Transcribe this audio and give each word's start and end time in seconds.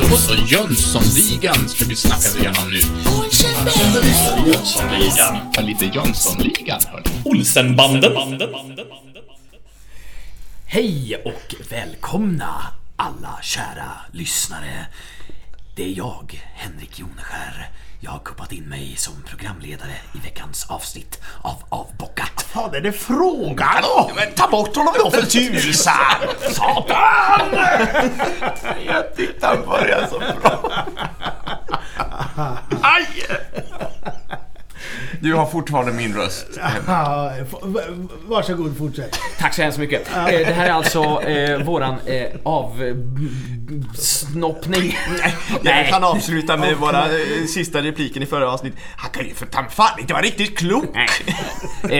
Då 0.00 0.16
så, 0.16 0.34
Jönssonligan 0.34 1.68
ska 1.68 1.84
vi 1.84 1.96
snacka 1.96 2.38
igenom 2.38 2.70
nu. 2.70 2.80
Jönssonligan. 4.46 5.50
Ja, 5.54 5.62
lite 5.62 5.84
Jönssonligan, 5.84 6.80
hörni. 6.86 7.06
Olsenbanden. 7.24 8.12
Hej 10.66 11.22
och 11.24 11.54
välkomna 11.70 12.54
alla 12.96 13.38
kära 13.42 13.90
lyssnare. 14.12 14.86
Det 15.76 15.84
är 15.84 15.96
jag, 15.96 16.42
Henrik 16.54 16.98
Joneskär. 16.98 17.70
Jag 18.02 18.10
har 18.10 18.18
kuppat 18.18 18.52
in 18.52 18.64
mig 18.68 18.94
som 18.96 19.22
programledare 19.22 19.92
i 20.14 20.18
veckans 20.18 20.66
avsnitt 20.70 21.20
av 21.42 21.62
Avbockat. 21.68 22.46
Vad 22.54 22.74
är 22.74 22.80
det 22.80 22.92
frågan 22.92 23.84
om? 23.98 24.10
Men 24.16 24.32
ta 24.34 24.48
bort 24.48 24.76
honom 24.76 24.94
då 24.98 25.10
för 25.10 25.22
tusan! 25.22 25.94
Satan! 26.52 27.40
Jag 28.86 29.16
tyckte 29.16 29.46
han 29.46 29.66
började 29.66 30.08
så 30.08 30.18
bra. 30.18 30.72
Aj! 32.82 33.06
Du 35.22 35.34
har 35.34 35.46
fortfarande 35.46 35.92
min 35.92 36.14
röst. 36.14 36.46
Ja, 36.86 37.32
varsågod, 38.28 38.76
fortsätt. 38.78 39.18
Tack 39.38 39.54
så 39.54 39.62
hemskt 39.62 39.78
mycket. 39.78 40.08
Eh, 40.16 40.24
Det 40.26 40.44
här 40.52 40.66
är 40.66 40.72
alltså 40.72 41.22
eh, 41.22 41.62
våran 41.64 41.94
eh, 42.06 42.26
avsnoppning. 43.92 44.96
Jag 45.62 45.88
kan 45.88 46.04
avsluta 46.04 46.56
med 46.56 46.76
våra 46.76 47.04
eh, 47.06 47.44
sista 47.54 47.82
repliken 47.82 48.22
i 48.22 48.26
förra 48.26 48.52
avsnittet. 48.52 48.78
Han 48.96 49.10
kan 49.10 49.24
ju 49.24 49.34
för 49.34 49.46
fan 49.70 50.00
inte 50.00 50.12
vara 50.12 50.22
riktigt 50.22 50.58
klok. 50.58 50.84
Nej. 50.94 51.08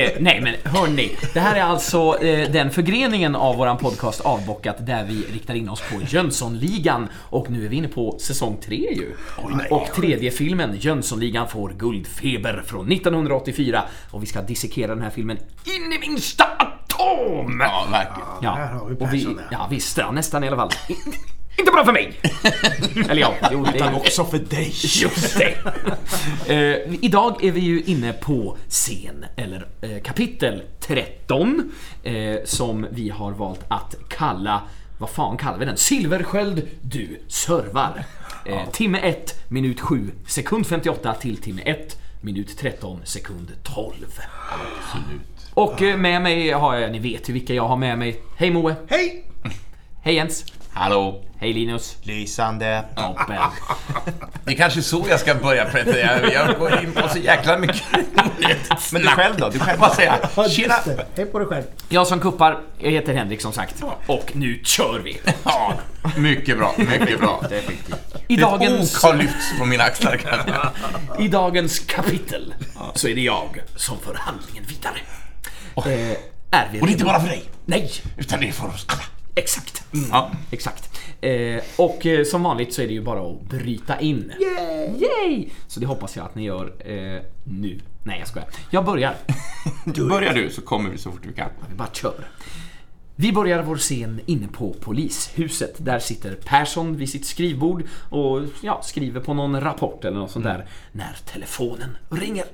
Eh, 0.05 0.11
nej 0.21 0.41
men 0.41 0.55
hörni, 0.73 1.17
det 1.35 1.41
här 1.41 1.57
är 1.57 1.63
alltså 1.63 2.19
eh, 2.23 2.51
den 2.51 2.71
förgreningen 2.71 3.37
av 3.37 3.57
våran 3.57 3.79
podcast 3.79 4.21
Avbockat 4.21 4.87
där 4.87 5.05
vi 5.05 5.27
riktar 5.33 5.55
in 5.55 5.69
oss 5.69 5.81
på 5.81 6.01
Jönssonligan 6.09 7.09
och 7.31 7.51
nu 7.51 7.65
är 7.65 7.69
vi 7.69 7.77
inne 7.77 7.89
på 7.89 8.19
säsong 8.19 8.57
3 8.65 8.77
ju. 8.77 9.13
och 9.71 9.89
tredje 9.97 10.31
filmen, 10.31 10.77
Jönssonligan 10.81 11.49
får 11.49 11.73
guldfeber 11.79 12.63
från 12.67 12.89
1984 13.11 13.83
och 14.11 14.23
vi 14.23 14.27
ska 14.27 14.43
dissekera 14.43 14.95
den 14.95 15.03
här 15.05 15.11
filmen 15.11 15.39
in 15.65 15.93
i 15.93 15.99
minsta 16.09 16.45
atom! 16.45 17.61
Ja, 17.61 17.87
verkligen. 17.91 18.29
Ja, 18.43 18.55
Här 18.55 18.73
har 18.73 18.89
vi 18.89 18.95
och 18.95 19.13
vi, 19.13 19.19
Persson 19.19 19.37
där. 19.37 19.49
ja 19.51 19.67
visst, 19.71 19.99
ja, 19.99 20.11
nästan 20.11 20.45
i 20.45 20.49
alla 20.49 20.57
fall. 20.57 20.71
Inte 21.59 21.73
bra 21.73 21.85
för 21.85 21.93
mig! 21.93 22.21
Eller 23.11 23.21
ja, 23.23 23.35
jo, 23.53 23.65
det 23.65 23.77
Utan 23.77 23.95
också 23.95 24.25
för 24.25 24.39
dig. 24.39 24.73
Just 25.03 25.39
det! 25.39 25.55
Eh, 26.47 26.95
idag 27.01 27.45
är 27.45 27.53
vi 27.53 27.61
ju 27.61 27.83
inne 27.83 28.13
på 28.13 28.57
scen, 28.69 29.25
eller 29.37 29.67
eh, 29.81 30.03
kapitel 30.03 30.63
13, 30.81 31.73
eh, 32.03 32.15
som 32.45 32.87
vi 32.91 33.11
har 33.11 33.33
valt 33.33 33.61
att 33.69 33.97
kalla, 34.09 34.63
vad 34.99 35.11
fan 35.11 35.37
kallar 35.37 35.59
vi 35.59 35.65
den? 35.65 35.77
Silversköld, 35.77 36.69
du 36.83 37.21
servar. 37.29 38.05
Eh, 38.45 38.71
timme 38.73 38.99
1, 38.99 39.51
minut 39.51 39.81
7, 39.81 40.11
sekund 40.27 40.67
58 40.67 41.15
till 41.15 41.37
timme 41.37 41.63
1, 41.65 42.00
minut 42.21 42.59
13, 42.59 43.01
sekund 43.05 43.53
12. 43.63 43.95
Och 45.55 45.83
eh, 45.83 45.97
med 45.97 46.23
mig 46.23 46.51
har 46.51 46.77
jag, 46.77 46.93
ni 46.93 46.99
vet 46.99 47.29
ju 47.29 47.33
vilka 47.33 47.55
jag 47.55 47.69
har 47.69 47.77
med 47.77 47.99
mig. 47.99 48.21
Hej 48.37 48.51
Moe! 48.51 48.75
Hej! 48.89 49.25
Hej 50.03 50.15
Jens! 50.15 50.45
Hallå. 50.73 51.23
Hej 51.39 51.53
Linus! 51.53 51.97
Lysande. 52.03 52.85
Toppen! 52.97 53.37
Det 54.45 54.53
är 54.53 54.57
kanske 54.57 54.83
så 54.83 55.07
jag 55.09 55.21
ska 55.21 55.35
börja 55.35 55.65
presentera. 55.65 56.33
Jag 56.33 56.59
går 56.59 56.83
in 56.85 56.93
på 56.93 57.09
så 57.09 57.19
jäkla 57.19 57.59
mycket 57.59 57.83
Men 58.93 59.03
du 59.03 59.09
själv 59.09 59.37
då? 59.39 59.49
Du 59.49 59.59
själv 59.59 59.81
bara 59.81 59.95
säga 59.95 60.19
tjena. 60.51 60.75
det. 60.85 61.07
Hej 61.17 61.27
på 61.27 61.39
dig 61.39 61.49
själv. 61.49 61.65
Jag 61.89 62.07
som 62.07 62.21
kuppar, 62.21 62.61
jag 62.79 62.91
heter 62.91 63.15
Henrik 63.15 63.41
som 63.41 63.53
sagt. 63.53 63.83
Och 64.07 64.31
nu 64.35 64.61
kör 64.65 64.99
vi! 64.99 65.21
Ja, 65.45 65.75
mycket 66.17 66.59
bra, 66.59 66.75
mycket 66.77 67.19
bra. 67.21 67.45
I 68.29 68.35
Ett 68.35 68.41
dagens, 68.41 68.97
ok 68.97 69.03
har 69.03 69.15
lyfts 69.15 69.59
på 69.59 69.65
mina 69.65 69.85
axlar. 69.85 70.21
I 71.19 71.29
dagens 71.29 71.79
kapitel 71.79 72.55
så 72.95 73.09
är 73.09 73.15
det 73.15 73.21
jag 73.21 73.63
som 73.77 73.99
för 73.99 74.15
handlingen 74.15 74.65
vidare. 74.69 74.99
Eh, 75.77 76.17
är 76.51 76.69
vi 76.73 76.81
Och 76.81 76.87
det 76.87 76.91
är 76.91 76.93
inte 76.93 77.05
bara 77.05 77.21
för 77.21 77.29
dig, 77.29 77.43
Nej, 77.65 77.91
utan 78.19 78.41
det 78.41 78.49
är 78.49 78.53
för 78.53 78.69
oss 78.69 78.87
alla. 78.89 79.03
Exakt. 79.35 79.83
Ja. 80.11 80.31
Exakt. 80.51 81.01
Eh, 81.21 81.63
och 81.77 82.07
eh, 82.07 82.25
som 82.25 82.43
vanligt 82.43 82.75
så 82.75 82.83
är 82.83 82.87
det 82.87 82.93
ju 82.93 83.03
bara 83.03 83.21
att 83.21 83.43
bryta 83.43 84.01
in. 84.01 84.33
Yay! 84.99 85.49
Så 85.67 85.81
det 85.81 85.87
hoppas 85.87 86.17
jag 86.17 86.27
att 86.27 86.35
ni 86.35 86.45
gör 86.45 86.73
eh, 86.79 87.23
nu. 87.45 87.81
Nej, 88.03 88.19
jag 88.19 88.29
skojar. 88.29 88.49
Jag 88.71 88.85
börjar. 88.85 89.17
Börjar 90.09 90.35
du 90.35 90.51
så 90.51 90.63
kommer 90.63 90.91
vi 90.91 90.99
så 90.99 91.13
fort 91.13 91.27
vi 91.27 91.33
kan. 91.33 91.49
Vi 91.69 91.75
bara 91.75 91.89
kör. 91.93 92.29
Vi 93.17 93.33
börjar 93.33 93.63
vår 93.63 93.77
scen 93.77 94.21
inne 94.27 94.49
på 94.49 94.73
polishuset. 94.73 95.75
Där 95.79 95.99
sitter 95.99 96.35
Persson 96.35 96.97
vid 96.97 97.09
sitt 97.09 97.27
skrivbord 97.27 97.85
och 98.11 98.43
ja, 98.63 98.83
skriver 98.83 99.21
på 99.21 99.35
någon 99.35 99.61
rapport 99.61 100.05
eller 100.05 100.19
något 100.19 100.31
sånt 100.31 100.45
där 100.45 100.67
när 100.93 101.17
telefonen 101.33 101.97
ringer. 102.11 102.45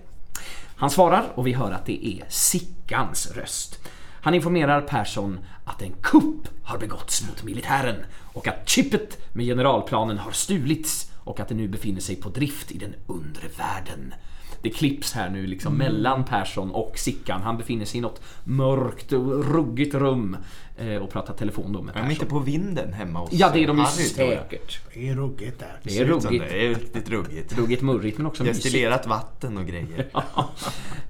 Han 0.76 0.90
svarar 0.90 1.24
och 1.34 1.46
vi 1.46 1.52
hör 1.52 1.72
att 1.72 1.86
det 1.86 2.06
är 2.06 2.24
Sickans 2.28 3.30
röst. 3.36 3.78
Han 4.26 4.34
informerar 4.34 4.80
Persson 4.80 5.38
att 5.64 5.82
en 5.82 5.92
kupp 6.02 6.48
har 6.62 6.78
begåtts 6.78 7.28
mot 7.28 7.42
militären 7.42 7.96
och 8.32 8.48
att 8.48 8.68
chippet 8.68 9.18
med 9.32 9.46
generalplanen 9.46 10.18
har 10.18 10.30
stulits 10.30 11.10
och 11.24 11.40
att 11.40 11.48
det 11.48 11.54
nu 11.54 11.68
befinner 11.68 12.00
sig 12.00 12.16
på 12.16 12.28
drift 12.28 12.72
i 12.72 12.78
den 12.78 12.94
undre 13.06 13.48
världen. 13.58 14.14
Det 14.62 14.70
klipps 14.70 15.12
här 15.12 15.30
nu 15.30 15.46
liksom 15.46 15.74
mellan 15.74 16.24
Persson 16.24 16.70
och 16.70 16.98
Sickan. 16.98 17.42
Han 17.42 17.56
befinner 17.56 17.84
sig 17.84 17.98
i 17.98 18.00
något 18.00 18.20
mörkt 18.44 19.12
och 19.12 19.44
ruggigt 19.54 19.94
rum 19.94 20.36
eh, 20.76 20.96
och 20.96 21.10
pratar 21.10 21.34
telefon 21.34 21.72
då 21.72 21.82
med 21.82 21.90
Är 21.90 21.94
de 21.94 22.00
Persson. 22.00 22.10
inte 22.10 22.26
på 22.26 22.38
vinden 22.38 22.92
hemma 22.92 23.18
hos 23.18 23.32
Ja, 23.32 23.50
det 23.52 23.62
är 23.62 23.66
de 23.66 23.78
ju 23.78 23.86
säkert. 23.86 24.80
Det 24.94 25.08
är 25.08 25.14
ruggigt 25.14 25.58
där. 25.58 25.80
Det 25.82 25.90
Ser 25.90 26.04
är 26.04 26.06
ruggigt. 26.06 26.44
Det 26.48 26.66
är 26.66 26.68
riktigt 26.68 27.10
ruggigt. 27.10 27.58
Ruggigt, 27.58 27.82
murrigt 27.82 28.18
men 28.18 28.26
också 28.26 28.42
mysigt. 28.42 28.64
Destillerat 28.64 29.06
vatten 29.06 29.58
och 29.58 29.66
grejer. 29.66 30.10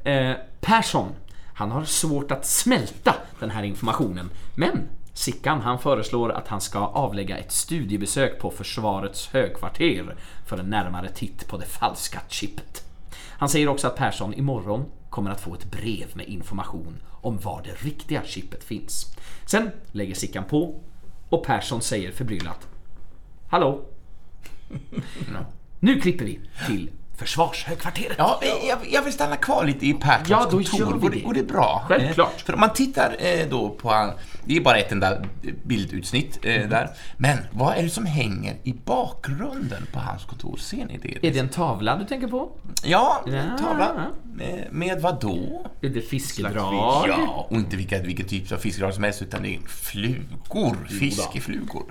Eh, 0.04 0.36
Persson, 0.60 1.12
han 1.56 1.70
har 1.70 1.84
svårt 1.84 2.30
att 2.30 2.46
smälta 2.46 3.14
den 3.40 3.50
här 3.50 3.62
informationen. 3.62 4.30
Men 4.54 4.88
Sickan, 5.12 5.60
han 5.60 5.78
föreslår 5.78 6.32
att 6.32 6.48
han 6.48 6.60
ska 6.60 6.78
avlägga 6.78 7.38
ett 7.38 7.52
studiebesök 7.52 8.40
på 8.40 8.50
försvarets 8.50 9.28
högkvarter 9.28 10.16
för 10.46 10.58
en 10.58 10.70
närmare 10.70 11.08
titt 11.08 11.48
på 11.48 11.56
det 11.58 11.66
falska 11.66 12.20
chippet. 12.28 12.84
Han 13.14 13.48
säger 13.48 13.68
också 13.68 13.86
att 13.86 13.96
Persson 13.96 14.34
imorgon 14.34 14.84
kommer 15.10 15.30
att 15.30 15.40
få 15.40 15.54
ett 15.54 15.70
brev 15.70 16.06
med 16.14 16.28
information 16.28 16.98
om 17.10 17.38
var 17.38 17.62
det 17.64 17.86
riktiga 17.86 18.22
chippet 18.24 18.64
finns. 18.64 19.16
Sen 19.46 19.70
lägger 19.92 20.14
Sickan 20.14 20.44
på 20.44 20.80
och 21.28 21.44
Persson 21.44 21.80
säger 21.80 22.12
förbryllat 22.12 22.68
Hallå? 23.48 23.84
Nu 25.80 26.00
klipper 26.00 26.24
vi 26.24 26.40
till 26.66 26.90
försvarshögkvarteret. 27.16 28.14
Ja, 28.18 28.40
jag, 28.68 28.78
jag 28.90 29.02
vill 29.02 29.12
stanna 29.12 29.36
kvar 29.36 29.64
lite 29.64 29.86
i 29.86 29.94
Perssons 29.94 30.28
Ja, 30.30 30.44
då 30.44 30.50
kontor. 30.50 30.80
gör 30.80 30.92
vi 30.98 31.08
det, 31.08 31.14
det. 31.14 31.20
går 31.20 31.34
det 31.34 31.42
bra? 31.42 31.84
Självklart. 31.88 32.32
Eh, 32.36 32.44
För 32.44 32.52
om 32.54 32.60
man 32.60 32.72
tittar 32.72 33.16
eh, 33.18 33.46
då 33.50 33.70
på 33.70 34.12
det 34.44 34.56
är 34.56 34.60
bara 34.60 34.78
ett 34.78 34.92
enda 34.92 35.18
bildutsnitt 35.64 36.38
eh, 36.42 36.56
Mm. 36.56 36.70
där. 36.70 36.90
Men 37.16 37.38
vad 37.50 37.76
är 37.76 37.82
det 37.82 37.90
som 37.90 38.06
hänger 38.06 38.56
i 38.64 38.72
bakgrunden 38.84 39.86
på 39.92 39.98
hans 39.98 40.24
kontor? 40.24 40.56
Ser 40.56 40.84
ni 40.86 40.98
det? 41.02 41.28
Är 41.28 41.32
det 41.32 41.38
en 41.38 41.48
tavla 41.48 41.96
du 41.96 42.04
tänker 42.04 42.28
på? 42.28 42.50
Ja, 42.84 43.22
Ja. 43.26 43.32
en 43.32 43.58
tavla. 43.58 43.92
Med, 44.34 44.66
med 44.70 45.00
vad 45.00 45.20
då? 45.20 45.66
Är 45.82 45.88
det 45.88 46.00
fiskedrag? 46.00 46.74
Ja, 47.08 47.46
och 47.50 47.56
inte 47.56 47.76
vilka, 47.76 47.98
vilken 48.02 48.26
typ 48.26 48.52
av 48.52 48.56
fiskedrag 48.56 48.94
som 48.94 49.04
helst, 49.04 49.22
utan 49.22 49.42
det 49.42 49.54
är 49.54 49.60
flugor, 49.68 50.76
fiskeflugor. 51.00 51.84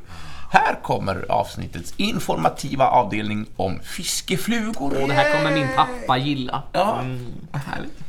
Här 0.49 0.81
kommer 0.83 1.31
avsnittets 1.31 1.93
informativa 1.97 2.87
avdelning 2.87 3.45
om 3.55 3.79
fiskeflugor. 3.79 5.01
Och 5.01 5.07
det 5.07 5.13
här 5.13 5.37
kommer 5.37 5.51
min 5.51 5.67
pappa 5.75 6.17
gilla. 6.17 6.63
Ja, 6.71 7.03
vad 7.51 7.61
härligt. 7.61 7.99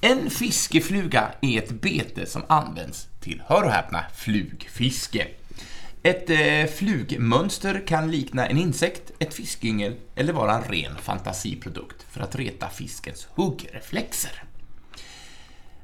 En 0.00 0.30
fiskefluga 0.30 1.28
är 1.40 1.58
ett 1.58 1.70
bete 1.70 2.26
som 2.26 2.42
används 2.46 3.08
till, 3.20 3.42
hör 3.46 3.62
och 3.62 3.70
häpna, 3.70 4.04
flugfiske. 4.16 5.26
Ett 6.02 6.30
eh, 6.30 6.74
flugmönster 6.76 7.82
kan 7.86 8.10
likna 8.10 8.46
en 8.46 8.58
insekt, 8.58 9.10
ett 9.18 9.34
fiskyngel 9.34 9.94
eller 10.14 10.32
vara 10.32 10.54
en 10.54 10.64
ren 10.64 10.96
fantasiprodukt 10.96 12.06
för 12.10 12.20
att 12.20 12.36
reta 12.36 12.68
fiskens 12.68 13.28
huggreflexer. 13.34 14.42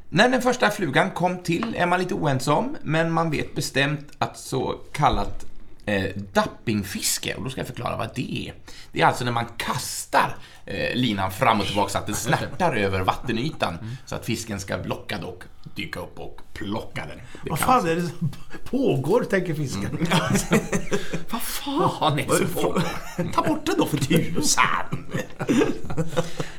När 0.09 0.29
den 0.29 0.43
första 0.43 0.71
flugan 0.71 1.11
kom 1.11 1.39
till 1.39 1.75
är 1.79 1.87
man 1.87 2.01
lite 2.01 2.15
oense 2.15 2.51
om, 2.51 2.77
men 2.83 3.13
man 3.13 3.31
vet 3.31 3.55
bestämt 3.55 4.11
att 4.19 4.39
så 4.39 4.73
kallat 4.93 5.47
eh, 5.89 6.05
dappingfiske, 6.33 7.35
och 7.35 7.45
då 7.45 7.51
ska 7.51 7.61
jag 7.61 7.67
förklara 7.69 7.97
vad 7.97 8.11
det 8.15 8.49
är. 8.49 8.55
Det 8.93 9.01
är 9.01 9.07
alltså 9.07 9.25
när 9.25 9.33
man 9.33 9.47
kastar 9.57 10.37
eh, 10.67 10.95
linan 10.95 11.33
fram 11.33 11.61
och 11.61 11.67
tillbaka 11.67 11.91
så 11.91 11.99
att 11.99 12.07
den 12.07 12.15
snärtar 12.15 12.77
över 12.77 13.01
vattenytan 13.01 13.79
så 14.07 14.15
att 14.15 14.27
fisken 14.27 14.61
ska 14.61 14.79
blockad 14.79 15.25
och 15.25 15.45
dyka 15.75 16.01
upp 16.01 16.19
och 16.19 16.41
plocka 16.55 17.07
den. 17.07 17.19
Det 17.45 17.51
Vad 17.51 17.59
fan 17.59 17.89
är 17.89 17.95
det 17.95 18.03
som 18.03 18.33
pågår, 18.65 19.25
tänker 19.25 19.55
fisken. 19.55 19.99
Vad 21.31 21.43
fan 21.43 22.19
är 22.19 22.27
det 22.27 22.37
som 22.37 22.47
pågår? 22.49 22.83
Ta 23.33 23.43
bort 23.43 23.67
den 23.67 23.75
då 23.79 23.87
för 23.87 23.97
tusan. 23.97 25.07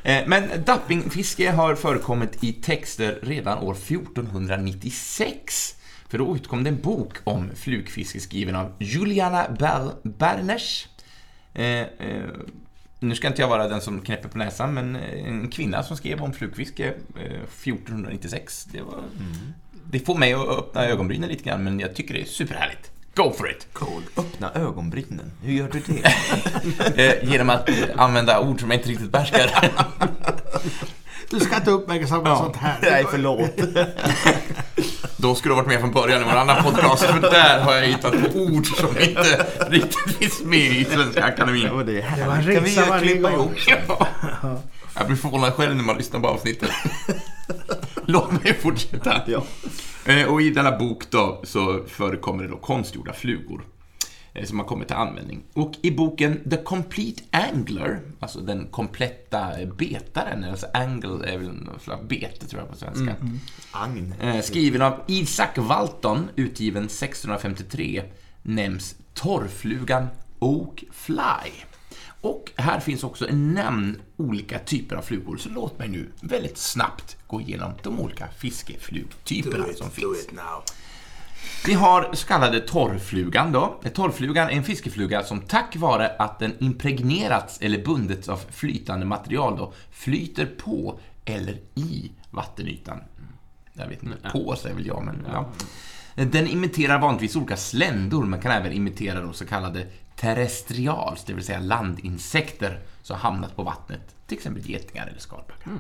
Eh, 0.04 0.24
Men 0.28 0.50
dappingfiske 0.66 1.52
har 1.52 1.76
förekommit 1.76 2.44
i 2.44 2.54
texter 2.54 3.20
redan 3.24 3.58
år 3.58 3.74
1496 3.74 5.76
För 6.09 6.17
då 6.17 6.35
utkom 6.35 6.63
det 6.63 6.69
en 6.69 6.81
bok 6.81 7.17
om 7.23 7.50
flugfiske 7.56 8.19
skriven 8.19 8.56
av 8.56 8.71
Juliana 8.79 9.50
Ber 9.59 9.91
Berners. 10.03 10.88
Eh, 11.53 11.65
eh, 11.65 11.88
nu 13.00 13.15
ska 13.15 13.27
inte 13.27 13.41
jag 13.41 13.50
vara 13.50 13.67
den 13.67 13.81
som 13.81 14.01
knäpper 14.01 14.29
på 14.29 14.38
näsan, 14.38 14.73
men 14.73 14.95
en 14.95 15.47
kvinna 15.47 15.83
som 15.83 15.97
skrev 15.97 16.21
om 16.21 16.33
flugfiske 16.33 16.88
eh, 17.15 17.23
1496. 17.23 18.65
Det, 18.65 18.81
var, 18.81 19.03
det 19.91 20.00
får 20.00 20.15
mig 20.15 20.33
att 20.33 20.47
öppna 20.47 20.85
ögonbrynen 20.85 21.29
lite 21.29 21.44
grann, 21.44 21.63
men 21.63 21.79
jag 21.79 21.95
tycker 21.95 22.13
det 22.13 22.21
är 22.21 22.25
superhärligt. 22.25 22.91
Go 23.15 23.31
for 23.31 23.51
it! 23.51 23.67
Cool. 23.73 24.03
Öppna 24.17 24.51
ögonbrynen. 24.53 25.31
Hur 25.44 25.53
gör 25.53 25.69
du 25.71 25.79
det? 25.79 26.13
Eh, 26.95 27.31
genom 27.31 27.50
att 27.50 27.69
eh, 27.69 27.75
använda 27.95 28.39
ord 28.39 28.59
som 28.59 28.71
jag 28.71 28.79
inte 28.79 28.89
riktigt 28.89 29.11
behärskar. 29.11 29.51
Du 31.30 31.40
ska 31.40 31.56
inte 31.56 31.72
uppmärksamma 31.72 32.30
Ja. 32.30 32.38
sånt 32.38 32.56
här. 32.56 32.78
Nej, 32.81 33.06
förlåt. 33.12 33.52
Då 35.18 35.36
skulle 35.36 35.52
du 35.52 35.56
varit 35.56 35.68
med 35.68 35.80
från 35.80 35.92
början 35.92 36.22
i 36.22 36.24
vår 36.26 36.31
andra 36.31 36.64
podcast, 36.64 37.04
för 37.04 37.22
där 37.22 37.60
har 37.60 37.74
jag 37.76 37.84
hittat 37.88 38.12
på 38.12 38.40
ord 38.40 38.68
som 38.68 38.88
inte 39.00 39.46
riktigt 39.70 40.16
finns 40.18 40.42
med 40.44 40.60
i 40.72 40.86
Svenska 40.86 41.24
Akademin. 41.26 41.66
Ja, 41.66 41.84
det 41.84 42.02
är 42.02 42.18
Det 42.18 42.26
var 42.28 42.36
en. 42.36 42.44
Kan 42.56 42.64
vi 42.64 42.76
varje 42.90 43.08
klippa 43.08 43.31
ihop? 43.31 43.52
Ja. 43.68 44.08
Jag 44.96 45.08
blir 45.08 45.16
förvånad 45.18 45.54
själv 45.54 45.76
när 45.76 45.84
man 45.84 45.98
lyssnar 45.98 46.20
på 46.20 46.28
avsnittet. 46.28 46.70
Låt 48.06 48.31
mig 48.31 48.60
fortsätta. 48.62 49.22
Ja. 49.28 49.44
Eh, 50.06 50.26
Och 50.28 50.42
i 50.42 50.50
denna 50.50 50.78
bok 50.78 51.04
då 51.10 51.42
så 51.44 51.84
förekommer 51.88 52.44
det 52.44 52.50
då 52.50 52.58
konstgjorda 52.58 53.14
flugor 53.14 53.62
som 54.45 54.59
har 54.59 54.65
kommit 54.65 54.88
till 54.88 54.97
användning. 54.97 55.44
Och 55.53 55.71
i 55.81 55.91
boken 55.91 56.50
The 56.50 56.57
Complete 56.57 57.24
Angler, 57.31 58.01
alltså 58.19 58.39
den 58.39 58.68
kompletta 58.68 59.62
eh, 59.62 59.68
betaren, 59.74 60.44
alltså 60.44 60.68
angle 60.74 61.33
är 61.33 61.38
väl 61.38 61.51
bete 62.07 62.47
tror 62.47 62.62
jag 62.62 62.71
på 62.71 62.77
svenska. 62.77 63.15
Agn. 63.71 64.13
Eh, 64.21 64.41
Skriven 64.41 64.81
av 64.81 65.01
Isaac 65.07 65.51
Walton, 65.57 66.30
utgiven 66.36 66.83
1653, 66.86 68.03
nämns 68.44 68.95
torrflugan 69.13 70.07
Oak 70.39 70.83
Fly. 70.92 71.51
Och 72.21 72.51
här 72.56 72.80
finns 72.80 73.03
också 73.03 73.27
en 73.30 73.53
namn 73.53 74.01
olika 74.18 74.59
typer 74.59 74.95
av 74.95 75.01
flugor, 75.01 75.38
så 75.38 75.50
låt 75.50 75.80
mig 75.80 75.88
nu 75.88 76.09
väldigt 76.21 76.57
snabbt 76.57 77.18
gå 77.27 77.42
igenom 77.42 77.71
de 77.83 78.00
olika 78.00 78.27
fiskeflugtyperna 78.38 79.65
Do 79.68 79.74
som 79.74 79.88
do 79.88 79.94
finns. 79.94 80.24
it 80.24 80.31
now. 80.31 80.63
Vi 81.65 81.74
har 81.74 82.09
så 82.13 82.27
kallade 82.27 82.59
torrflugan 82.59 83.51
då. 83.51 83.81
Torrflugan 83.94 84.50
är 84.50 84.53
en 84.53 84.63
fiskefluga 84.63 85.24
som 85.24 85.41
tack 85.41 85.75
vare 85.75 86.15
att 86.19 86.39
den 86.39 86.56
impregnerats 86.59 87.62
eller 87.62 87.86
bundits 87.86 88.30
av 88.30 88.41
flytande 88.51 89.06
material 89.06 89.57
då 89.57 89.74
flyter 89.91 90.45
på 90.45 91.00
eller 91.25 91.59
i 91.75 92.12
vattenytan. 92.31 93.00
Jag 93.74 93.88
vet 93.88 94.03
inte, 94.03 94.30
på 94.31 94.56
säger 94.56 94.75
väl 94.75 94.86
jag, 94.86 95.03
men 95.03 95.27
ja. 95.33 95.50
Den 96.15 96.47
imiterar 96.47 97.00
vanligtvis 97.00 97.36
olika 97.36 97.57
sländor, 97.57 98.25
men 98.25 98.42
kan 98.42 98.51
även 98.51 98.71
imitera 98.71 99.21
då 99.21 99.33
så 99.33 99.45
kallade 99.45 99.88
terrestrials, 100.15 101.24
det 101.24 101.33
vill 101.33 101.45
säga 101.45 101.59
landinsekter 101.59 102.80
som 103.01 103.18
hamnat 103.18 103.56
på 103.56 103.63
vattnet, 103.63 104.15
till 104.27 104.38
exempel 104.38 104.69
getingar 104.69 105.07
eller 105.07 105.19
skalbaggar. 105.19 105.80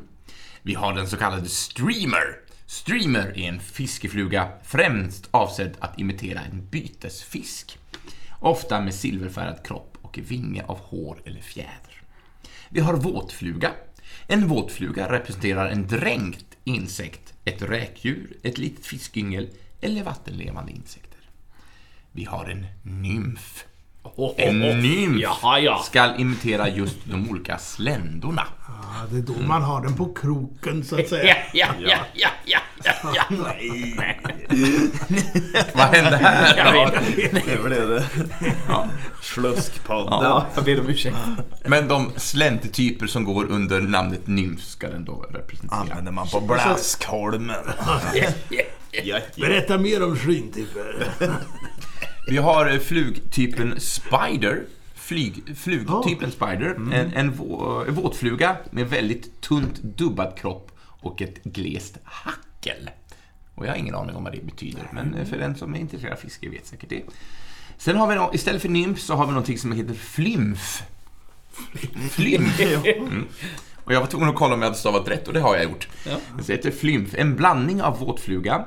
Vi 0.61 0.73
har 0.73 0.93
den 0.93 1.07
så 1.07 1.17
kallade 1.17 1.49
streamer. 1.49 2.48
Streamer 2.69 3.37
är 3.37 3.49
en 3.49 3.59
fiskefluga 3.59 4.51
främst 4.63 5.29
avsedd 5.31 5.77
att 5.79 5.99
imitera 5.99 6.39
en 6.39 6.67
bytesfisk. 6.69 7.77
Ofta 8.39 8.81
med 8.81 8.93
silverfärgad 8.93 9.65
kropp 9.65 9.97
och 10.01 10.19
vinge 10.21 10.63
av 10.63 10.79
hår 10.79 11.21
eller 11.25 11.41
fjäder. 11.41 12.01
Vi 12.69 12.79
har 12.79 12.93
våtfluga. 12.93 13.71
En 14.27 14.47
våtfluga 14.47 15.11
representerar 15.11 15.69
en 15.69 15.87
dränkt 15.87 16.57
insekt, 16.63 17.33
ett 17.45 17.61
räkdjur, 17.61 18.37
ett 18.43 18.57
litet 18.57 18.85
fiskyngel 18.85 19.49
eller 19.81 20.03
vattenlevande 20.03 20.71
insekter. 20.71 21.19
Vi 22.11 22.25
har 22.25 22.45
en 22.45 22.65
nymf. 22.83 23.65
En 24.37 24.59
nymf 24.59 25.21
Jaha, 25.21 25.59
ja. 25.59 25.77
ska 25.77 26.15
imitera 26.15 26.69
just 26.69 26.95
de 27.03 27.29
olika 27.29 27.57
sländorna. 27.57 28.43
Ja, 28.67 29.05
det 29.11 29.17
är 29.17 29.21
då 29.21 29.47
man 29.47 29.61
har 29.61 29.81
den 29.81 29.95
på 29.95 30.13
kroken 30.13 30.83
så 30.83 30.95
att 30.95 31.01
Ja, 31.01 31.07
säga. 31.07 31.35
ja, 31.53 31.67
ja, 31.79 31.97
ja, 32.13 32.29
ja, 32.45 32.59
ja, 32.83 32.93
ja. 33.15 33.23
Vad 35.73 35.85
hände 35.85 36.17
här? 36.17 36.57
Jag 36.57 36.91
vet. 36.91 37.45
Det 37.45 37.63
blev 37.63 37.89
det. 37.89 38.05
Sluskpodden. 39.21 40.13
Ja, 40.23 40.45
jag 40.55 40.63
ber 40.63 40.79
om 40.79 40.89
ursäkt. 40.89 41.17
Men 41.65 41.87
de 41.87 42.11
släntetyper 42.15 43.07
som 43.07 43.23
går 43.23 43.45
under 43.45 43.81
namnet 43.81 44.27
nymf 44.27 44.61
ska 44.63 44.89
den 44.89 45.05
då 45.05 45.25
representera. 45.29 45.79
Använder 45.79 46.11
man 46.11 46.27
på 46.27 46.39
Blaskholmen. 46.39 47.55
Berätta 49.35 49.77
mer 49.77 50.03
om 50.03 50.15
slyntyper. 50.17 51.07
Vi 52.29 52.37
har 52.37 52.69
eh, 52.73 52.79
flugtypen 52.79 53.79
Spider. 53.79 54.63
Flyg, 54.95 55.43
flugtypen 55.57 56.31
Spider. 56.31 56.75
En, 56.93 57.13
en 57.13 57.31
vå, 57.31 57.83
en 57.87 57.93
våtfluga 57.95 58.57
med 58.71 58.89
väldigt 58.89 59.41
tunt 59.41 59.83
dubbad 59.83 60.37
kropp 60.37 60.71
och 60.81 61.21
ett 61.21 61.43
glest 61.43 61.97
hackel. 62.03 62.89
Och 63.55 63.65
jag 63.65 63.71
har 63.71 63.77
ingen 63.77 63.95
aning 63.95 64.15
om 64.15 64.23
vad 64.23 64.33
det 64.33 64.45
betyder, 64.45 64.83
men 64.93 65.13
eh, 65.13 65.25
för 65.25 65.37
den 65.37 65.55
som 65.55 65.75
är 65.75 65.79
intresserad 65.79 66.13
av 66.13 66.17
fiske 66.17 66.49
vet 66.49 66.67
säkert 66.67 66.89
det. 66.89 67.03
Sen 67.77 67.97
har 67.97 68.07
vi, 68.07 68.15
nå- 68.15 68.31
istället 68.33 68.61
för 68.61 68.69
nymf 68.69 68.99
så 68.99 69.15
har 69.15 69.25
vi 69.25 69.31
någonting 69.31 69.57
som 69.57 69.71
heter 69.71 69.93
flymf. 69.93 70.83
Flymf. 72.11 72.59
Mm. 72.99 73.25
Och 73.83 73.93
jag 73.95 73.99
var 73.99 74.07
tvungen 74.07 74.29
att 74.29 74.35
kolla 74.35 74.53
om 74.53 74.61
jag 74.61 74.67
hade 74.67 74.79
stavat 74.79 75.07
rätt 75.07 75.27
och 75.27 75.33
det 75.33 75.39
har 75.39 75.55
jag 75.55 75.63
gjort. 75.63 75.87
Det 76.37 76.43
så 76.43 76.51
heter 76.51 76.71
flymf. 76.71 77.13
En 77.15 77.35
blandning 77.35 77.81
av 77.81 77.99
våtfluga, 77.99 78.65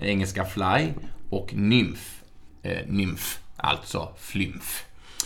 engelska 0.00 0.44
fly, 0.44 0.88
och 1.30 1.54
nymf. 1.54 2.19
Eh, 2.62 2.86
nymf, 2.86 3.38
alltså 3.56 4.12
flymf. 4.18 4.84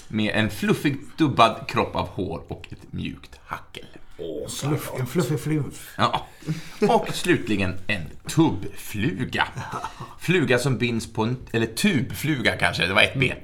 Med 0.08 0.34
en 0.34 0.50
fluffig 0.50 0.96
dubbad 1.16 1.64
kropp 1.68 1.96
av 1.96 2.08
hår 2.08 2.42
och 2.48 2.66
ett 2.70 2.92
mjukt 2.92 3.40
hackel. 3.44 3.86
Fluff, 4.60 4.90
en 4.98 5.06
fluffig 5.06 5.40
flumf. 5.40 5.94
Ja. 5.96 6.26
Och 6.88 7.08
slutligen 7.14 7.74
en 7.86 8.02
tubbfluga. 8.28 9.48
Fluga 10.18 10.58
som 10.58 10.78
binds 10.78 11.12
på 11.12 11.22
en, 11.22 11.36
eller 11.52 11.66
tubfluga 11.66 12.56
kanske, 12.56 12.86
det 12.86 12.94
var 12.94 13.02
ett 13.02 13.18
B. 13.18 13.34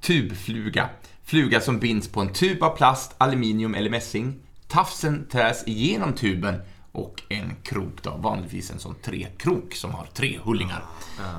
Tubfluga. 0.00 0.88
Fluga 1.24 1.60
som 1.60 1.78
binds 1.78 2.08
på 2.08 2.20
en 2.20 2.32
tub 2.32 2.62
av 2.62 2.76
plast, 2.76 3.14
aluminium 3.18 3.74
eller 3.74 3.90
mässing. 3.90 4.34
Tafsen 4.68 5.28
träs 5.28 5.66
igenom 5.66 6.12
tuben 6.12 6.62
och 6.96 7.22
en 7.28 7.56
krok 7.62 8.02
då, 8.02 8.10
vanligtvis 8.10 8.70
en 8.70 8.78
sån 8.78 8.94
trekrok 9.02 9.74
som 9.74 9.90
har 9.90 10.06
tre 10.14 10.38
hullingar, 10.44 10.84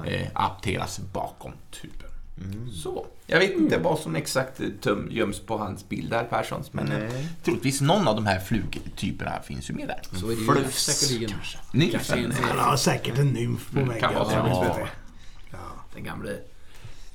eh, 0.05 0.27
apteras 0.33 0.99
bakom 1.13 1.51
tuben. 1.81 2.11
Så. 2.83 3.05
Jag 3.27 3.39
vet 3.39 3.57
inte 3.57 3.77
vad 3.77 3.99
som 3.99 4.15
exakt 4.15 4.59
eh, 4.59 4.67
tum, 4.81 5.07
göms 5.11 5.39
på 5.39 5.57
hans 5.57 5.89
bild 5.89 6.09
där, 6.09 6.23
Perssons, 6.23 6.73
men 6.73 6.91
eh, 6.91 7.11
troligtvis 7.43 7.81
någon 7.81 8.07
av 8.07 8.15
de 8.15 8.25
här 8.25 8.39
flugtyperna 8.39 9.41
finns 9.41 9.69
ju 9.69 9.73
med 9.73 9.87
där. 9.87 10.19
Så 10.19 10.31
är 10.31 10.35
det 10.55 10.61
ju 10.61 10.71
säkerligen. 10.71 11.37
Nymfen. 11.71 12.31
Han 12.41 12.59
har 12.59 12.77
säkert 12.77 13.17
en 13.17 13.27
nymf 13.27 13.71
på 13.71 13.79
väggen. 13.79 13.99
kan 13.99 14.13
vara. 14.13 14.87
Ja. 15.51 15.57
Den 15.93 16.03
gamle 16.03 16.37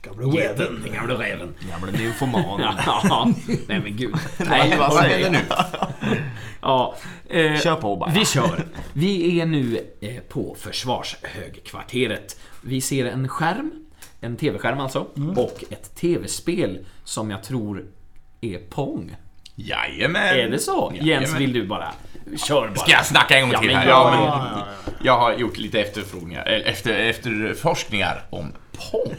Gamla 0.02 0.26
räven. 0.40 0.82
Den 0.84 0.94
gamle 0.94 1.14
räven. 1.14 1.54
Gamle 1.70 1.92
nymfoman. 1.98 2.60
Ja, 2.86 3.28
nej 3.68 3.80
men 3.80 3.96
gud. 3.96 4.14
Nej, 4.38 4.74
vad 4.78 4.92
säger 4.92 5.30
nu? 5.30 5.38
Ja, 6.62 6.94
eh, 7.30 7.60
Kör 7.60 7.76
på 7.76 7.96
bara. 7.96 8.10
Vi 8.10 8.24
kör. 8.24 8.64
Vi 8.92 9.40
är 9.40 9.46
nu 9.46 9.78
eh, 10.00 10.16
på 10.28 10.56
Försvarshögkvarteret. 10.60 12.40
Vi 12.60 12.80
ser 12.80 13.06
en 13.06 13.28
skärm, 13.28 13.72
en 14.20 14.36
TV-skärm 14.36 14.80
alltså, 14.80 15.06
Mm. 15.16 15.38
och 15.38 15.64
ett 15.70 15.94
TV-spel 15.96 16.86
som 17.04 17.30
jag 17.30 17.42
tror 17.42 17.84
är 18.40 18.58
Pong. 18.58 19.16
Jajamän. 19.54 20.22
Är 20.38 20.48
det 20.48 20.58
så? 20.58 20.92
Jajamän. 20.94 21.22
Jens, 21.22 21.40
vill 21.40 21.52
du 21.52 21.66
bara? 21.66 21.92
Kör 22.48 22.68
bara. 22.68 22.74
Ska 22.76 22.90
jag 22.92 23.06
snacka 23.06 23.36
en 23.38 23.42
gång 23.42 23.52
Ja, 23.52 23.58
till 23.58 23.68
men 23.68 23.76
här? 23.76 23.88
ja, 23.88 24.14
Ja, 24.14 24.40
men 24.54 24.96
jag 25.06 25.18
har 25.18 25.32
gjort 25.34 25.58
lite 25.58 25.80
efterfrågningar, 25.80 26.42
eller 26.44 26.64
efter, 26.66 26.94
efterforskningar 26.94 28.22
om 28.30 28.52
Pong. 28.90 29.14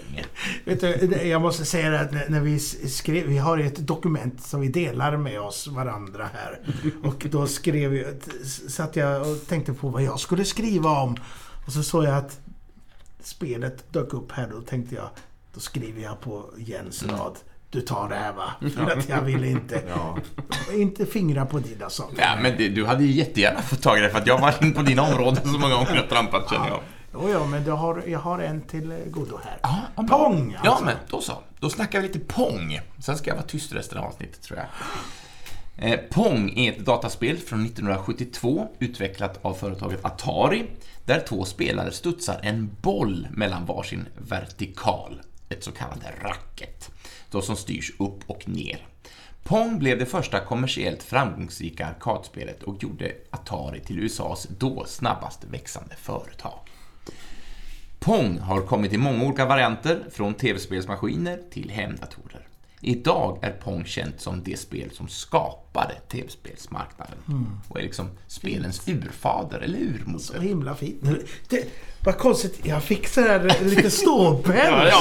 Vet 0.66 0.82
du, 0.82 1.22
jag 1.28 1.42
måste 1.42 1.66
säga 1.66 1.90
det 1.90 2.00
att 2.00 2.30
när- 2.30 2.40
vi 2.42 2.60
skrev, 2.60 3.26
vi 3.28 3.38
har 3.38 3.58
ett 3.58 3.76
dokument 3.88 4.42
som 4.44 4.62
vi 4.62 4.68
delar 4.68 5.18
med 5.18 5.42
oss 5.42 5.68
varandra 5.68 6.30
här. 6.34 6.60
Och 7.04 7.26
då 7.32 7.48
skrev 7.48 7.96
jag, 7.96 8.06
satt 8.70 8.96
jag 8.96 9.22
och 9.22 9.48
tänkte 9.48 9.74
på 9.74 9.90
vad 9.90 10.04
jag 10.04 10.20
skulle 10.20 10.46
skriva 10.46 10.90
om. 10.90 11.16
Och 11.66 11.74
så 11.74 11.84
såg 11.84 12.04
jag 12.04 12.16
att 12.18 12.40
spelet 13.22 13.94
dök 13.94 14.14
upp 14.14 14.32
här. 14.32 14.48
Då 14.52 14.62
tänkte 14.62 14.96
jag, 14.96 15.10
då 15.54 15.60
skriver 15.60 16.02
jag 16.04 16.22
på 16.22 16.46
Jens 16.58 17.04
rad. 17.04 17.36
Du 17.72 17.82
tar 17.82 18.10
det 18.10 18.16
här 18.16 18.34
va? 18.34 18.52
För 18.76 18.98
att 18.98 19.10
jag 19.10 19.22
vill 19.22 19.44
inte, 19.44 19.84
inte 20.74 21.06
fingra 21.06 21.46
på 21.46 21.60
dina 21.60 21.90
saker. 21.90 22.18
Ja, 22.22 22.36
men 22.42 22.58
det, 22.58 22.70
du 22.70 22.86
hade 22.86 23.04
ju 23.04 23.12
jättegärna 23.12 23.62
fått 23.62 23.82
tag 23.82 23.98
i 23.98 24.02
det 24.02 24.10
för 24.10 24.18
att 24.18 24.28
jag 24.28 24.40
var 24.42 24.64
in 24.64 24.74
på 24.74 24.82
dina 24.82 25.02
områden 25.02 25.44
så 25.54 25.60
många 25.60 25.74
gånger 25.76 25.96
jag 25.96 26.10
trampat 26.10 26.50
känner 26.50 26.68
jag. 26.68 26.80
Jo, 27.14 27.30
ja, 27.30 27.46
men 27.46 27.66
jag 27.66 27.76
har, 27.76 28.04
jag 28.08 28.20
har 28.20 28.40
en 28.40 28.62
till 28.62 28.92
eh, 28.92 28.98
godo 29.06 29.40
här. 29.44 29.58
Ja, 29.62 29.82
ja, 29.96 30.04
Pong! 30.04 30.58
Ja, 30.64 30.70
alltså. 30.70 30.86
men 30.86 30.96
då 31.10 31.22
så. 31.22 31.34
Då 31.60 31.70
snackar 31.70 32.02
vi 32.02 32.08
lite 32.08 32.20
Pong. 32.20 32.80
Sen 33.00 33.18
ska 33.18 33.30
jag 33.30 33.36
vara 33.36 33.46
tyst 33.46 33.74
resten 33.74 33.98
av 33.98 34.06
avsnittet 34.06 34.42
tror 34.42 34.60
jag. 34.60 34.68
Eh, 35.78 36.00
Pong 36.10 36.54
är 36.58 36.72
ett 36.72 36.86
dataspel 36.86 37.38
från 37.38 37.66
1972 37.66 38.68
utvecklat 38.80 39.40
av 39.42 39.54
företaget 39.54 40.06
Atari 40.06 40.66
där 41.06 41.20
två 41.20 41.46
spelare 41.46 41.92
studsar 41.92 42.40
en 42.44 42.76
boll 42.82 43.28
mellan 43.32 43.66
varsin 43.66 44.08
vertikal, 44.18 45.22
ett 45.50 45.64
så 45.64 45.72
kallat 45.72 46.00
racket, 46.22 46.92
då 47.32 47.42
som 47.42 47.56
styrs 47.56 47.92
upp 48.00 48.20
och 48.28 48.50
ner. 48.50 48.88
Pong 49.44 49.80
blev 49.80 50.00
det 50.00 50.06
första 50.06 50.40
kommersiellt 50.40 51.04
framgångsrika 51.04 51.88
arkadspelet 51.88 52.64
och 52.64 52.84
gjorde 52.84 53.12
Atari 53.30 53.80
till 53.80 54.00
USAs 54.00 54.48
då 54.60 54.86
snabbast 54.86 55.44
växande 55.44 55.96
företag. 55.96 56.60
Pong 58.04 58.40
har 58.40 58.62
kommit 58.62 58.94
i 58.94 58.98
många 58.98 59.24
olika 59.26 59.46
varianter, 59.46 60.04
från 60.12 60.34
tv-spelsmaskiner 60.34 61.40
till 61.52 61.70
hemdatorer. 61.70 62.48
Idag 62.82 63.40
är 63.42 63.52
Pong 63.52 63.86
känt 63.86 64.22
som 64.22 64.44
det 64.44 64.60
spel 64.60 64.92
som 64.92 65.08
skapade 65.08 65.94
tv-spelsmarknaden 66.12 67.18
och 67.68 67.80
är 67.80 67.84
liksom 67.84 68.10
spelens 68.28 68.88
urfader 68.88 69.60
eller 69.60 69.78
Så 69.78 69.84
urmoder. 69.84 70.40
himla 70.40 70.76
fint. 70.76 71.02
Det, 71.50 71.68
vad 72.06 72.18
konstigt, 72.18 72.60
jag 72.66 72.84
fick 72.84 73.08
så 73.08 73.22
här 73.22 73.64
lite 73.64 73.92
ståpäls. 73.92 74.94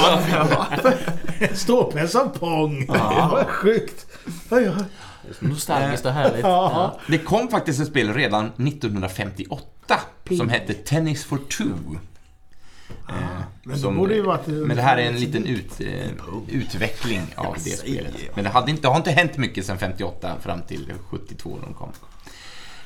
Ståpäls 1.59 2.15
av 2.15 2.27
Pong. 2.27 2.79
Det 2.85 2.87
var 3.31 3.43
sjukt. 3.45 4.05
Oj. 4.51 4.71
Nostalgiskt 5.39 6.05
och 6.05 6.11
härligt. 6.11 6.43
Ja. 6.43 6.99
Det 7.07 7.17
kom 7.17 7.47
faktiskt 7.47 7.79
ett 7.81 7.87
spel 7.87 8.13
redan 8.13 8.45
1958 8.45 9.99
som 10.37 10.49
hette 10.49 10.73
Tennis 10.73 11.25
for 11.25 11.37
Two. 11.37 11.97
Men 13.63 13.77
som- 13.79 13.97
varit... 14.25 14.47
Men 14.47 14.75
det 14.75 14.81
här 14.81 14.97
är 14.97 15.01
en 15.07 15.19
liten 15.19 15.45
ut, 15.45 15.81
eh, 15.81 16.07
utveckling 16.47 17.21
av 17.35 17.55
det 17.63 17.69
spelet. 17.69 18.13
Men 18.35 18.43
det, 18.43 18.49
hade 18.49 18.71
inte, 18.71 18.81
det 18.81 18.87
har 18.87 18.97
inte 18.97 19.11
hänt 19.11 19.37
mycket 19.37 19.65
sedan 19.65 19.77
58 19.77 20.35
fram 20.41 20.61
till 20.61 20.93
72 21.09 21.57
när 21.59 21.65
de 21.67 21.73
kom. 21.73 21.89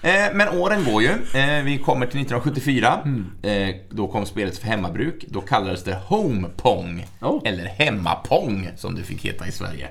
Eh, 0.01 0.25
Men 0.33 0.49
åren 0.59 0.85
går 0.85 1.01
ju. 1.01 1.09
Eh, 1.09 1.63
Vi 1.63 1.77
kommer 1.85 2.05
till 2.07 2.19
1974. 2.21 2.99
Eh, 3.41 3.75
Då 3.89 4.07
kom 4.07 4.25
spelet 4.25 4.57
för 4.57 4.67
hemmabruk. 4.67 5.25
Då 5.27 5.41
kallades 5.41 5.83
det 5.83 6.01
Home 6.07 6.47
Pong. 6.57 7.05
Oh. 7.21 7.41
Eller 7.45 7.65
Hemmapong 7.65 8.69
som 8.77 8.95
det 8.95 9.03
fick 9.03 9.25
heta 9.25 9.47
i 9.47 9.51
Sverige. 9.51 9.89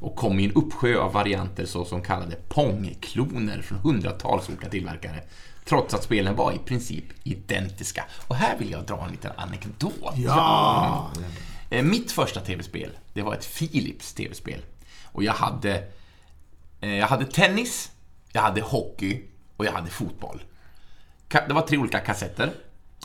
Och 0.00 0.16
kom 0.16 0.40
i 0.40 0.44
en 0.44 0.52
uppsjö 0.52 0.96
av 0.98 1.12
varianter 1.12 1.64
såsom 1.64 2.02
kallade 2.02 2.36
Pong-kloner 2.48 3.62
från 3.62 3.78
hundratals 3.78 4.48
olika 4.48 4.68
tillverkare. 4.68 5.16
Trots 5.68 5.94
att 5.94 6.02
spelen 6.02 6.36
var 6.36 6.52
i 6.52 6.58
princip 6.58 7.04
identiska. 7.24 8.04
Och 8.26 8.36
här 8.36 8.58
vill 8.58 8.70
jag 8.70 8.84
dra 8.86 9.04
en 9.04 9.10
liten 9.10 9.32
anekdot. 9.36 10.12
Ja! 10.16 11.10
Eh, 11.70 11.84
Mitt 11.84 12.12
första 12.12 12.40
tv-spel, 12.40 12.90
det 13.12 13.22
var 13.22 13.34
ett 13.34 13.58
Philips 13.58 14.14
tv-spel. 14.14 14.60
Och 15.12 15.22
jag 15.22 15.32
hade, 15.32 15.84
eh, 16.80 16.96
jag 16.96 17.06
hade 17.06 17.24
tennis, 17.24 17.90
jag 18.32 18.42
hade 18.42 18.60
hockey 18.60 19.22
och 19.56 19.64
jag 19.64 19.72
hade 19.72 19.90
fotboll. 19.90 20.42
Det 21.28 21.52
var 21.52 21.62
tre 21.62 21.78
olika 21.78 21.98
kassetter. 21.98 22.50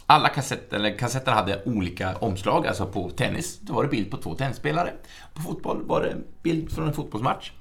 Alla 0.06 0.30
kassetter, 0.30 0.78
eller 0.78 0.98
kassetter 0.98 1.32
hade 1.32 1.64
olika 1.66 2.16
omslag, 2.18 2.68
alltså 2.68 2.86
på 2.86 3.10
tennis, 3.10 3.60
då 3.62 3.74
var 3.74 3.84
det 3.84 3.90
bild 3.90 4.12
på 4.12 4.18
två 4.18 4.36
tennisspelare. 4.36 4.94
På 5.34 5.42
fotboll 5.42 5.84
var 5.86 6.02
det 6.02 6.16
bild 6.42 6.72
från 6.72 6.88
en 6.88 6.94
fotbollsmatch. 6.94 7.52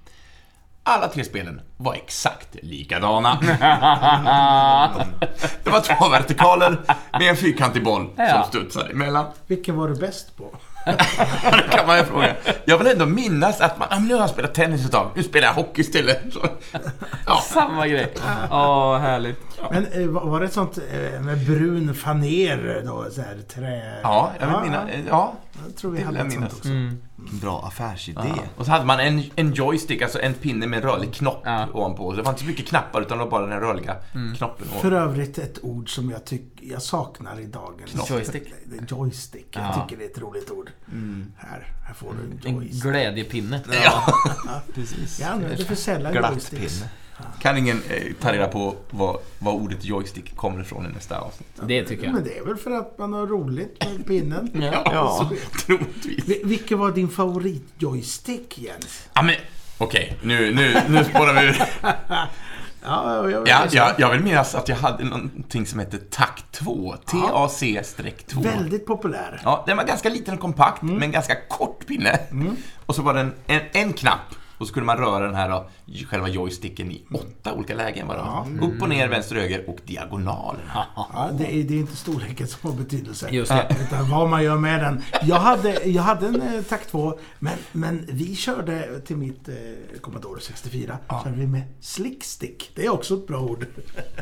Alla 0.84 1.08
tre 1.08 1.24
spelen 1.24 1.60
var 1.76 1.94
exakt 1.94 2.48
likadana. 2.62 3.38
det 5.64 5.70
var 5.70 5.80
två 5.80 6.08
vertikaler 6.08 6.76
med 7.12 7.22
en 7.30 7.36
fyrkantig 7.36 7.84
boll 7.84 8.06
Ja. 8.16 8.28
som 8.28 8.44
studsade 8.44 8.90
emellan. 8.90 9.24
Vilken 9.46 9.76
var 9.76 9.88
du 9.88 9.94
bäst 9.94 10.36
på? 10.36 10.44
Det 11.52 11.76
kan 11.76 11.86
man 11.86 11.98
ju 11.98 12.04
fråga. 12.04 12.34
Jag 12.64 12.78
vill 12.78 12.86
ändå 12.86 13.06
minnas 13.06 13.60
att 13.60 13.78
man, 13.78 13.88
ah, 13.90 13.98
nu 13.98 14.14
har 14.14 14.20
jag 14.20 14.30
spelat 14.30 14.54
tennis 14.54 14.84
ett 14.86 14.92
tag, 14.92 15.10
nu 15.14 15.22
spelar 15.22 15.46
jag 15.48 15.54
hockey 15.54 15.80
istället. 15.80 16.20
Ja. 17.26 17.40
Samma 17.42 17.86
grej. 17.88 18.14
Åh, 18.50 18.98
härligt. 18.98 19.40
Men 19.70 19.86
eh, 19.92 20.06
var 20.08 20.26
var 20.26 20.40
det 20.40 20.46
ett 20.46 20.52
sånt 20.52 20.78
eh, 20.92 21.20
med 21.20 21.38
brun 21.46 21.94
faner 21.94 22.82
då? 22.86 23.06
Så 23.10 23.20
här, 23.22 23.38
trä... 23.54 24.00
ja, 24.02 24.30
jag 24.40 24.46
vill 24.46 24.70
minnas. 24.70 24.88
Ja, 25.08 25.32
Jag 25.66 25.76
tror 25.76 25.90
vi 25.90 25.98
det 25.98 26.04
hade 26.04 26.18
ett 26.18 26.24
jag 26.24 26.32
sånt 26.32 26.44
minnas. 26.44 26.56
också. 26.58 26.68
Vilken 27.16 27.38
bra 27.40 27.64
affärsidé. 27.66 28.20
Ja. 28.36 28.42
Och 28.56 28.64
så 28.64 28.70
hade 28.70 28.84
man 28.84 29.00
en, 29.00 29.22
en 29.36 29.52
joystick, 29.52 30.02
alltså 30.02 30.20
en 30.20 30.34
pinne 30.34 30.66
med 30.66 30.76
en 30.76 30.82
rörlig 30.90 31.14
knopp 31.14 31.42
Ja. 31.44 31.68
ovanpå. 31.72 32.10
Så 32.10 32.16
det 32.16 32.22
var 32.22 32.30
inte 32.30 32.40
så 32.42 32.46
mycket 32.48 32.66
knappar 32.66 33.00
utan 33.02 33.18
det 33.18 33.24
var 33.24 33.30
bara 33.30 33.46
den 33.46 33.60
rörliga 33.60 33.96
knoppen. 34.36 34.66
Och, 34.74 34.80
För 34.82 34.92
övrigt 34.92 35.38
ett 35.38 35.58
ord 35.62 35.94
som 35.94 36.10
jag, 36.10 36.24
tyck, 36.24 36.42
jag 36.60 36.82
saknar 36.82 37.40
i 37.40 37.46
dagens... 37.46 38.10
Joystick. 38.10 38.42
Joystick. 38.88 39.46
Jag 39.50 39.62
Ja. 39.64 39.86
tycker 39.88 39.96
det 40.02 40.04
är 40.06 40.10
ett 40.10 40.18
roligt 40.18 40.50
ord. 40.50 40.70
Här, 41.36 41.72
här 41.86 41.94
får 41.94 42.14
du 42.14 42.48
en 42.48 42.54
En 42.56 42.62
joystick. 42.62 42.82
glädjepinne. 42.82 43.60
ja. 43.84 44.14
Precis. 44.74 45.20
Jag 45.20 45.30
använder 45.30 45.64
för 45.64 45.74
sällan 45.74 46.12
Glatt 46.12 46.32
joysticks. 46.32 46.84
Kan 47.40 47.56
ingen 47.56 47.82
eh, 47.90 48.02
ta 48.20 48.32
reda 48.32 48.46
på 48.48 48.74
vad, 48.90 49.16
vad 49.38 49.54
ordet 49.54 49.84
joystick 49.84 50.36
kommer 50.36 50.60
ifrån 50.60 50.86
i 50.86 50.88
nästa 50.94 51.18
avsnitt? 51.18 51.48
Det 51.66 51.84
tycker 51.84 52.04
jag. 52.04 52.14
Men 52.14 52.24
det 52.24 52.38
är 52.38 52.44
väl 52.44 52.56
för 52.56 52.70
att 52.70 52.98
man 52.98 53.12
har 53.12 53.26
roligt 53.26 53.84
med 53.96 54.06
pinnen. 54.06 54.50
Ja. 54.72 54.82
Ja. 54.84 55.30
Troligtvis. 55.66 56.24
Vi- 56.28 56.42
Vilken 56.44 56.78
var 56.78 56.90
din 56.92 57.08
favorit-joystick, 57.08 58.58
Jens? 58.58 59.08
Ja, 59.14 59.22
men 59.22 59.34
okej, 59.78 60.16
nu, 60.22 60.54
nu, 60.54 60.74
nu 60.88 61.04
spårar 61.04 61.34
vi 61.40 61.46
ur. 61.48 61.62
Ja, 62.84 63.30
jag, 63.30 63.48
Ja, 63.48 63.66
jag, 63.72 63.92
jag 63.98 64.10
vill 64.10 64.20
minnas 64.20 64.54
att 64.54 64.68
jag 64.68 64.76
hade 64.76 65.04
någonting 65.04 65.66
som 65.66 65.78
hette 65.78 65.98
TAC 65.98 66.28
2. 66.50 66.94
TAC-2. 67.06 68.42
Väldigt 68.42 68.86
populär. 68.86 69.40
Ja, 69.44 69.64
den 69.66 69.76
var 69.76 69.84
ganska 69.84 70.08
liten 70.08 70.34
och 70.34 70.40
kompakt, 70.40 70.82
med 70.82 71.02
en 71.02 71.12
ganska 71.12 71.34
kort 71.48 71.86
pinne. 71.86 72.18
Och 72.86 72.94
så 72.94 73.02
var 73.02 73.14
den 73.14 73.32
en, 73.46 73.60
en 73.72 73.92
knapp. 73.92 74.34
Och 74.62 74.68
så 74.68 74.74
kunde 74.74 74.86
man 74.86 74.96
röra 74.96 75.26
den 75.26 75.34
här 75.34 75.48
då, 75.48 75.66
själva 76.10 76.28
joysticken 76.28 76.90
i 76.92 77.02
åtta 77.14 77.52
olika 77.54 77.74
lägen 77.74 78.06
bara. 78.08 78.46
Upp 78.62 78.82
och 78.82 78.88
ner, 78.88 79.08
vänster 79.08 79.36
och 79.36 79.42
höger 79.42 79.68
och 79.70 79.78
diagonalen. 79.86 80.60
Ja, 80.74 81.30
det, 81.38 81.54
är, 81.54 81.64
det 81.64 81.74
är 81.74 81.78
inte 81.78 81.96
storleken 81.96 82.46
som 82.48 82.70
har 82.70 82.78
betydelse. 82.78 83.28
Just 83.30 83.50
det. 83.50 83.76
Utan 83.86 84.10
vad 84.10 84.28
man 84.28 84.44
gör 84.44 84.56
med 84.56 84.80
den. 84.80 85.02
Jag 85.22 85.36
hade, 85.36 85.84
jag 85.88 86.02
hade 86.02 86.26
en 86.26 86.42
eh, 86.42 86.62
takt 86.62 86.90
2, 86.90 87.18
men, 87.38 87.52
men 87.72 88.06
vi 88.12 88.36
körde 88.36 89.00
till 89.00 89.16
mitt 89.16 89.48
eh, 89.48 89.54
Commodore 90.00 90.40
64, 90.40 90.98
körde 91.24 91.36
vi 91.36 91.46
med 91.46 91.62
slickstick. 91.80 92.70
Det 92.74 92.86
är 92.86 92.90
också 92.92 93.14
ett 93.14 93.26
bra 93.26 93.40
ord. 93.40 93.66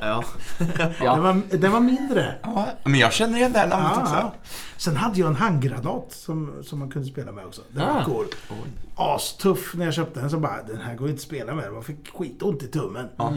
Ja. 0.00 0.24
Ja. 1.00 1.14
Den, 1.14 1.22
var, 1.22 1.40
den 1.58 1.72
var 1.72 1.80
mindre. 1.80 2.34
Ja, 2.42 2.66
men 2.84 3.00
jag 3.00 3.12
känner 3.12 3.36
igen 3.38 3.52
det 3.52 3.58
här 3.58 3.68
namnet 3.68 3.90
Ja, 3.94 4.02
också. 4.02 4.14
ja. 4.14 4.34
Sen 4.76 4.96
hade 4.96 5.20
jag 5.20 5.28
en 5.28 5.36
handgranat 5.36 6.06
som, 6.12 6.54
som 6.64 6.78
man 6.78 6.90
kunde 6.90 7.08
spela 7.08 7.32
med 7.32 7.46
också. 7.46 7.62
Den 7.70 7.86
var 7.94 8.00
Ah. 8.00 8.04
cool. 8.04 8.26
Astuff 8.96 9.74
när 9.74 9.84
jag 9.84 9.94
köpte 9.94 10.20
den. 10.20 10.29
Så 10.30 10.38
bara, 10.38 10.62
den 10.62 10.80
här 10.80 10.94
går 10.94 11.08
inte 11.08 11.18
att 11.18 11.22
spela 11.22 11.54
med. 11.54 11.72
Man 11.72 11.84
fick 11.84 12.12
skitont 12.14 12.62
i 12.62 12.66
tummen. 12.66 13.08
Ja. 13.16 13.32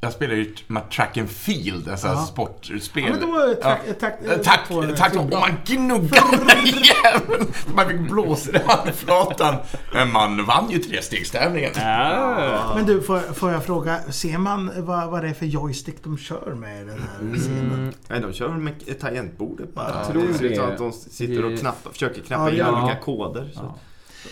Jag 0.00 0.12
spelar 0.12 0.34
ju 0.34 0.42
ett 0.42 0.90
track 0.92 1.16
and 1.16 1.28
field, 1.30 1.88
alltså 1.88 2.06
Ja. 2.06 2.16
sportspel. 2.16 3.04
Ja, 3.04 3.10
men 3.10 3.20
då 3.20 3.26
var 3.32 3.46
det 3.46 3.54
tack- 3.54 3.80
Ja. 3.88 3.92
tack- 4.00 4.18
Eh, 4.24 4.38
Tack, 4.42 4.68
tack. 4.96 5.14
Och 5.16 5.30
man 5.30 5.50
gnuggade 5.64 6.54
jäveln. 6.64 7.46
Man 7.74 7.88
fick 7.88 8.00
blåsa 8.10 8.50
i 8.50 8.60
handflatan. 8.66 9.54
Men 9.94 10.12
man 10.12 10.44
vann 10.44 10.70
ju 10.70 10.78
trestegstävlingen. 10.78 11.70
Ja. 11.76 12.72
Men 12.76 12.86
du, 12.86 13.02
får, 13.02 13.18
får 13.18 13.52
jag 13.52 13.64
fråga, 13.64 14.00
ser 14.10 14.38
man 14.38 14.70
vad, 14.76 15.10
vad 15.10 15.22
det 15.24 15.28
är 15.28 15.34
för 15.34 15.46
joystick 15.46 16.04
de 16.04 16.18
kör 16.18 16.54
med 16.54 16.82
i 16.82 16.84
den 16.84 16.98
här 16.98 17.36
scenen? 17.38 17.94
Nej, 18.08 18.20
de 18.20 18.32
kör 18.32 18.48
med 18.48 19.00
tangentbordet 19.00 19.74
bara. 19.74 19.88
Ja, 20.06 20.12
tror 20.12 20.48
det 20.48 20.58
att 20.58 20.78
de 20.78 20.92
sitter 20.92 21.44
och 21.52 21.58
knappar, 21.58 21.90
försöker 21.90 22.22
knappa 22.22 22.42
Ja, 22.44 22.50
in 22.50 22.56
ja. 22.58 22.82
olika 22.84 22.98
koder. 23.00 23.50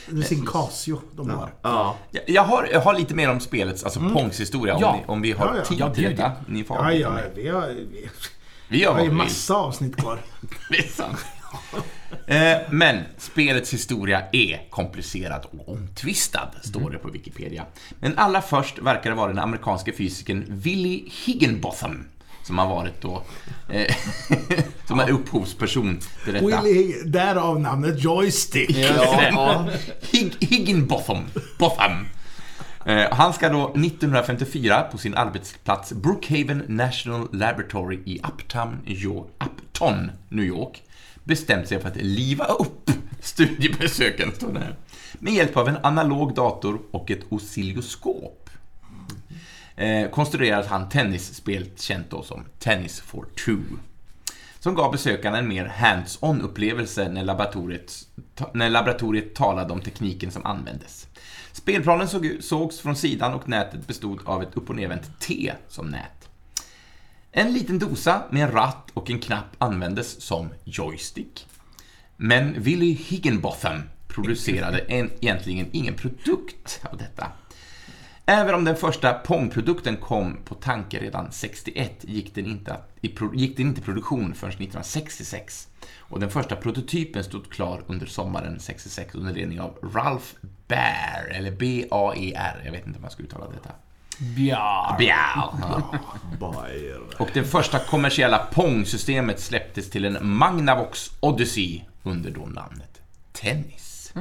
Så. 0.08 0.14
Det 0.14 0.20
är 0.20 0.24
sin 0.24 0.46
Casio 0.46 1.00
de 1.16 1.30
har. 1.30 1.52
Ja. 1.62 1.96
Jag- 2.26 2.42
har, 2.44 2.68
jag 2.72 2.80
har 2.80 2.94
lite 2.98 3.14
mer 3.14 3.30
om 3.30 3.40
spelets, 3.40 3.84
alltså 3.84 4.00
Pongs 4.00 4.40
historia, 4.40 4.76
Ja. 4.80 4.88
om, 4.88 4.96
ni, 4.98 5.04
om 5.06 5.22
vi 5.22 5.32
har 5.32 5.46
Ja, 5.46 5.54
ja. 5.58 5.64
tid 5.64 5.78
Ja, 5.80 5.94
till 5.94 6.04
detta. 6.04 6.32
Ni 6.48 6.64
får 6.64 6.76
Ja, 6.76 6.92
ja, 6.92 7.10
vi 7.34 7.48
har, 7.48 7.68
vi, 7.68 8.08
Vi 8.68 8.84
har 8.84 8.94
vi 8.96 9.02
vill. 9.02 9.12
massa 9.12 9.54
avsnitt 9.54 9.96
kvar. 9.96 10.18
Det 10.70 10.78
är 10.78 10.88
sant. 10.88 11.18
Eh, 12.26 12.56
Men 12.70 13.02
spelets 13.18 13.72
historia 13.72 14.22
är 14.32 14.66
komplicerad 14.70 15.46
och 15.50 15.68
omtvistad, 15.68 16.50
står 16.62 16.90
det 16.90 16.98
på 16.98 17.08
Wikipedia. 17.08 17.66
Men 18.00 18.18
allra 18.18 18.42
först 18.42 18.78
verkar 18.78 19.10
det 19.10 19.16
vara 19.16 19.28
den 19.28 19.38
amerikanske 19.38 19.92
fysikern 19.92 20.44
Willy 20.48 21.04
Higginbotham 21.24 22.04
som 22.44 22.58
har 22.58 22.66
varit 22.66 23.00
då, 23.00 23.22
eh, 23.68 23.94
som 24.86 25.00
är 25.00 25.10
upphovsperson 25.10 26.00
till 26.24 26.32
detta. 26.32 26.62
Willy, 26.62 27.02
därav 27.04 27.60
namnet 27.60 28.04
joystick. 28.04 28.76
Ja. 29.32 29.68
Hig, 30.00 30.36
Higginbotham. 30.40 31.24
Botham. 31.58 32.06
Eh, 32.86 33.12
han 33.12 33.32
ska 33.32 33.48
då 33.48 33.68
1954 33.68 34.82
på 34.82 34.98
sin 34.98 35.14
arbetsplats 35.14 35.92
Brookhaven 35.92 36.62
National 36.68 37.28
Laboratory 37.32 37.98
i 38.04 38.18
Uptown, 38.18 38.78
New 38.86 38.98
York, 38.98 39.26
Upton, 39.44 40.10
New 40.28 40.44
York 40.44 40.82
bestämt 41.24 41.68
sig 41.68 41.80
för 41.80 41.88
att 41.88 41.96
liva 41.96 42.44
upp 42.44 42.90
studiebesöken, 43.20 44.32
står 44.34 44.52
det 44.52 44.58
här, 44.58 44.76
med 45.18 45.32
hjälp 45.32 45.56
av 45.56 45.68
en 45.68 45.76
analog 45.82 46.34
dator 46.34 46.80
och 46.90 47.10
ett 47.10 47.22
oscilloskop. 47.28 48.43
Eh, 49.76 50.10
konstruerade 50.10 50.68
han 50.68 50.88
tennisspel 50.88 51.70
känt 51.76 52.10
då 52.10 52.22
som 52.22 52.44
Tennis 52.58 53.00
for 53.00 53.26
Two. 53.44 53.58
som 54.60 54.74
gav 54.74 54.92
besökarna 54.92 55.38
en 55.38 55.48
mer 55.48 55.64
hands-on 55.64 56.40
upplevelse 56.40 57.08
när 57.08 57.24
laboratoriet, 57.24 58.08
när 58.54 58.70
laboratoriet 58.70 59.34
talade 59.34 59.72
om 59.72 59.80
tekniken 59.80 60.30
som 60.30 60.46
användes. 60.46 61.06
Spelplanen 61.52 62.08
såg, 62.08 62.36
sågs 62.40 62.80
från 62.80 62.96
sidan 62.96 63.34
och 63.34 63.48
nätet 63.48 63.86
bestod 63.86 64.20
av 64.24 64.42
ett 64.42 64.54
upp 64.56 64.70
och 64.70 64.76
nervänt 64.76 65.20
T 65.20 65.52
som 65.68 65.86
nät. 65.86 66.28
En 67.32 67.52
liten 67.52 67.78
dosa 67.78 68.22
med 68.30 68.42
en 68.42 68.52
ratt 68.52 68.90
och 68.94 69.10
en 69.10 69.20
knapp 69.20 69.56
användes 69.58 70.20
som 70.20 70.48
joystick. 70.64 71.46
Men 72.16 72.62
Willy 72.62 72.92
Higginbotham 72.92 73.82
producerade 74.08 74.78
en, 74.78 75.10
egentligen 75.20 75.68
ingen 75.72 75.94
produkt 75.94 76.80
av 76.92 76.98
detta. 76.98 77.26
Även 78.26 78.54
om 78.54 78.64
den 78.64 78.76
första 78.76 79.12
Pong-produkten 79.12 79.96
kom 79.96 80.36
på 80.44 80.54
tanke 80.54 80.98
redan 80.98 81.32
61 81.32 81.92
gick 82.00 82.34
den, 82.34 82.46
inte 82.46 82.76
i 83.00 83.08
pro, 83.08 83.34
gick 83.34 83.56
den 83.56 83.66
inte 83.66 83.80
i 83.80 83.84
produktion 83.84 84.34
förrän 84.34 84.52
1966. 84.52 85.68
Och 85.98 86.20
den 86.20 86.30
första 86.30 86.56
prototypen 86.56 87.24
stod 87.24 87.50
klar 87.50 87.82
under 87.86 88.06
sommaren 88.06 88.60
66 88.60 89.14
under 89.14 89.34
ledning 89.34 89.60
av 89.60 89.78
Ralph 89.94 90.26
Baer, 90.68 91.30
eller 91.30 91.50
B-A-E-R, 91.50 92.62
jag 92.64 92.72
vet 92.72 92.86
inte 92.86 92.96
om 92.96 93.02
man 93.02 93.10
ska 93.10 93.22
uttala 93.22 93.46
detta. 93.50 93.70
Bjar. 94.18 94.98
Bjau. 94.98 95.82
Och 97.18 97.28
det 97.32 97.44
första 97.44 97.78
kommersiella 97.78 98.38
Pong-systemet 98.38 99.40
släpptes 99.40 99.90
till 99.90 100.04
en 100.04 100.18
Magnavox 100.36 101.10
Odyssey 101.20 101.82
under 102.02 102.30
då 102.30 102.46
namnet 102.46 103.00
Tennis. 103.32 104.12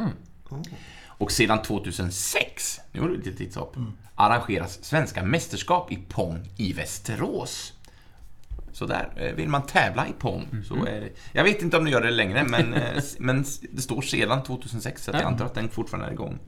Och 1.24 1.32
sedan 1.32 1.62
2006, 1.62 2.80
nu 2.92 3.02
var 3.02 3.10
det 3.10 3.16
lite 3.16 3.34
tidshopp, 3.34 3.78
arrangeras 4.16 4.84
svenska 4.84 5.24
mästerskap 5.24 5.92
i 5.92 6.00
Pong 6.10 6.50
i 6.58 6.74
Västerås. 6.74 7.74
Så 8.72 8.86
där, 8.86 9.14
eh, 9.16 9.36
vill 9.36 9.50
man 9.50 9.66
tävla 9.66 10.08
i 10.08 10.14
Pong 10.20 10.48
så 10.68 10.76
är 10.76 11.02
det... 11.02 11.10
Jag 11.32 11.44
vet 11.44 11.62
inte 11.62 11.78
om 11.78 11.86
de 11.86 11.92
gör 11.92 12.02
det 12.02 12.12
längre, 12.12 12.44
men, 12.44 12.74
eh, 12.74 13.04
men 13.20 13.46
det 13.72 13.82
står 13.82 14.02
sedan 14.02 14.44
2006, 14.44 15.04
så 15.04 15.12
jag 15.12 15.22
antar 15.22 15.46
att 15.46 15.54
den 15.54 15.70
fortfarande 15.70 16.08
är 16.08 16.12
igång. 16.12 16.40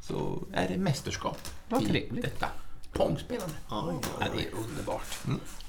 Så 0.00 0.42
är 0.52 0.68
det 0.68 0.76
mästerskap 0.76 1.38
i 1.80 2.08
detta 2.10 2.48
Pongspelande. 2.92 3.54
Ja, 3.70 3.94
det 4.18 4.42
är 4.42 4.48
underbart. 4.68 5.06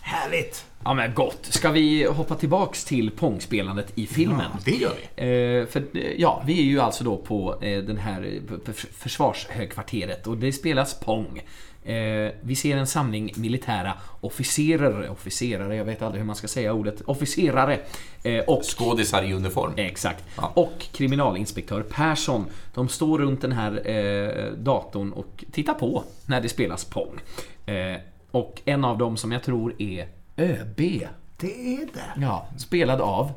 Härligt! 0.02 0.66
Ja 0.84 0.94
men 0.94 1.14
gott. 1.14 1.46
Ska 1.46 1.72
vi 1.72 2.04
hoppa 2.06 2.36
tillbaks 2.36 2.86
till 2.86 3.12
Pong-spelandet 3.12 3.92
i 3.96 4.08
filmen? 4.08 4.52
Det 4.66 4.72
gör 4.72 4.94
vi. 4.96 5.60
Eh, 5.62 5.68
för 5.68 5.98
eh, 5.98 6.12
ja, 6.18 6.44
vi 6.46 6.60
är 6.60 6.64
ju 6.64 6.80
alltså 6.80 7.04
då 7.04 7.18
på 7.18 7.64
eh, 7.64 7.84
den 7.84 7.98
här 7.98 8.42
eh, 8.68 8.74
försvarshögkvarteret 8.74 10.28
och 10.28 10.38
det 10.38 10.54
spelas 10.54 11.00
Pong. 11.00 11.42
Eh, 11.84 12.32
vi 12.42 12.56
ser 12.56 12.78
en 12.78 12.88
samling 12.88 13.32
militära 13.36 13.94
officerare, 14.22 15.10
officerare, 15.10 15.76
jag 15.76 15.86
vet 15.86 16.02
aldrig 16.02 16.22
hur 16.22 16.28
man 16.28 16.36
ska 16.36 16.48
säga 16.48 16.74
ordet, 16.74 17.02
officerare. 17.02 17.80
Eh, 18.24 18.40
och 18.40 18.64
Skådisar 18.64 19.24
i 19.24 19.34
uniform. 19.34 19.74
Exakt. 19.78 20.24
Ja. 20.38 20.52
Och 20.56 20.86
kriminalinspektör 20.92 21.82
Persson. 21.82 22.46
De 22.74 22.90
står 22.90 23.20
runt 23.20 23.42
den 23.42 23.52
här 23.52 23.90
eh, 23.90 24.54
datorn 24.54 25.14
och 25.14 25.46
tittar 25.52 25.74
på 25.74 26.04
när 26.26 26.42
det 26.42 26.50
spelas 26.50 26.86
Pong. 26.86 27.20
Eh, 27.66 27.98
och 28.32 28.62
en 28.66 28.86
av 28.86 28.98
dem 28.98 29.18
som 29.18 29.32
jag 29.32 29.44
tror 29.44 29.82
är 29.82 30.08
ÖB. 30.38 31.08
Det 31.38 31.74
är 31.74 31.86
det. 31.94 32.22
Ja, 32.22 32.48
spelad 32.58 33.02
av... 33.02 33.32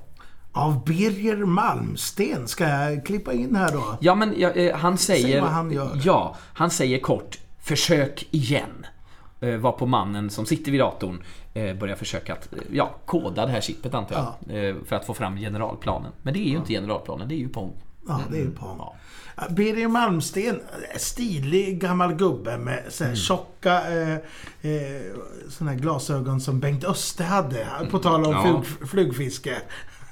Av 0.55 0.85
Birger 0.85 1.37
Malmsten. 1.37 2.49
Ska 2.49 2.69
jag 2.69 3.07
klippa 3.07 3.33
in 3.33 3.57
här 3.57 3.73
då? 3.73 3.99
Ja, 4.01 4.15
men 4.15 4.35
ja, 4.37 4.51
eh, 4.51 4.77
han 4.77 4.99
säger... 4.99 5.29
Säg 5.29 5.41
vad 5.41 5.51
han 5.51 5.73
gör. 5.73 6.01
Ja, 6.05 6.37
han 6.53 6.71
säger 6.71 6.99
kort 6.99 7.39
Försök 7.63 8.27
igen. 8.31 8.87
Eh, 9.41 9.57
var 9.57 9.73
på 9.73 9.87
mannen 9.87 10.31
som 10.31 10.47
sitter 10.47 10.73
vid 10.73 10.81
datorn 10.81 11.23
eh, 11.55 11.77
börjar 11.77 11.97
försöka 11.97 12.33
att, 12.33 12.53
eh, 12.53 12.59
ja, 12.73 12.95
koda 13.07 13.47
det 13.47 13.53
här 13.53 13.61
chippet 13.61 13.95
antar 13.95 14.35
jag. 14.49 14.69
Eh, 14.69 14.75
för 14.87 14.97
att 14.97 15.07
få 15.07 15.15
fram 15.15 15.37
generalplanen. 15.37 16.13
Men 16.23 16.35
det 16.35 16.41
är 16.41 16.51
ju 16.51 16.57
inte 16.57 16.73
generalplanen, 16.73 17.29
det 17.29 17.35
är 17.35 17.39
ju 17.39 17.49
Pong. 17.49 17.73
Ja, 18.09 18.21
det 18.31 18.37
är 18.37 18.43
ju 18.43 18.51
Pong. 18.51 18.77
Ja. 18.79 18.95
Birger 19.51 19.89
Malmsten, 19.89 20.61
stilig 20.97 21.81
gammal 21.81 22.15
gubbe 22.15 22.59
med 22.59 22.83
så 22.89 23.05
här 23.05 23.15
tjocka 23.15 23.91
eh, 23.91 24.13
eh, 24.73 25.03
såna 25.49 25.71
här 25.71 25.79
glasögon 25.79 26.41
som 26.41 26.61
Bengt 26.61 26.85
Öster 26.85 27.25
hade. 27.25 27.67
På 27.91 27.99
tal 27.99 28.25
om 28.25 28.33
Ja. 28.33 28.43
flug, 28.43 28.89
flugfiske. 28.91 29.57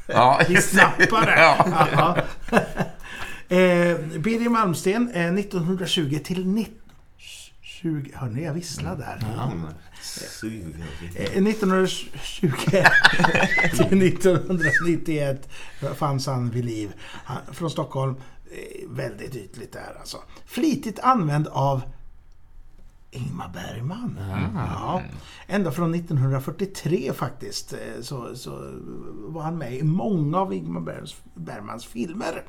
Ja, 0.07 0.41
just 0.49 0.75
det. 0.75 0.89
Ja. 1.11 1.67
Ja. 1.93 2.17
eh, 3.57 3.99
Birger 4.19 4.49
Malmsten, 4.49 5.11
eh, 5.15 5.35
1920 5.35 6.19
till 6.25 6.47
19... 6.47 6.80
20, 7.83 8.11
hörni, 8.15 8.45
jag 8.45 8.55
visslar 8.55 8.97
där. 8.97 9.19
Eh, 11.17 11.43
1920 11.47 12.51
till 13.89 14.03
1991 14.03 15.49
fanns 15.97 16.27
han 16.27 16.51
vid 16.51 16.65
liv. 16.65 16.93
Han, 17.25 17.39
från 17.53 17.71
Stockholm. 17.71 18.15
Eh, 18.51 18.89
Väldigt 18.91 19.37
ytligt 19.37 19.73
där 19.73 19.97
alltså. 20.01 20.17
Flitigt 20.47 20.99
använd 20.99 21.47
av 21.49 21.83
Ingmar 23.11 23.49
Bergman. 23.55 24.19
Ja. 24.55 25.03
Ända 25.47 25.73
från 25.73 25.95
1943 25.95 27.13
faktiskt 27.13 27.73
eh, 27.73 28.03
så, 28.03 28.37
så 28.37 28.51
var 29.13 29.43
han 29.43 29.59
med 29.59 29.75
i 29.75 29.83
många 29.83 30.39
av 30.39 30.55
Ingmar 30.55 31.05
Bergmans 31.35 31.85
filmer. 31.87 32.45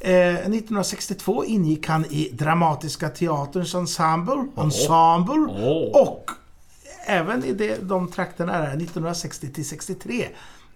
Eh, 0.00 0.34
1962 0.34 1.44
ingick 1.44 1.86
han 1.88 2.04
i 2.04 2.30
Dramatiska 2.32 3.08
Teaterns 3.08 3.74
ensemble, 3.74 4.46
ensemble 4.56 5.46
Åh. 5.48 6.02
och 6.02 6.30
även 7.06 7.44
i 7.44 7.52
det, 7.52 7.88
de 7.88 8.08
trakterna 8.10 8.52
där, 8.52 8.66
1960 8.76 9.52
till 9.52 9.68
63 9.68 10.28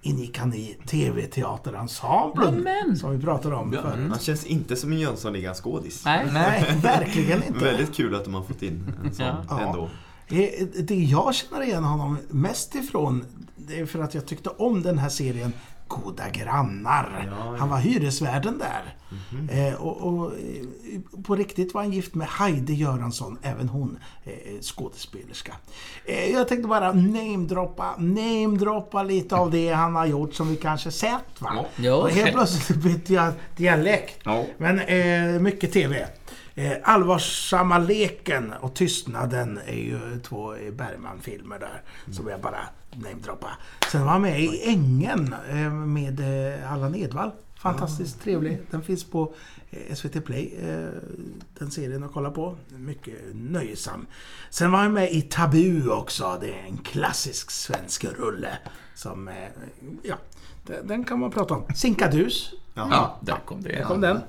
ingick 0.03 0.39
han 0.39 0.55
i 0.55 0.77
TV-teaterensemblen 0.87 2.97
som 2.97 3.11
vi 3.11 3.19
pratade 3.25 3.55
om 3.55 3.73
Ja, 3.73 3.83
förut. 3.83 4.11
han 4.11 4.19
känns 4.19 4.45
inte 4.47 4.77
som 4.77 4.93
en 4.93 4.99
Jönssonligan-skådis. 4.99 6.03
Nej. 6.05 6.27
Nej, 6.33 6.65
verkligen 6.83 7.43
inte. 7.43 7.65
Väldigt 7.65 7.95
kul 7.95 8.15
att 8.15 8.25
de 8.25 8.35
har 8.35 8.43
fått 8.43 8.63
in 8.63 8.93
en 9.05 9.15
sån 9.15 9.27
Ja. 9.49 9.61
ändå. 9.61 9.89
Eh, 10.29 10.67
Det 10.79 10.95
jag 10.95 11.35
känner 11.35 11.63
igen 11.63 11.85
honom 11.85 12.19
mest 12.29 12.75
ifrån 12.75 13.25
det 13.57 13.81
är 13.81 13.87
för 13.87 13.99
att 14.03 14.15
jag 14.15 14.27
tyckte 14.27 14.49
om 14.51 14.83
den 14.83 14.99
här 14.99 15.09
serien 15.09 15.53
Goda 15.91 16.29
grannar. 16.29 17.29
Ja, 17.31 17.37
ja. 17.53 17.57
Han 17.59 17.69
var 17.69 17.79
hyresvärden 17.79 18.59
där. 18.59 18.95
eh, 19.69 19.75
och, 19.75 19.97
och 19.97 20.33
eh, 20.33 21.23
på 21.23 21.37
riktigt 21.37 21.75
var 21.75 21.83
han 21.83 21.93
gift 21.93 22.15
med 22.15 22.29
Heidi 22.29 22.75
Göransson, 22.75 23.39
även 23.43 23.69
hon 23.69 23.99
eh, 24.25 24.61
skådespelerska. 24.61 25.53
Eh, 26.05 26.31
jag 26.33 26.49
tänkte 26.49 26.69
bara 26.69 26.93
namedroppa, 26.93 27.95
namedroppa 27.99 29.03
lite 29.03 29.37
av 29.37 29.51
det 29.51 29.73
han 29.73 29.95
har 29.95 30.07
gjort 30.07 30.35
som 30.35 30.49
vi 30.49 30.57
kanske 30.57 30.91
sett 30.91 31.41
va. 31.41 31.65
Ja. 31.77 31.95
Och 31.95 32.11
helt 32.11 32.33
plötsligt 32.33 32.79
bytte 32.83 33.15
jag 33.15 33.33
dialekt. 33.57 34.21
Ja. 34.25 34.45
Men 34.59 34.79
eh, 34.81 35.41
mycket 35.41 35.73
TV. 35.73 36.07
Eh, 36.61 36.77
Allvarsamma 36.83 37.79
leken 37.79 38.53
och 38.53 38.75
Tystnaden 38.75 39.61
är 39.67 39.77
ju 39.77 40.21
två 40.23 40.55
Bergman-filmer 40.73 41.59
där. 41.59 41.83
Som 42.13 42.29
jag 42.29 42.41
bara 42.41 42.59
namedroppa. 42.93 43.51
Sen 43.93 44.05
var 44.05 44.13
han 44.13 44.23
med 44.23 44.41
i 44.41 44.63
Ängen 44.65 45.35
eh, 45.51 45.73
med 45.73 46.21
eh, 46.21 46.73
Allan 46.73 46.95
Edwall. 46.95 47.31
Fantastiskt 47.55 48.23
trevlig. 48.23 48.61
Den 48.71 48.83
finns 48.83 49.05
på 49.05 49.35
SVT 49.95 50.25
Play. 50.25 50.55
Den 51.59 51.71
serien 51.71 52.05
att 52.05 52.13
kolla 52.13 52.31
på. 52.31 52.57
Mycket 52.69 53.15
nöjsam. 53.35 54.07
Sen 54.51 54.73
var 54.73 54.79
han 54.79 54.93
med 54.93 55.13
i 55.13 55.23
Tabu 55.23 55.91
också. 55.91 56.39
Det 56.41 56.49
är 56.49 56.65
en 56.65 56.77
klassisk 56.77 57.51
svensk 57.51 58.05
rulle. 58.05 58.59
Som, 58.95 59.31
ja, 60.03 60.15
den, 60.85 61.05
kan 61.05 61.19
man 61.21 61.31
prata 61.31 61.55
om. 61.55 61.75
Sinkadus. 61.75 62.53
Ja, 62.75 63.19
där 63.21 63.39
kom 63.47 63.63
det. 63.63 63.69
Där 63.69 63.85
kom 63.85 64.01
den. 64.01 64.21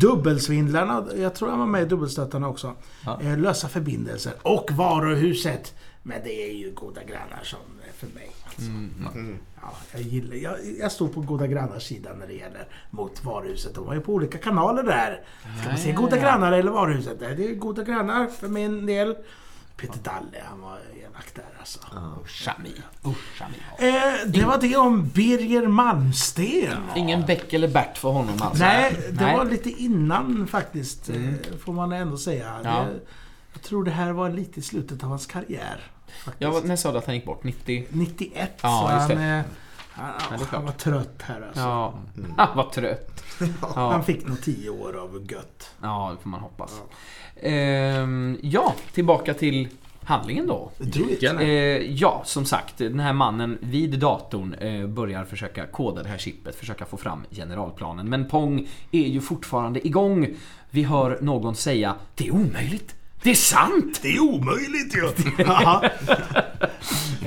Dubbelsvindlarna, 0.00 1.06
jag 1.16 1.34
tror 1.34 1.50
jag 1.50 1.58
var 1.58 1.66
med 1.66 1.82
i 1.82 1.84
Dubbelstötarna 1.84 2.48
också. 2.48 2.74
Eh, 3.20 3.38
lösa 3.38 3.68
förbindelser. 3.68 4.32
Och 4.42 4.70
Varuhuset. 4.72 5.74
Men 6.02 6.20
det 6.24 6.50
är 6.50 6.54
ju 6.54 6.70
Goda 6.74 7.00
Grannar 7.04 7.40
som 7.42 7.58
är 7.88 7.92
för 7.92 8.14
mig. 8.14 8.30
Alltså. 8.44 8.70
Ja, 9.62 9.72
jag, 9.92 10.02
gillar, 10.02 10.36
jag, 10.36 10.54
jag 10.80 10.92
står 10.92 11.08
på 11.08 11.20
Goda 11.20 11.46
Grannars 11.46 11.82
sida 11.82 12.10
när 12.18 12.26
det 12.26 12.32
gäller 12.32 12.68
mot 12.90 13.24
Varuhuset. 13.24 13.74
De 13.74 13.86
var 13.86 13.94
ju 13.94 14.00
på 14.00 14.12
olika 14.12 14.38
kanaler 14.38 14.82
där. 14.82 15.20
Ska 15.60 15.68
man 15.68 15.78
se 15.78 15.90
Ja, 15.90 15.96
Goda 15.96 16.16
ja. 16.16 16.22
Grannar 16.22 16.52
eller 16.52 16.70
Varuhuset? 16.70 17.20
Det 17.20 17.26
är 17.26 17.54
Goda 17.54 17.82
Grannar 17.82 18.26
för 18.26 18.48
min 18.48 18.86
del. 18.86 19.16
Peter 19.76 19.98
Dalle, 20.02 20.42
han 20.48 20.60
var 20.60 20.78
elak 21.02 21.34
där 21.34 21.44
alltså. 21.58 21.78
Chami. 22.26 22.72
Usch, 23.04 23.38
Chami. 23.38 23.54
Eh, 23.78 24.26
det 24.26 24.44
var 24.44 24.58
det 24.60 24.76
om 24.76 25.08
Birger 25.08 25.66
Malmsten. 25.66 26.82
Ingen 26.96 27.26
Beck 27.26 27.52
eller 27.52 27.68
Bert 27.68 27.98
för 27.98 28.08
honom 28.10 28.42
alltså? 28.42 28.64
Nej, 28.64 28.96
det 29.12 29.24
Nej. 29.24 29.36
var 29.36 29.44
lite 29.44 29.70
innan 29.70 30.46
faktiskt. 30.46 31.08
eh, 31.08 31.32
Får 31.64 31.72
man 31.72 31.92
ändå 31.92 32.16
säga. 32.16 32.60
Ja. 32.64 32.70
Det, 32.70 33.00
jag 33.52 33.62
tror 33.62 33.84
det 33.84 33.90
här 33.90 34.12
var 34.12 34.30
lite 34.30 34.60
i 34.60 34.62
slutet 34.62 35.02
av 35.04 35.08
hans 35.08 35.26
karriär. 35.26 35.80
Faktiskt. 36.24 36.36
Ja, 36.38 36.60
när 36.64 36.76
sa 36.76 36.92
du 36.92 36.98
att 36.98 37.06
han 37.06 37.14
gick 37.14 37.24
bort? 37.24 37.44
90? 37.44 37.86
91, 37.90 38.50
Ja, 38.62 38.86
så 38.88 38.94
just 38.94 39.08
han, 39.08 39.18
det. 39.28 39.36
eh, 39.38 39.44
han, 39.96 40.40
han 40.50 40.64
var 40.64 40.72
trött 40.72 41.22
här 41.22 41.40
alltså. 41.46 41.60
Ja, 41.60 41.94
han 42.36 42.56
var 42.56 42.70
trött. 42.70 43.22
Han 43.60 43.92
Ja, 43.92 44.02
fick 44.02 44.26
nog 44.28 44.42
10 44.42 44.70
år 44.70 44.96
av 44.96 45.26
gött. 45.30 45.70
ja 45.82 46.12
det 46.16 46.22
får 46.22 46.28
man 46.30 46.40
hoppas. 46.40 46.80
Ehm, 47.42 48.38
ja, 48.42 48.74
tillbaka 48.92 49.34
till 49.34 49.68
handlingen 50.04 50.46
då. 50.46 50.70
Eh, 51.40 51.48
ja, 51.92 52.22
som 52.24 52.44
sagt, 52.44 52.78
den 52.78 53.00
här 53.00 53.12
mannen 53.12 53.58
vid 53.60 53.98
datorn 53.98 54.54
eh, 54.54 54.86
börjar 54.86 55.24
försöka 55.24 55.66
koda 55.66 56.02
det 56.02 56.08
här 56.08 56.18
chippet, 56.18 56.56
försöka 56.56 56.84
få 56.84 56.96
fram 56.96 57.24
generalplanen. 57.30 58.08
Men 58.08 58.28
Pong 58.28 58.68
är 58.92 59.06
ju 59.06 59.20
fortfarande 59.20 59.86
igång. 59.86 60.28
Vi 60.70 60.82
hör 60.82 61.18
någon 61.20 61.54
säga 61.54 61.94
Det 62.14 62.26
är 62.28 62.34
omöjligt! 62.34 62.94
Det 63.26 63.30
är 63.30 63.34
sant! 63.34 63.98
Det 64.02 64.08
är 64.08 64.20
omöjligt 64.20 64.96
ju! 64.96 65.10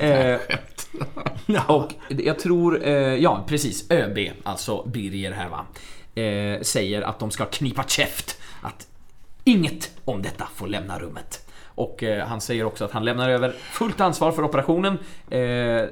Eh, 0.00 0.40
och 1.66 1.92
jag 2.08 2.38
tror, 2.38 2.86
eh, 2.86 3.14
ja 3.14 3.44
precis, 3.48 3.90
ÖB, 3.90 4.18
alltså 4.42 4.82
Birger 4.82 5.32
här 5.32 5.48
va, 5.48 5.66
eh, 6.22 6.60
säger 6.62 7.02
att 7.02 7.18
de 7.18 7.30
ska 7.30 7.44
knipa 7.44 7.82
käft. 7.82 8.40
Att 8.62 8.86
inget 9.44 9.90
om 10.04 10.22
detta 10.22 10.48
får 10.54 10.66
lämna 10.66 10.98
rummet. 10.98 11.48
Och 11.64 12.02
han 12.26 12.40
säger 12.40 12.64
också 12.64 12.84
att 12.84 12.92
han 12.92 13.04
lämnar 13.04 13.30
över 13.30 13.54
fullt 13.72 14.00
ansvar 14.00 14.32
för 14.32 14.44
operationen, 14.44 14.98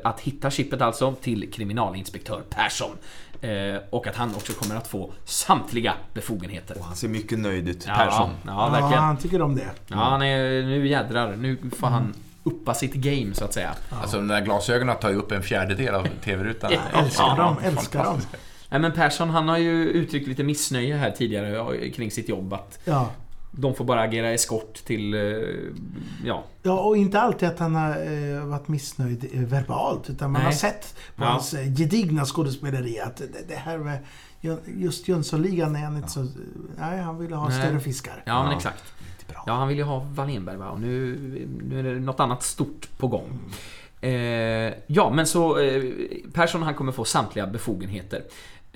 att 0.03 0.21
hitta 0.21 0.51
chippet 0.51 0.83
alltså, 0.83 1.15
till 1.23 1.53
kriminalinspektör 1.53 2.43
Persson. 2.51 2.97
Eh, 3.41 3.81
och 3.91 4.07
att 4.07 4.17
han 4.17 4.35
också 4.35 4.53
kommer 4.53 4.77
att 4.77 4.87
få 4.89 5.13
samtliga 5.25 5.95
befogenheter. 6.15 6.79
Och 6.79 6.85
han 6.85 6.97
ser 6.97 7.09
mycket 7.09 7.39
nöjd 7.39 7.69
ut, 7.69 7.85
Ja, 7.87 7.95
Persson. 7.95 8.31
Ja, 8.47 8.51
Ja, 8.67 8.69
verkligen. 8.81 9.03
han 9.03 9.17
tycker 9.17 9.43
om 9.43 9.55
det. 9.57 9.69
Ja, 9.87 9.97
han 9.97 10.23
är, 10.23 10.63
nu 10.63 10.89
jädrar, 10.89 11.37
nu 11.37 11.59
får 11.79 11.87
han 11.87 12.15
uppa 12.43 12.75
sitt 12.75 12.95
game 12.95 13.35
så 13.35 13.45
att 13.45 13.53
säga. 13.53 13.75
Alltså 13.91 14.17
de 14.17 14.29
där 14.29 14.41
glasögonen 14.41 14.97
tar 14.97 15.11
ju 15.11 15.17
upp 15.17 15.33
en 15.33 15.43
fjärdedel 15.43 15.95
av 15.95 16.07
TV-rutan. 16.25 16.73
Älskar 16.93 17.37
dem, 17.37 17.57
älskar 17.65 18.05
dem. 18.05 18.21
Nej 18.69 18.81
men 18.81 18.93
Persson 18.93 19.31
han 19.31 19.49
har 19.49 19.59
ju 19.59 19.85
uttryckt 19.89 20.29
lite 20.29 20.45
missnöje 20.45 20.97
här 20.97 21.11
tidigare 21.11 21.49
ja, 21.49 21.73
kring 21.95 22.11
sitt 22.11 22.29
jobb 22.29 22.53
att 22.53 22.79
Ja. 22.85 23.11
De 23.51 23.75
får 23.75 23.85
bara 23.85 24.01
agera 24.01 24.31
eskort 24.31 24.75
till, 24.75 25.15
eh, 25.15 25.21
ja, 26.25 26.45
Ja, 26.63 26.81
och 26.81 26.97
inte 26.97 27.21
alltid 27.21 27.49
att 27.49 27.59
han 27.59 27.75
har 27.75 27.91
eh, 27.91 28.45
varit 28.45 28.69
missnöjd 28.69 29.31
eh, 29.33 29.41
verbalt. 29.41 30.11
Utan 30.11 30.31
man 30.33 30.41
Nej. 30.43 30.47
har 30.47 30.53
sett 30.53 30.95
på 31.17 31.25
Ja. 31.25 31.29
hans 31.29 31.51
gedigna 31.51 32.25
skådespeleri 32.25 33.01
att 33.01 33.23
det, 33.49 33.55
här 33.55 33.79
med 33.79 33.99
just 34.67 35.09
Jönssonligan 35.09 35.77
är 35.77 35.81
han 35.81 35.97
inte 35.97 36.09
så... 36.09 36.27
Nej, 36.79 36.99
han 37.01 37.19
ville 37.19 37.37
ha 37.37 37.49
Nej. 37.49 37.63
större 37.63 37.81
fiskar. 37.81 38.23
ja 38.27 38.43
men 38.43 38.51
Ja. 38.51 38.57
exakt. 38.57 38.85
Ja, 39.47 39.53
han 39.53 39.69
vill 39.69 39.77
ju 39.77 39.83
ha 39.85 39.99
Wallenberg 39.99 40.57
va? 40.57 40.71
Och 40.71 40.81
nu, 40.81 41.19
nu 41.63 41.79
är 41.79 41.83
det 41.83 42.01
något 42.01 42.21
annat 42.21 42.43
stort 42.43 42.89
på 42.99 43.09
gång. 43.09 43.39
Eh, 44.01 44.11
ja, 44.87 45.11
men 45.15 45.27
så 45.27 45.59
eh, 45.59 45.83
Persson 46.33 46.63
han 46.63 46.75
kommer 46.75 46.93
få 46.93 47.05
samtliga 47.05 47.47
befogenheter. 47.47 48.23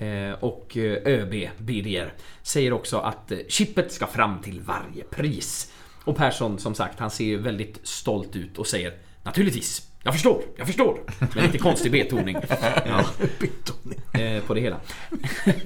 Eh, 0.03 0.33
och 0.39 0.77
eh, 0.77 0.97
ÖB, 1.05 1.49
Birger, 1.57 2.13
säger 2.41 2.73
också 2.73 2.97
att 2.97 3.31
eh, 3.31 3.37
chippet 3.47 3.91
ska 3.91 4.07
fram 4.07 4.41
till 4.41 4.61
varje 4.61 5.03
pris. 5.03 5.71
Och 6.03 6.17
Persson, 6.17 6.59
som 6.59 6.75
sagt, 6.75 6.99
han 6.99 7.11
ser 7.11 7.25
ju 7.25 7.37
väldigt 7.37 7.79
stolt 7.83 8.35
ut 8.35 8.57
och 8.57 8.67
säger 8.67 8.93
Naturligtvis, 9.23 9.87
jag 10.03 10.13
förstår, 10.13 10.41
jag 10.57 10.67
förstår. 10.67 10.99
Med 11.19 11.43
lite 11.43 11.57
konstig 11.57 11.91
betoning 11.91 12.37
ja, 12.85 13.05
Betoning. 13.39 13.99
eh, 14.13 14.43
på 14.43 14.53
det 14.53 14.61
hela. 14.61 14.75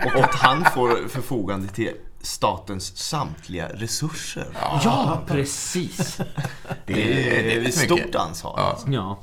Och 0.06 0.24
att 0.24 0.36
han 0.36 0.66
får 0.66 1.08
förfogande 1.08 1.68
till 1.68 1.92
statens 2.22 2.98
samtliga 2.98 3.70
resurser. 3.74 4.48
Ja, 4.84 5.24
precis. 5.28 6.18
Det 6.86 6.94
är, 6.94 7.44
det 7.44 7.54
är 7.54 7.66
ett 7.66 7.74
stort 7.74 8.16
ansvar. 8.16 8.54
Ja. 8.58 8.80
Ja. 8.88 9.20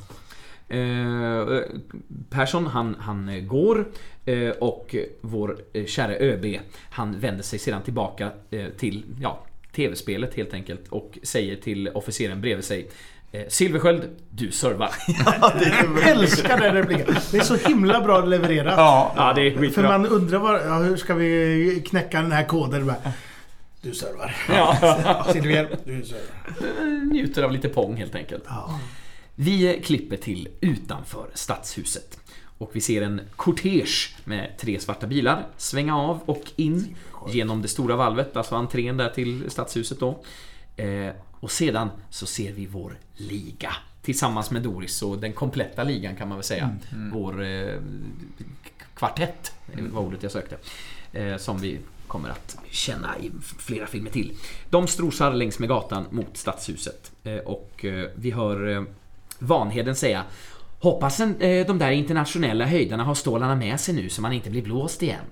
Eh, 0.75 1.61
Persson, 2.31 2.67
han, 2.67 2.97
han 3.01 3.49
går 3.49 3.89
eh, 4.25 4.49
och 4.51 4.97
vår 5.21 5.59
eh, 5.73 5.85
kära 5.85 6.13
ÖB, 6.15 6.59
han 6.91 7.21
vänder 7.21 7.43
sig 7.43 7.59
sedan 7.59 7.83
tillbaka 7.83 8.31
eh, 8.51 8.67
till 8.79 9.05
ja, 9.21 9.45
TV-spelet 9.77 10.35
helt 10.35 10.55
enkelt 10.55 10.89
och 10.89 11.19
säger 11.23 11.57
till 11.57 11.89
officeren 11.89 12.41
bredvid 12.41 12.65
sig 12.65 12.89
eh, 13.33 13.43
Silversköld, 13.49 14.03
du 14.31 14.51
servar. 14.51 14.91
Jag 15.97 16.09
älskar 16.09 16.61
den 16.61 16.75
repliken. 16.75 17.17
Det 17.31 17.37
är 17.39 17.43
så 17.43 17.57
himla 17.69 18.01
bra 18.01 18.25
levererat. 18.25 18.75
Ja, 18.77 19.13
ja, 19.17 19.33
det 19.33 19.41
är 19.47 19.71
För 19.71 19.83
man 19.83 20.07
undrar 20.07 20.39
var, 20.39 20.61
ja, 20.61 20.79
hur 20.79 20.97
ska 20.97 21.15
vi 21.15 21.83
knäcka 21.87 22.23
den 22.23 22.33
här 22.33 22.45
koden? 22.45 22.87
Bara, 22.87 22.97
Du 23.81 23.95
servar. 23.95 24.37
Ja. 24.49 25.27
Silver, 25.33 25.77
du 25.85 26.03
servar. 26.03 27.05
Njuter 27.13 27.43
av 27.43 27.53
lite 27.53 27.69
pong 27.69 27.97
helt 27.97 28.15
enkelt. 28.15 28.45
Ja. 28.49 28.81
Vi 29.35 29.81
klipper 29.85 30.16
till 30.16 30.49
utanför 30.61 31.31
stadshuset. 31.35 32.18
Och 32.59 32.70
vi 32.73 32.81
ser 32.81 33.03
en 33.03 33.20
kortege 33.37 34.14
med 34.25 34.59
tre 34.59 34.81
svarta 34.81 35.07
bilar 35.07 35.47
svänga 35.57 35.97
av 35.97 36.20
och 36.27 36.53
in 36.57 36.97
genom 37.29 37.62
det 37.62 37.68
stora 37.68 37.97
valvet, 37.97 38.37
alltså 38.37 38.55
entrén 38.55 38.97
där 38.97 39.11
till 39.11 39.51
stadshuset 39.51 40.01
då. 40.01 40.25
Eh, 40.77 41.12
och 41.31 41.51
sedan 41.51 41.90
så 42.11 42.27
ser 42.27 42.53
vi 42.53 42.66
vår 42.66 42.99
liga. 43.14 43.73
Tillsammans 44.03 44.51
med 44.51 44.62
Doris 44.62 45.03
och 45.03 45.18
den 45.18 45.33
kompletta 45.33 45.85
ligan 45.85 46.16
kan 46.16 46.29
man 46.29 46.38
väl 46.38 46.44
säga. 46.44 46.77
Vår 47.12 47.42
eh, 47.42 47.79
kvartett 48.94 49.53
var 49.92 50.03
ordet 50.03 50.23
jag 50.23 50.33
sökte. 50.33 50.57
Eh, 51.12 51.37
som 51.37 51.59
vi 51.59 51.79
kommer 52.07 52.29
att 52.29 52.59
känna 52.70 53.18
i 53.18 53.31
flera 53.59 53.87
filmer 53.87 54.11
till. 54.11 54.37
De 54.70 54.87
strosar 54.87 55.33
längs 55.33 55.59
med 55.59 55.68
gatan 55.68 56.07
mot 56.11 56.37
stadshuset. 56.37 57.12
Och 57.44 57.85
vi 58.14 58.31
hör 58.31 58.87
Vanheden 59.38 59.94
säga 59.97 60.25
Hoppas 60.79 61.20
en, 61.20 61.40
eh, 61.40 61.66
de 61.66 61.79
där 61.79 61.90
internationella 61.90 62.66
höjdarna 62.66 63.05
har 63.05 63.14
stålarna 63.14 63.55
med 63.55 63.81
sig 63.81 63.94
nu 63.94 64.09
så 64.09 64.23
man 64.23 64.33
inte 64.33 64.51
blir 64.51 64.62
blåst 64.62 65.03
igen. 65.03 65.25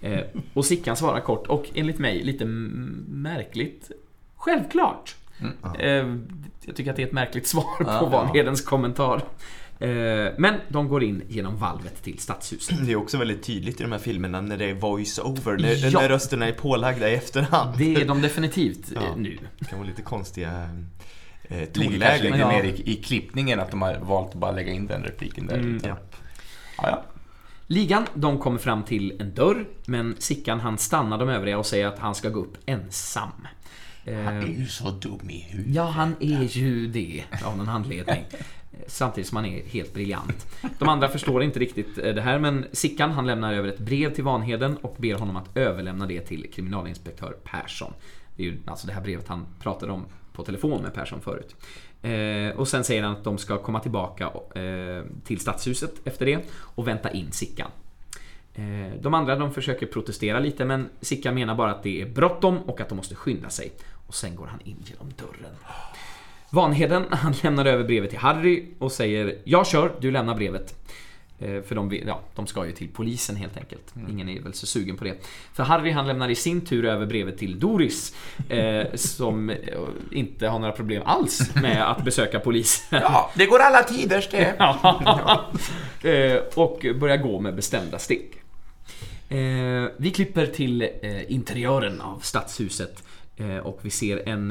Eh, 0.00 0.20
och 0.54 0.64
Sickan 0.64 0.96
svarar 0.96 1.20
kort 1.20 1.46
och 1.46 1.64
enligt 1.74 1.98
mig 1.98 2.24
lite 2.24 2.44
märkligt. 3.08 3.90
Självklart. 4.36 5.14
Eh, 5.78 5.88
jag 6.64 6.76
tycker 6.76 6.90
att 6.90 6.96
det 6.96 7.02
är 7.02 7.06
ett 7.06 7.12
märkligt 7.12 7.46
svar 7.46 7.98
på 8.00 8.06
Vanhedens 8.06 8.60
kommentar. 8.60 9.22
Eh, 9.78 9.88
men 10.38 10.54
de 10.68 10.88
går 10.88 11.04
in 11.04 11.22
genom 11.28 11.56
valvet 11.56 12.02
till 12.02 12.18
stadshuset. 12.18 12.86
Det 12.86 12.92
är 12.92 12.96
också 12.96 13.18
väldigt 13.18 13.42
tydligt 13.42 13.80
i 13.80 13.82
de 13.82 13.92
här 13.92 13.98
filmerna 13.98 14.40
när 14.40 14.56
det 14.56 14.64
är 14.70 14.74
voice-over, 14.74 15.56
när, 15.58 15.90
Ja. 15.92 16.00
när 16.00 16.08
rösterna 16.08 16.48
är 16.48 16.52
pålagda 16.52 17.10
i 17.10 17.14
efterhand. 17.14 17.78
Det 17.78 17.94
är 17.94 18.04
de 18.08 18.22
definitivt 18.22 18.92
Ja. 18.94 19.00
nu. 19.16 19.38
Det 19.58 19.64
kan 19.64 19.78
vara 19.78 19.88
lite 19.88 20.02
konstiga 20.02 20.68
eh, 21.48 21.64
tonlägen. 21.64 22.32
lite 22.32 22.46
mer 22.48 22.64
i, 22.64 22.82
i 22.92 22.94
klippningen 22.96 23.60
att 23.60 23.70
de 23.70 23.82
har 23.82 23.98
valt 23.98 24.28
att 24.28 24.34
bara 24.34 24.52
lägga 24.52 24.72
in 24.72 24.86
den 24.86 25.02
repliken 25.02 25.46
där. 25.46 25.58
Mm. 25.58 25.80
Ja. 25.84 25.96
Ja, 26.78 26.88
ja. 26.88 27.04
Ligan, 27.66 28.06
de 28.14 28.38
kommer 28.38 28.58
fram 28.58 28.82
till 28.82 29.20
en 29.20 29.34
dörr, 29.34 29.64
men 29.86 30.16
Sickan 30.18 30.60
han 30.60 30.78
stannar 30.78 31.18
de 31.18 31.28
övriga 31.28 31.58
och 31.58 31.66
säger 31.66 31.86
att 31.86 31.98
han 31.98 32.14
ska 32.14 32.28
gå 32.28 32.40
upp 32.40 32.56
ensam. 32.66 33.46
Eh, 34.04 34.18
Han 34.18 34.36
är 34.36 34.46
ju 34.46 34.66
så 34.66 34.90
dum 34.90 35.30
i 35.30 35.46
huvudet. 35.50 35.74
Ja, 35.74 35.84
han 35.84 36.14
är 36.20 36.42
ju 36.42 36.86
det 36.86 37.24
av 37.44 37.56
någon 37.56 37.68
anledning. 37.68 38.24
Samtidigt 38.86 39.28
som 39.28 39.36
han 39.36 39.46
är 39.46 39.64
helt 39.66 39.94
briljant. 39.94 40.46
De 40.78 40.88
andra 40.88 41.08
förstår 41.08 41.42
inte 41.42 41.58
riktigt 41.58 41.98
eh, 41.98 42.14
det 42.14 42.22
här, 42.22 42.38
men 42.38 42.66
Sickan 42.72 43.10
han 43.10 43.26
lämnar 43.26 43.52
över 43.52 43.68
ett 43.68 43.78
brev 43.78 44.14
till 44.14 44.24
Vanheden 44.24 44.76
och 44.76 44.96
ber 44.98 45.14
honom 45.14 45.36
att 45.36 45.56
överlämna 45.56 46.06
det 46.06 46.20
till 46.20 46.46
kriminalinspektör 46.54 47.36
Persson. 47.44 47.92
Det 48.36 48.42
är 48.42 48.46
ju 48.46 48.58
alltså 48.66 48.86
det 48.86 48.92
här 48.92 49.00
brevet 49.00 49.28
han 49.28 49.46
pratade 49.60 49.92
om 49.92 50.04
på 50.36 50.44
telefon 50.44 50.82
med 50.82 50.94
Persson 50.94 51.20
förut. 51.20 51.56
Eh, 52.02 52.58
och 52.58 52.68
sen 52.68 52.84
säger 52.84 53.02
han 53.02 53.12
att 53.12 53.24
de 53.24 53.38
ska 53.38 53.58
komma 53.58 53.80
tillbaka 53.80 54.24
eh, 54.54 55.04
till 55.24 55.40
stadshuset 55.40 55.92
efter 56.04 56.26
det 56.26 56.38
och 56.52 56.88
vänta 56.88 57.10
in 57.10 57.32
Sickan. 57.32 57.70
Eh, 58.54 59.00
De 59.00 59.14
andra 59.14 59.36
de 59.36 59.52
försöker 59.52 59.86
protestera 59.86 60.40
lite 60.40 60.64
men 60.64 60.88
Sickan 61.00 61.34
menar 61.34 61.54
bara 61.54 61.70
att 61.70 61.82
det 61.82 62.02
är 62.02 62.06
bråttom 62.06 62.58
och 62.58 62.80
att 62.80 62.88
de 62.88 62.94
måste 62.94 63.14
skynda 63.14 63.50
sig. 63.50 63.72
Och 64.06 64.14
sen 64.14 64.36
går 64.36 64.46
han 64.46 64.60
in 64.64 64.76
genom 64.84 65.12
dörren. 65.16 65.54
Vanheden 66.50 67.04
han 67.10 67.34
lämnar 67.42 67.64
över 67.64 67.84
brevet 67.84 68.10
till 68.10 68.18
Harry 68.18 68.66
och 68.78 68.92
säger 68.92 69.38
Jag 69.44 69.66
kör, 69.66 69.92
du 70.00 70.10
lämnar 70.10 70.34
brevet. 70.34 70.74
Eh, 71.38 71.62
För 71.62 71.74
de, 71.74 72.00
ja, 72.06 72.20
de 72.34 72.46
ska 72.46 72.66
ju 72.66 72.72
till 72.72 72.88
polisen 72.88 73.36
helt 73.36 73.56
enkelt. 73.56 73.94
Ingen 74.10 74.28
är 74.28 74.40
väl 74.40 74.54
så 74.54 74.66
sugen 74.66 74.96
på 74.96 75.04
det. 75.04 75.14
För 75.52 75.62
Harry 75.62 75.90
han 75.90 76.06
lämnar 76.06 76.28
i 76.28 76.34
sin 76.34 76.60
tur 76.60 76.84
över 76.84 77.06
brevet 77.06 77.38
till 77.38 77.60
Doris. 77.60 78.14
Eh, 78.48 78.86
som 78.94 79.50
eh, 79.50 79.56
inte 80.12 80.48
har 80.48 80.58
några 80.58 80.72
problem 80.72 81.02
alls 81.06 81.54
med 81.54 81.90
att 81.90 82.04
besöka 82.04 82.40
polisen. 82.40 83.00
ja, 83.02 83.30
det 83.34 83.46
går 83.46 83.58
alla 83.58 83.82
tiders 83.82 84.28
det. 84.30 84.46
Eh, 86.02 86.42
och 86.54 86.86
börjar 87.00 87.16
gå 87.16 87.40
med 87.40 87.54
bestämda 87.54 87.98
steg. 87.98 88.42
Eh, 89.28 89.90
vi 89.96 90.10
klipper 90.14 90.46
till 90.46 90.82
eh, 90.82 91.32
interiören 91.32 92.00
av 92.00 92.18
stadshuset 92.22 93.02
och 93.62 93.78
vi 93.82 93.90
ser 93.90 94.28
en, 94.28 94.50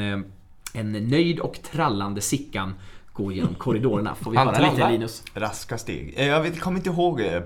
en 0.74 0.91
nöjd 0.91 1.39
och 1.39 1.60
trallande 1.71 2.21
Sickan 2.21 2.74
gå 3.15 3.32
genom 3.32 3.56
korridorerna. 3.56 4.15
Får 4.15 4.32
vi 4.32 4.38
Han 4.38 4.47
höra 4.47 4.71
lite. 4.71 4.89
Linus? 4.89 5.23
Raska 5.34 5.78
steg. 5.78 6.13
Eh, 6.17 6.28
Jag 6.28 6.41
vet, 6.41 6.60
kommer 6.60 6.78
inte 6.78 6.89
ihåg. 6.89 7.19
Nej. 7.19 7.41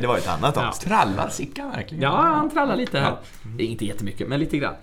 det 0.00 0.06
var 0.06 0.16
ett 0.18 0.28
annat 0.28 0.56
avsnitt. 0.56 0.88
Trallar 0.88 1.28
Sickan 1.28 1.70
verkligen? 1.70 2.02
Ja, 2.02 2.10
han 2.16 2.50
trallar 2.50 2.76
lite 2.76 3.00
här. 3.00 3.16
Det 3.56 3.62
är 3.64 3.66
Inte 3.66 3.86
jättemycket, 3.86 4.28
men 4.28 4.40
lite 4.40 4.58
grann. 4.58 4.74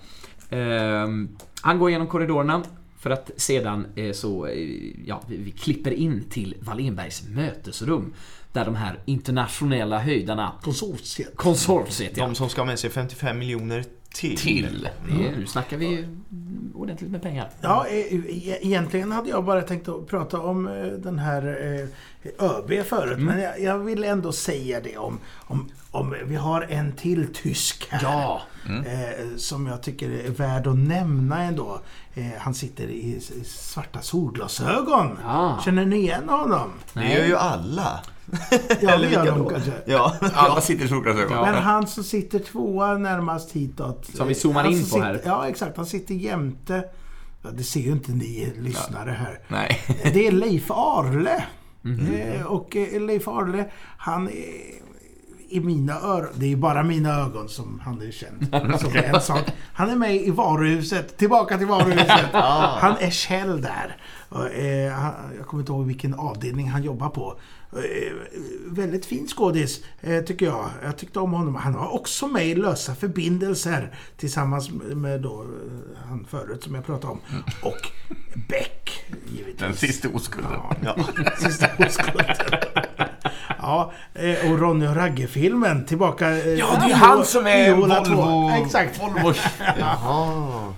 Ehm, 0.50 1.28
han 1.62 1.78
går 1.78 1.90
genom 1.90 2.06
korridorerna 2.06 2.62
för 2.98 3.10
att 3.10 3.30
sedan 3.36 3.86
eh, 3.96 4.12
så, 4.12 4.46
eh, 4.46 4.58
ja, 5.06 5.20
vi, 5.28 5.36
vi 5.36 5.50
klipper 5.50 5.90
in 5.90 6.24
till 6.30 6.54
Wallenbergs 6.60 7.22
mötesrum. 7.28 8.14
Där 8.52 8.64
de 8.64 8.74
här 8.74 8.98
internationella 9.04 9.98
höjdarna, 9.98 10.52
Konsortiet. 10.62 11.36
konsortiet, 11.36 12.16
ja. 12.16 12.26
De 12.26 12.34
som 12.34 12.48
ska 12.48 12.60
ha 12.60 12.66
med 12.66 12.78
sig 12.78 12.90
55 12.90 13.38
miljoner 13.38 13.84
Till. 14.14 14.36
till. 14.38 14.88
Det, 15.08 15.14
nu 15.36 15.46
snackar 15.46 15.76
vi 15.76 16.08
ordentligt 16.74 17.10
med 17.10 17.22
pengar. 17.22 17.50
Ja, 17.60 17.86
e- 17.88 18.22
e- 18.28 18.58
egentligen 18.62 19.12
hade 19.12 19.28
jag 19.30 19.44
bara 19.44 19.62
tänkt 19.62 19.88
att 19.88 20.06
prata 20.06 20.40
om 20.40 20.66
eh, 20.68 20.86
den 20.86 21.18
här 21.18 21.42
eh, 22.38 22.44
ÖB 22.50 22.86
förut. 22.86 23.18
Men 23.18 23.40
jag, 23.40 23.60
jag 23.60 23.78
vill 23.78 24.04
ändå 24.04 24.32
säga 24.32 24.80
det 24.80 24.96
om, 24.96 25.18
om, 25.36 25.68
om 25.90 26.14
vi 26.24 26.36
har 26.36 26.62
en 26.62 26.92
till 26.92 27.34
tysk 27.34 27.86
här. 27.90 28.00
Ja, 28.02 28.42
Eh, 28.68 29.36
som 29.36 29.66
jag 29.66 29.82
tycker 29.82 30.10
är 30.10 30.30
värd 30.30 30.66
att 30.66 30.78
nämna 30.78 31.42
ändå. 31.42 31.80
Eh, 32.14 32.26
han 32.38 32.54
sitter 32.54 32.84
i, 32.84 33.20
svarta 33.46 34.00
solglasögon. 34.00 35.18
Ah. 35.26 35.60
Känner 35.64 35.84
ni 35.84 35.96
igen 35.96 36.28
honom? 36.28 36.70
Det 36.92 37.12
gör 37.12 37.24
ju 37.26 37.36
alla. 37.36 38.00
Ja, 38.50 38.58
det 38.80 38.82
gör 38.82 38.98
vilka 38.98 39.24
de 39.24 39.38
då? 39.38 39.48
kanske. 39.48 39.72
Ja. 39.86 40.14
Alla 40.34 40.60
sitter 40.60 40.84
i 40.84 40.88
solglasögon. 40.88 41.42
Men 41.42 41.54
han 41.54 41.86
som 41.86 42.04
sitter 42.04 42.38
tvåa 42.38 42.98
närmast 42.98 43.52
hitåt. 43.52 44.06
Som 44.14 44.28
vi 44.28 44.34
zoomar 44.34 44.64
in 44.70 44.86
på 44.90 45.00
här. 45.00 45.14
sitter- 45.16 45.28
Ja, 45.28 45.48
exakt. 45.48 45.76
Han 45.76 45.86
sitter 45.86 46.14
jämte. 46.14 46.84
Ja, 47.42 47.50
det 47.50 47.62
ser 47.62 47.80
ju 47.80 47.92
inte 47.92 48.12
ni 48.12 48.52
lyssnare 48.58 49.10
här. 49.10 49.40
Nej. 49.48 49.80
Det 50.14 50.26
är 50.26 50.32
Leif 50.32 50.70
Arle. 50.70 51.44
Mhm. 51.82 52.14
Eh, 52.14 52.42
och 52.46 52.76
eh, 52.76 53.00
Leif 53.00 53.28
Arle, 53.28 53.64
han 53.98 54.28
är 54.28 54.78
i 55.50 55.60
mina 55.60 56.00
öron, 56.00 56.28
det 56.34 56.52
är 56.52 56.56
bara 56.56 56.82
mina 56.82 57.20
ögon 57.20 57.48
som 57.48 57.80
han 57.84 58.02
är 58.02 58.10
känd 58.10 58.46
som 58.80 58.96
en 58.96 59.20
sak. 59.20 59.42
Han 59.72 59.90
är 59.90 59.96
med 59.96 60.16
i 60.16 60.30
varuhuset, 60.30 61.16
tillbaka 61.18 61.58
till 61.58 61.66
varuhuset. 61.66 62.26
Han 62.32 62.94
är 63.00 63.10
Kjell 63.10 63.62
där. 63.62 63.96
Eh, 64.54 64.66
jag 65.36 65.46
kommer 65.46 65.60
inte 65.62 65.72
ihåg 65.72 65.86
vilken 65.86 66.14
avdelning 66.14 66.68
han 66.68 66.82
jobbar 66.82 67.08
på. 67.08 67.38
Eh, 67.72 68.12
väldigt 68.66 69.06
fin 69.06 69.28
skådis, 69.28 69.80
eh, 70.00 70.24
tycker 70.24 70.46
jag. 70.46 70.70
Jag 70.82 70.96
tyckte 70.96 71.20
om 71.20 71.32
honom. 71.32 71.54
Han 71.54 71.72
var 71.72 71.94
också 71.94 72.28
med 72.28 72.46
i 72.46 72.54
Lösa 72.54 72.94
förbindelser 72.94 73.94
tillsammans 74.16 74.70
med 74.70 75.20
då, 75.20 75.42
eh, 75.42 76.08
han 76.08 76.26
förut 76.30 76.62
som 76.62 76.74
jag 76.74 76.86
pratade 76.86 77.12
om. 77.12 77.20
Och 77.62 77.90
Beck, 78.48 79.04
givetvis. 79.26 79.60
Den 79.60 79.74
sista 79.74 80.08
oskulden. 80.08 80.52
Ja, 80.84 80.96
sista 81.38 81.66
oskulden. 81.78 82.36
Ja, 83.58 83.92
och 84.44 84.58
Ronny 84.58 84.86
och 84.86 84.96
Ragge-filmen 84.96 85.86
tillbaka. 85.86 86.30
Ja, 86.30 86.82
det 86.86 86.92
är 86.92 86.94
han 86.94 87.24
som 87.24 87.46
är. 87.46 87.74
Volvo... 87.74 88.50
Exakt. 88.64 89.02
Volvo. 89.02 89.34
Jaha. 89.78 90.74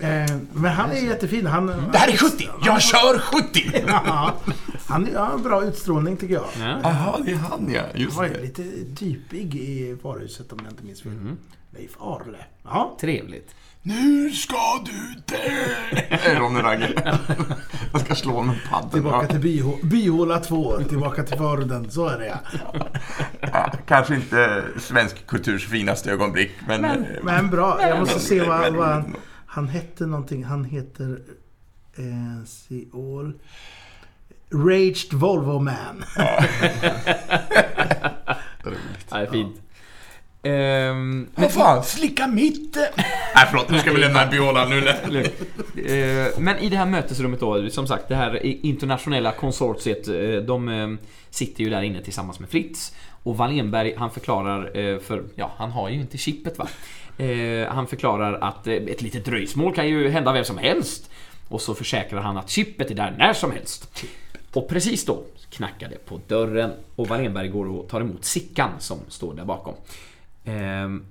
Eh, 0.00 0.36
Men 0.52 0.72
han 0.72 0.90
är 0.90 0.94
jättefin. 1.00 1.46
Han, 1.46 1.66
Det 1.66 1.98
här 1.98 2.08
är 2.08 2.16
70! 2.16 2.48
Jag 2.64 2.82
kör 2.82 3.18
70! 3.18 3.82
Ja, 3.86 4.34
han 4.88 5.08
har 5.16 5.32
en 5.34 5.42
bra 5.42 5.64
utstrålning 5.64 6.16
tycker 6.16 6.34
jag. 6.34 6.44
Jaha, 6.82 7.18
det 7.24 7.32
är 7.32 7.36
han 7.36 7.70
ja. 7.74 7.82
Han 7.92 8.00
Just 8.00 8.16
var 8.16 8.24
ju 8.24 8.32
det. 8.32 8.40
lite 8.40 8.62
typig 8.96 9.54
i 9.54 9.96
varuhuset 10.02 10.52
om 10.52 10.58
jag 10.64 10.72
inte 10.72 10.84
minns 10.84 11.02
fel. 11.02 11.12
Mhm. 11.12 11.36
Leif 11.74 11.90
Arle. 12.00 12.38
Ja. 12.64 12.96
trevligt. 13.00 13.54
Nu 13.82 14.30
ska 14.30 14.56
du 14.84 15.14
dö! 15.36 16.34
Ronny 16.38 16.60
Ragge. 16.60 17.14
Jag 17.92 18.00
ska 18.00 18.14
slå 18.14 18.42
med 18.42 18.56
paddeln. 18.70 18.90
Tillbaka 18.90 19.26
till 19.26 19.40
Byhå- 19.40 19.86
Byhåla 19.86 20.40
2. 20.40 20.78
Tillbaka 20.88 21.22
till 21.22 21.36
förorden. 21.38 21.90
Så 21.90 22.06
är 22.08 22.18
det 22.18 22.38
ja. 23.52 23.72
Kanske 23.88 24.14
inte 24.14 24.64
svensk 24.80 25.26
kulturs 25.26 25.68
finaste 25.68 26.10
ögonblick, 26.12 26.50
men... 26.66 26.84
eh, 26.84 26.92
Men 27.22 27.50
bra. 27.50 27.78
Jag 27.88 27.98
måste 27.98 28.20
se 28.20 28.40
vad, 28.42 28.60
Men- 28.60 28.76
vad 28.76 29.04
han, 29.50 29.68
hette 29.68 30.06
någonting. 30.06 30.44
Han 30.44 30.64
heter... 30.64 31.20
Eh, 31.96 32.44
see 32.46 32.88
all. 32.94 33.32
Raged 34.52 35.12
Volvo 35.12 35.58
Man. 35.58 36.04
Ja, 39.10 39.18
det 39.18 39.26
är 39.26 39.30
fint. 39.30 39.56
Ehm, 40.42 41.28
Vad 41.34 41.52
fan, 41.52 41.84
slicka 41.84 42.26
mitten! 42.26 42.86
Nej 43.34 43.46
förlåt, 43.50 43.70
nu 43.70 43.78
ska 43.78 43.92
vi 43.92 44.00
lämna 44.00 44.26
Biola 44.26 44.64
nu. 44.68 44.78
Eh, 45.84 46.28
Men 46.38 46.58
i 46.58 46.68
det 46.68 46.76
här 46.76 46.86
mötesrummet 46.86 47.40
då, 47.40 47.70
som 47.70 47.86
sagt, 47.86 48.08
det 48.08 48.14
här 48.14 48.46
internationella 48.46 49.32
konsortiet, 49.32 50.08
eh, 50.08 50.46
de 50.46 50.68
eh, 50.68 50.88
sitter 51.30 51.64
ju 51.64 51.70
där 51.70 51.82
inne 51.82 52.02
tillsammans 52.02 52.40
med 52.40 52.48
Fritz. 52.48 52.94
Och 53.22 53.36
Wallenberg, 53.36 53.94
han 53.98 54.10
förklarar 54.10 54.78
eh, 54.78 54.98
för, 54.98 55.22
ja, 55.34 55.52
han 55.56 55.70
har 55.70 55.88
ju 55.88 56.00
inte 56.00 56.18
chippet 56.18 56.58
va. 56.58 56.68
Eh, 57.20 57.68
Han 57.68 57.86
förklarar 57.86 58.32
att 58.40 58.66
eh, 58.66 58.74
ett 58.74 59.02
litet 59.02 59.24
dröjsmål 59.24 59.74
kan 59.74 59.88
ju 59.88 60.08
hända 60.08 60.32
vem 60.32 60.44
som 60.44 60.58
helst. 60.58 61.10
Och 61.48 61.60
så 61.60 61.74
försäkrar 61.74 62.20
han 62.20 62.36
att 62.36 62.50
chippet 62.50 62.90
är 62.90 62.94
där 62.94 63.14
när 63.18 63.32
som 63.32 63.52
helst. 63.52 64.04
Och 64.52 64.68
precis 64.68 65.04
då 65.04 65.22
knackar 65.50 65.88
det 65.88 66.06
på 66.06 66.20
dörren 66.26 66.70
och 66.96 67.08
Wallenberg 67.08 67.48
går 67.48 67.68
och 67.68 67.88
tar 67.88 68.00
emot 68.00 68.24
Sickan 68.24 68.70
som 68.78 68.98
står 69.08 69.34
där 69.34 69.44
bakom. 69.44 69.74
Ehm, 70.44 71.04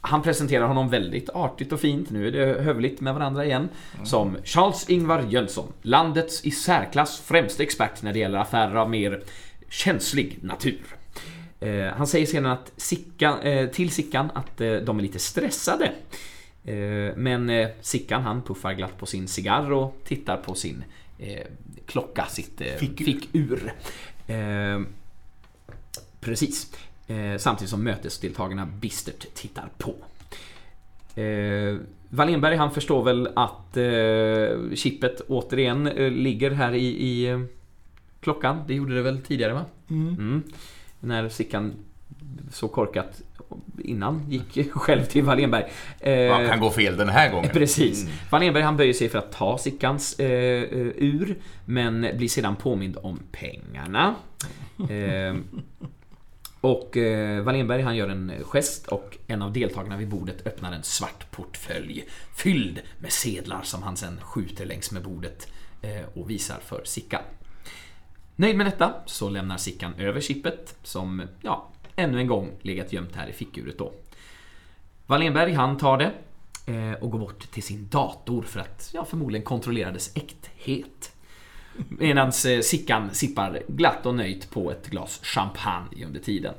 han 0.00 0.22
presenterar 0.22 0.66
honom 0.66 0.88
väldigt 0.88 1.30
artigt 1.30 1.72
och 1.72 1.80
fint, 1.80 2.10
nu 2.10 2.28
är 2.28 2.32
det 2.32 2.62
hövligt 2.62 3.00
med 3.00 3.14
varandra 3.14 3.44
igen, 3.44 3.68
som 4.04 4.36
Charles-Ingvar 4.44 5.24
Jönsson, 5.28 5.72
landets 5.82 6.44
i 6.44 6.50
särklass 6.50 7.20
främste 7.20 7.62
expert 7.62 8.02
när 8.02 8.12
det 8.12 8.18
gäller 8.18 8.38
affärer 8.38 8.74
av 8.74 8.90
mer 8.90 9.22
känslig 9.68 10.38
natur. 10.42 10.95
Eh, 11.60 11.86
han 11.86 12.06
säger 12.06 12.26
sedan 12.26 12.46
att 12.46 12.72
Sickan, 12.76 13.40
eh, 13.40 13.70
till 13.70 13.90
Sickan 13.90 14.30
att 14.34 14.60
eh, 14.60 14.74
de 14.74 14.98
är 14.98 15.02
lite 15.02 15.18
stressade. 15.18 15.92
Eh, 16.64 17.16
men 17.16 17.50
eh, 17.50 17.68
Sickan 17.80 18.22
han 18.22 18.42
puffar 18.42 18.72
glatt 18.72 18.98
på 18.98 19.06
sin 19.06 19.28
cigarr 19.28 19.72
och 19.72 20.00
tittar 20.04 20.36
på 20.36 20.54
sin 20.54 20.84
eh, 21.18 21.46
klocka, 21.86 22.26
sitt 22.26 22.62
fickur. 22.78 23.72
Eh, 24.26 24.80
precis. 26.20 26.72
Samtidigt 27.38 27.70
som 27.70 27.84
mötesdeltagarna 27.84 28.66
bistert 28.66 29.34
tittar 29.34 29.68
på. 29.78 29.94
Eh, 31.20 31.76
Wallenberg 32.08 32.56
han 32.56 32.70
förstår 32.70 33.04
väl 33.04 33.28
att 33.36 33.76
eh, 33.76 34.74
chippet 34.74 35.20
återigen 35.28 35.86
eh, 35.86 36.10
ligger 36.10 36.50
här 36.50 36.72
i, 36.72 36.86
i 36.86 37.44
klockan. 38.20 38.62
Det 38.66 38.74
gjorde 38.74 38.94
det 38.94 39.02
väl 39.02 39.22
tidigare 39.22 39.52
va? 39.52 39.64
Mm. 39.90 40.42
När 41.06 41.28
Sickan 41.28 41.74
så 42.52 42.68
korkat 42.68 43.22
innan 43.84 44.30
gick 44.30 44.72
själv 44.72 45.04
till 45.04 45.24
Wallenberg. 45.24 45.64
Eh, 46.00 46.28
Vad 46.30 46.48
kan 46.48 46.60
gå 46.60 46.70
fel 46.70 46.96
den 46.96 47.08
här 47.08 47.30
gången? 47.32 47.50
Precis. 47.52 48.06
Wallenberg 48.30 48.62
han 48.64 48.76
böjer 48.76 48.92
sig 48.92 49.08
för 49.08 49.18
att 49.18 49.32
ta 49.32 49.58
Sickans 49.58 50.18
eh, 50.20 50.26
eh, 50.62 50.86
ur, 50.96 51.36
men 51.64 52.00
blir 52.16 52.28
sedan 52.28 52.56
påmind 52.56 52.96
om 53.02 53.20
pengarna. 53.32 54.14
Eh, 54.90 55.36
och 56.60 56.96
eh, 56.96 57.42
Wallenberg 57.42 57.82
han 57.82 57.96
gör 57.96 58.08
en 58.08 58.32
gest 58.42 58.86
och 58.86 59.16
en 59.26 59.42
av 59.42 59.52
deltagarna 59.52 59.96
vid 59.96 60.08
bordet 60.08 60.46
öppnar 60.46 60.72
en 60.72 60.82
svart 60.82 61.30
portfölj 61.30 62.04
fylld 62.36 62.80
med 62.98 63.12
sedlar 63.12 63.62
som 63.62 63.82
han 63.82 63.96
sen 63.96 64.18
skjuter 64.22 64.66
längs 64.66 64.92
med 64.92 65.02
bordet 65.02 65.48
eh, 65.82 66.02
och 66.14 66.30
visar 66.30 66.58
för 66.64 66.80
Sickan. 66.84 67.22
Nöjd 68.36 68.56
med 68.56 68.66
detta 68.66 68.94
så 69.06 69.28
lämnar 69.30 69.56
Sickan 69.56 69.94
över 69.98 70.20
chippet 70.20 70.76
som, 70.82 71.22
ja, 71.40 71.68
ännu 71.96 72.18
en 72.20 72.26
gång 72.26 72.50
legat 72.62 72.92
gömt 72.92 73.16
här 73.16 73.26
i 73.28 73.32
fickuret 73.32 73.78
då. 73.78 73.92
Wallenberg 75.06 75.52
han 75.52 75.76
tar 75.76 75.98
det 75.98 76.12
eh, 76.72 76.92
och 77.02 77.10
går 77.10 77.18
bort 77.18 77.50
till 77.50 77.62
sin 77.62 77.88
dator 77.88 78.42
för 78.42 78.60
att 78.60 78.90
ja, 78.94 79.04
förmodligen 79.04 79.44
kontrollera 79.44 79.90
dess 79.92 80.16
äkthet. 80.16 81.12
Medan 81.88 82.26
eh, 82.26 82.60
Sickan 82.62 83.10
sippar 83.12 83.62
glatt 83.68 84.06
och 84.06 84.14
nöjt 84.14 84.50
på 84.50 84.70
ett 84.70 84.86
glas 84.90 85.20
champagne 85.22 86.04
under 86.06 86.20
tiden. 86.20 86.54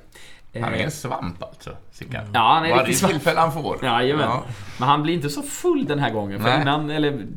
Eh, 0.53 0.63
Han 0.63 0.73
är 0.73 0.77
en 0.83 0.91
svamp 0.91 1.43
alltså, 1.43 1.75
Sickan. 1.91 2.25
Ja, 2.33 2.53
han 2.53 2.65
är 2.65 2.75
Varje 2.75 2.93
svamp. 2.93 3.13
tillfälle 3.13 3.39
han 3.39 3.53
får. 3.53 3.79
Jajamän. 3.85 4.25
Ja. 4.25 4.43
Men 4.79 4.87
han 4.89 5.03
blir 5.03 5.13
inte 5.13 5.29
så 5.29 5.41
full 5.41 5.85
den 5.85 5.99
här 5.99 6.11
gången. 6.11 6.39
För 6.41 6.49
Nej. 6.49 6.61
innan, 6.61 6.89
eller 6.89 7.27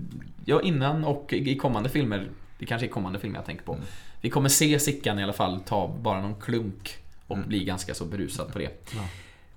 ja, 0.45 0.61
innan 0.63 1.05
och 1.05 1.33
i 1.33 1.57
kommande 1.57 1.89
filmer, 1.89 2.29
det 2.61 2.67
kanske 2.67 2.87
är 2.87 2.91
kommande 2.91 3.19
filmer 3.19 3.39
jag 3.39 3.47
tänker 3.47 3.65
på. 3.65 3.77
Vi 4.21 4.31
kommer 4.31 4.49
se 4.49 4.79
Sickan 4.79 5.19
i 5.19 5.23
alla 5.23 5.33
fall 5.33 5.61
ta 5.61 5.97
bara 6.01 6.21
någon 6.21 6.41
klunk 6.41 6.97
och 7.27 7.39
bli 7.39 7.65
ganska 7.65 7.95
så 7.95 8.05
berusad 8.05 8.53
på 8.53 8.59
det. 8.59 8.95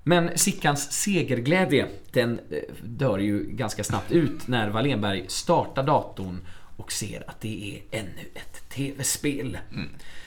Men 0.04 0.38
Sickans 0.38 0.92
segerglädje, 0.92 1.88
den 2.12 2.40
eh, 2.50 2.58
dör 2.84 3.18
ju 3.18 3.44
ganska 3.44 3.84
snabbt 3.84 4.12
ut 4.12 4.48
när 4.48 4.70
Wallenberg 4.70 5.26
startar 5.28 5.84
datorn 5.84 6.40
och 6.78 6.92
ser 6.92 7.30
att 7.30 7.42
det 7.42 7.82
är 7.92 8.00
ännu 8.00 8.30
ett 8.34 8.70
TV-spel. 8.70 9.58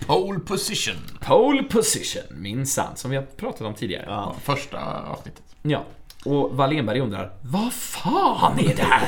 Pole 0.06 0.40
position. 0.40 1.18
Pole 1.20 1.62
position, 1.62 2.40
minsann, 2.42 2.96
som 2.96 3.10
vi 3.10 3.16
har 3.16 3.24
pratat 3.24 3.60
om 3.60 3.74
tidigare. 3.74 4.04
Ja. 4.08 4.36
Första 4.42 5.02
avsnittet. 5.02 5.42
Ja. 5.62 5.84
Och 6.26 6.56
Wallenberg 6.56 7.00
undrar, 7.00 7.32
vad 7.42 7.72
fan 7.72 8.58
är 8.58 8.74
det 8.76 8.82
här? 8.82 9.06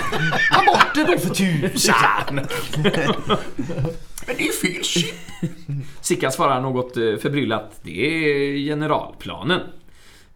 Ta 0.52 0.64
bort 0.72 0.94
det 0.94 1.04
då 1.04 1.18
för 1.18 1.34
tusan! 1.34 2.34
Men 4.26 4.36
det 4.36 4.48
är 4.48 4.52
fel 4.52 4.84
shit. 4.84 5.14
Sickan 6.00 6.32
svarar 6.32 6.60
något 6.60 6.96
eh, 6.96 7.16
förbryllat, 7.16 7.80
det 7.82 8.00
är 8.06 8.56
generalplanen. 8.56 9.60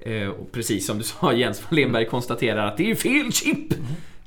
Eh, 0.01 0.29
Och 0.29 0.53
precis 0.53 0.87
som 0.87 0.99
du 0.99 1.05
sa 1.05 1.33
Jens 1.33 1.62
Wallenberg 1.71 2.07
konstaterar 2.07 2.66
att 2.66 2.77
det 2.77 2.90
är 2.90 2.95
fel 2.95 3.33
chip! 3.33 3.73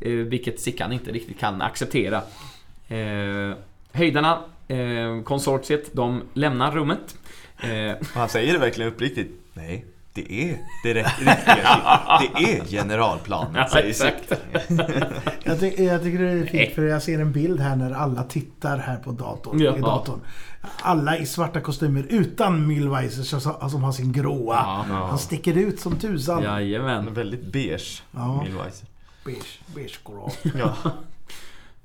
Eh, 0.02 0.12
Vilket 0.12 0.60
Sickan 0.60 0.92
inte 0.94 1.12
riktigt 1.12 1.40
kan 1.40 1.62
acceptera. 1.62 2.22
Höjdarna, 3.92 4.40
konsortiet, 5.24 5.94
de 5.94 6.22
lämnar 6.34 6.72
rummet. 6.72 7.16
Och 8.00 8.20
han 8.20 8.30
säger 8.30 8.54
det 8.54 8.60
verkligen 8.60 8.92
uppriktigt. 8.92 9.32
Nej, 9.54 9.86
Det 10.16 10.34
är 10.52 10.58
det 10.84 10.94
rätt- 10.94 11.20
riktiga. 11.20 11.80
Det 12.20 12.44
är 12.60 12.66
generalplanen. 12.66 13.70
säger 13.70 13.90
exakt. 13.90 14.32
Jag, 15.44 15.60
ty 15.60 15.84
jag 15.84 16.04
tycker 16.04 16.20
det 16.20 16.32
är 16.32 16.46
fint 16.46 16.76
för 16.76 16.82
jag 16.84 17.02
ser 17.04 17.20
en 17.22 17.32
bild 17.32 17.60
här 17.60 17.76
när 17.76 17.92
alla 17.92 18.24
tittar 18.24 18.78
här 18.78 18.96
på 18.98 19.12
datorn. 19.12 19.60
Ja. 19.60 19.78
I 19.78 19.82
datorn. 19.82 20.20
Alla 20.82 21.18
i 21.18 21.26
svarta 21.26 21.62
kostymer 21.62 22.06
utan 22.10 22.68
Milweiser 22.68 23.24
som, 23.24 23.70
som 23.70 23.84
har 23.84 23.92
sin 23.92 24.12
gråa. 24.12 24.56
Han 24.90 25.18
sticker 25.20 25.58
ut 25.58 25.80
som 25.80 25.96
tusan. 25.96 26.44
Jajamän. 26.44 27.14
Väldigt 27.14 27.46
beige, 27.52 28.04
Ja. 28.12 28.44
Millweiser. 28.44 28.88
Beige, 29.26 29.60
beige 29.76 30.00
grå. 30.06 30.32
Ja. 30.60 30.74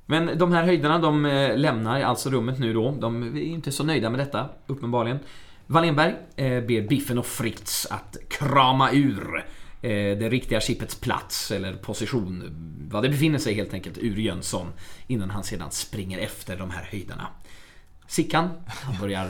Men 0.07 0.39
de 0.39 0.53
här 0.53 0.65
höjderna 0.65 0.99
de 0.99 1.25
eh, 1.27 1.57
lämnar 1.57 2.01
alltså 2.03 2.31
rummet 2.31 2.59
nu 2.59 2.73
då. 2.75 2.91
De 3.01 3.23
är 3.37 3.41
inte 3.43 3.73
så 3.73 3.85
nöjda 3.85 4.11
med 4.11 4.21
detta, 4.21 4.47
uppenbarligen. 4.67 5.19
Wallenberg 5.71 6.15
eh, 6.37 6.61
ber 6.65 6.89
Biffen 6.89 7.19
och 7.19 7.27
Fritz 7.27 7.87
att 7.91 8.17
krama 8.29 8.93
ur 8.93 9.45
eh, 9.83 9.91
det 9.91 10.29
riktiga 10.29 10.61
chippets 10.61 10.95
plats 10.95 11.51
eller 11.51 11.73
position, 11.73 12.43
vad 12.91 13.03
det 13.03 13.09
befinner 13.09 13.39
sig 13.39 13.55
helt 13.55 13.75
enkelt, 13.75 13.99
ur 13.99 14.17
Jönsson 14.17 14.67
innan 15.07 15.31
han 15.31 15.45
sedan 15.45 15.71
springer 15.71 16.19
efter 16.19 16.57
de 16.57 16.71
här 16.71 16.89
höjderna. 16.91 17.27
Sickan, 18.07 18.49
han 18.67 19.01
börjar 19.01 19.29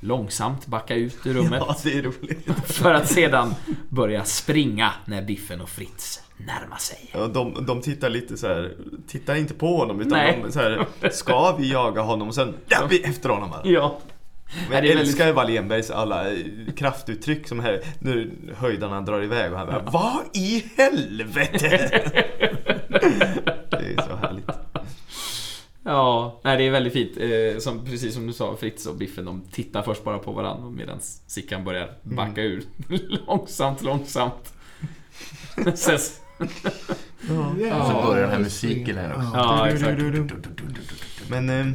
långsamt 0.00 0.66
backa 0.66 0.94
ut 0.94 1.26
ur 1.26 1.34
rummet 1.34 1.62
ja, 1.66 1.76
det 1.82 1.98
är 1.98 2.02
roligt. 2.02 2.48
för 2.64 2.94
att 2.94 3.08
sedan 3.08 3.54
börja 3.88 4.24
springa 4.24 4.92
när 5.04 5.22
Biffen 5.22 5.60
och 5.60 5.68
Fritz 5.68 6.22
närmar 6.36 6.78
sig. 6.78 7.10
Ja, 7.12 7.26
de, 7.26 7.66
de 7.66 7.80
tittar 7.80 8.10
lite 8.10 8.36
så 8.36 8.46
här, 8.46 8.76
tittar 9.06 9.34
inte 9.36 9.54
på 9.54 9.76
honom 9.76 10.00
utan 10.00 10.18
Nej. 10.18 10.40
de 10.44 10.52
så 10.52 10.60
här, 10.60 10.86
ska 11.10 11.56
vi 11.56 11.72
jaga 11.72 12.02
honom 12.02 12.28
och 12.28 12.34
sen, 12.34 12.54
ja 12.66 12.86
vi 12.90 13.02
efter 13.02 13.28
honom 13.28 13.50
bara. 13.50 13.60
Ja. 13.64 14.00
Men 14.54 14.64
jag 14.64 14.70
väldigt- 14.82 14.96
älskar 14.96 15.32
Wallenbergs 15.32 15.90
alla 15.90 16.30
eh, 16.32 16.36
kraftuttryck 16.76 17.48
som 17.48 17.60
här, 17.60 17.80
nu 17.98 18.30
höjdarna 18.56 19.00
drar 19.00 19.22
iväg 19.22 19.52
och 19.52 19.58
han 19.58 19.66
bara 19.66 19.82
Vad 19.82 20.24
i 20.36 20.64
helvete? 20.76 21.58
det 23.70 23.76
är 23.76 24.02
så 24.08 24.16
härligt. 24.16 24.48
Ja, 25.84 26.40
nej, 26.44 26.56
det 26.58 26.66
är 26.66 26.70
väldigt 26.70 26.92
fint. 26.92 27.16
Eh, 27.16 27.58
som, 27.60 27.84
precis 27.84 28.14
som 28.14 28.26
du 28.26 28.32
sa, 28.32 28.56
Fritz 28.56 28.86
och 28.86 28.96
Biffen, 28.96 29.24
de 29.24 29.42
tittar 29.52 29.82
först 29.82 30.04
bara 30.04 30.18
på 30.18 30.32
varandra 30.32 30.70
medan 30.70 30.98
Sickan 31.26 31.64
börjar 31.64 31.90
backa 32.02 32.42
ur. 32.42 32.62
långsamt, 33.26 33.82
långsamt. 33.82 34.52
Sen, 35.74 35.98
Så 35.98 36.12
börjar 38.06 38.22
den 38.22 38.30
här 38.30 38.38
musiken 38.38 38.96
här 38.96 39.14
också. 39.14 39.30
ja, 39.34 39.68
exakt. 39.68 40.00
Men, 41.30 41.50
eh, 41.50 41.66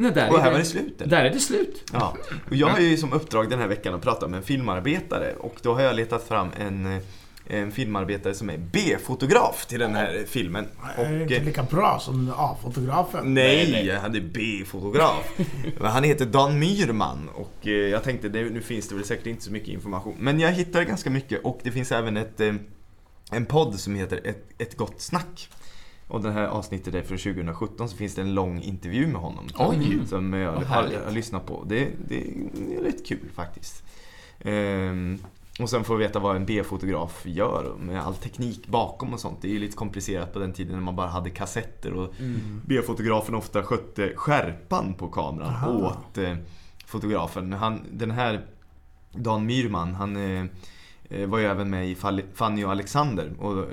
Nej, 0.00 0.12
där, 0.12 0.30
och 0.30 0.38
är 0.38 0.40
här 0.40 0.46
det, 0.46 0.52
var 0.52 0.58
det 0.58 0.64
slut 0.64 1.00
eller? 1.00 1.10
där 1.10 1.24
är 1.24 1.30
det 1.30 1.40
slut. 1.40 1.84
Ja, 1.92 2.16
och 2.50 2.56
jag 2.56 2.68
har 2.68 2.78
ju 2.78 2.96
som 2.96 3.12
uppdrag 3.12 3.50
den 3.50 3.58
här 3.58 3.66
veckan 3.66 3.94
att 3.94 4.02
prata 4.02 4.28
med 4.28 4.38
en 4.38 4.42
filmarbetare 4.42 5.34
och 5.38 5.54
då 5.62 5.74
har 5.74 5.80
jag 5.80 5.96
letat 5.96 6.28
fram 6.28 6.48
en, 6.60 7.00
en 7.46 7.72
filmarbetare 7.72 8.34
som 8.34 8.50
är 8.50 8.58
B-fotograf 8.58 9.66
till 9.66 9.80
den 9.80 9.94
här 9.94 10.24
filmen. 10.26 10.66
Det 10.96 11.02
är 11.02 11.14
Och, 11.16 11.22
inte 11.22 11.36
eh, 11.36 11.44
lika 11.44 11.62
bra 11.62 11.98
som 12.00 12.32
A-fotografen. 12.36 13.34
Nej, 13.34 13.98
han 14.02 14.14
är 14.14 14.20
B-fotograf. 14.20 15.32
Han 15.80 16.04
heter 16.04 16.26
Dan 16.26 16.58
Myrman 16.58 17.28
och 17.34 17.66
eh, 17.66 17.72
jag 17.72 18.04
tänkte 18.04 18.28
det, 18.28 18.42
nu 18.42 18.60
finns 18.60 18.88
det 18.88 18.94
väl 18.94 19.04
säkert 19.04 19.26
inte 19.26 19.42
så 19.44 19.52
mycket 19.52 19.68
information. 19.68 20.16
Men 20.18 20.40
jag 20.40 20.52
hittade 20.52 20.84
ganska 20.84 21.10
mycket 21.10 21.44
och 21.44 21.60
det 21.62 21.72
finns 21.72 21.92
även 21.92 22.16
ett, 22.16 22.40
eh, 22.40 22.54
en 23.32 23.46
podd 23.46 23.80
som 23.80 23.94
heter 23.94 24.20
ett, 24.24 24.44
ett 24.58 24.76
gott 24.76 25.00
snack. 25.00 25.48
Och 26.10 26.22
det 26.22 26.30
här 26.30 26.46
avsnittet 26.46 26.94
är 26.94 27.02
från 27.02 27.18
2017 27.18 27.88
så 27.88 27.96
finns 27.96 28.14
det 28.14 28.22
en 28.22 28.34
lång 28.34 28.62
intervju 28.62 29.06
med 29.06 29.20
honom. 29.20 29.48
Oj. 29.58 30.06
Som 30.06 30.32
jag 30.32 30.52
har, 30.52 31.04
har 31.04 31.12
lyssnat 31.12 31.46
på. 31.46 31.64
Det, 31.68 31.88
det 32.08 32.20
är 32.20 32.82
lite 32.82 33.04
kul 33.04 33.30
faktiskt. 33.34 33.84
Ehm, 34.40 35.18
och 35.60 35.70
sen 35.70 35.84
får 35.84 35.96
vi 35.96 36.06
veta 36.06 36.18
vad 36.18 36.36
en 36.36 36.46
B-fotograf 36.46 37.22
gör 37.26 37.74
med 37.78 38.02
all 38.02 38.14
teknik 38.14 38.66
bakom 38.66 39.12
och 39.12 39.20
sånt. 39.20 39.42
Det 39.42 39.48
är 39.48 39.52
ju 39.52 39.58
lite 39.58 39.76
komplicerat 39.76 40.32
på 40.32 40.38
den 40.38 40.52
tiden 40.52 40.72
när 40.74 40.82
man 40.82 40.96
bara 40.96 41.08
hade 41.08 41.30
kassetter 41.30 41.92
och 41.92 42.14
B-fotografen 42.66 43.34
ofta 43.34 43.62
skötte 43.62 44.12
skärpan 44.16 44.94
på 44.94 45.08
kameran 45.08 45.48
Aha. 45.48 45.70
åt 45.70 46.18
eh, 46.18 46.36
fotografen. 46.86 47.52
Han, 47.52 47.80
den 47.92 48.10
här 48.10 48.46
Dan 49.12 49.46
Myrman, 49.46 49.94
han 49.94 50.16
eh, 50.16 50.44
var 51.10 51.38
ju 51.38 51.44
även 51.44 51.70
med 51.70 51.88
i 51.88 51.96
Fanny 52.34 52.64
och 52.64 52.70
Alexander. 52.70 53.32
Och, 53.38 53.58
eh, 53.58 53.64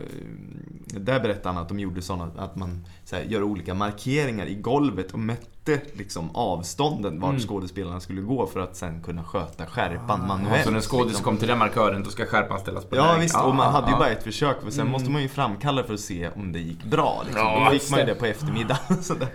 där 0.88 1.20
berättade 1.20 1.56
han 1.56 1.64
att 1.64 1.70
de 1.70 1.80
gjorde 1.80 2.02
sådana 2.02 2.32
att 2.38 2.56
man 2.56 2.86
så 3.06 3.16
här, 3.16 3.24
gör 3.24 3.44
olika 3.44 3.74
markeringar 3.74 4.46
i 4.46 4.56
golvet 4.56 5.12
och 5.12 5.20
mätte 5.20 5.82
liksom, 5.94 6.36
avstånden 6.36 7.20
vart 7.20 7.40
skådespelarna 7.40 8.00
skulle 8.00 8.22
gå 8.22 8.48
för 8.48 8.60
att 8.60 8.76
sen 8.76 9.02
kunna 9.04 9.24
sköta 9.24 9.66
skärpan 9.66 10.28
manuellt. 10.28 10.64
Så 10.66 10.72
när 10.72 10.82
skådis 10.82 11.08
liksom. 11.08 11.24
kom 11.24 11.38
till 11.38 11.48
den 11.48 11.58
markören, 11.58 12.04
då 12.04 12.10
ska 12.10 12.26
skärpan 12.26 12.60
ställas 12.60 12.86
på 12.86 12.96
Ja 12.96 13.12
den. 13.12 13.22
visst, 13.22 13.42
och 13.44 13.56
man 13.56 13.74
hade 13.74 13.88
ju 13.88 13.94
ja. 13.94 14.00
bara 14.00 14.10
ett 14.10 14.24
försök 14.24 14.62
för 14.64 14.72
sen 14.72 14.88
måste 14.90 15.12
man 15.12 15.22
ju 15.22 15.28
framkalla 15.28 15.84
för 15.84 15.94
att 15.94 16.00
se 16.00 16.30
om 16.36 16.52
det 16.52 16.60
gick 16.60 16.84
bra. 16.84 17.22
Liksom. 17.26 17.42
Ja, 17.46 17.66
Då 17.66 17.80
fick 17.80 17.92
man 17.92 18.00
ju 18.00 18.06
det. 18.06 18.16
på 18.16 18.26
eftermiddagen. 18.26 18.80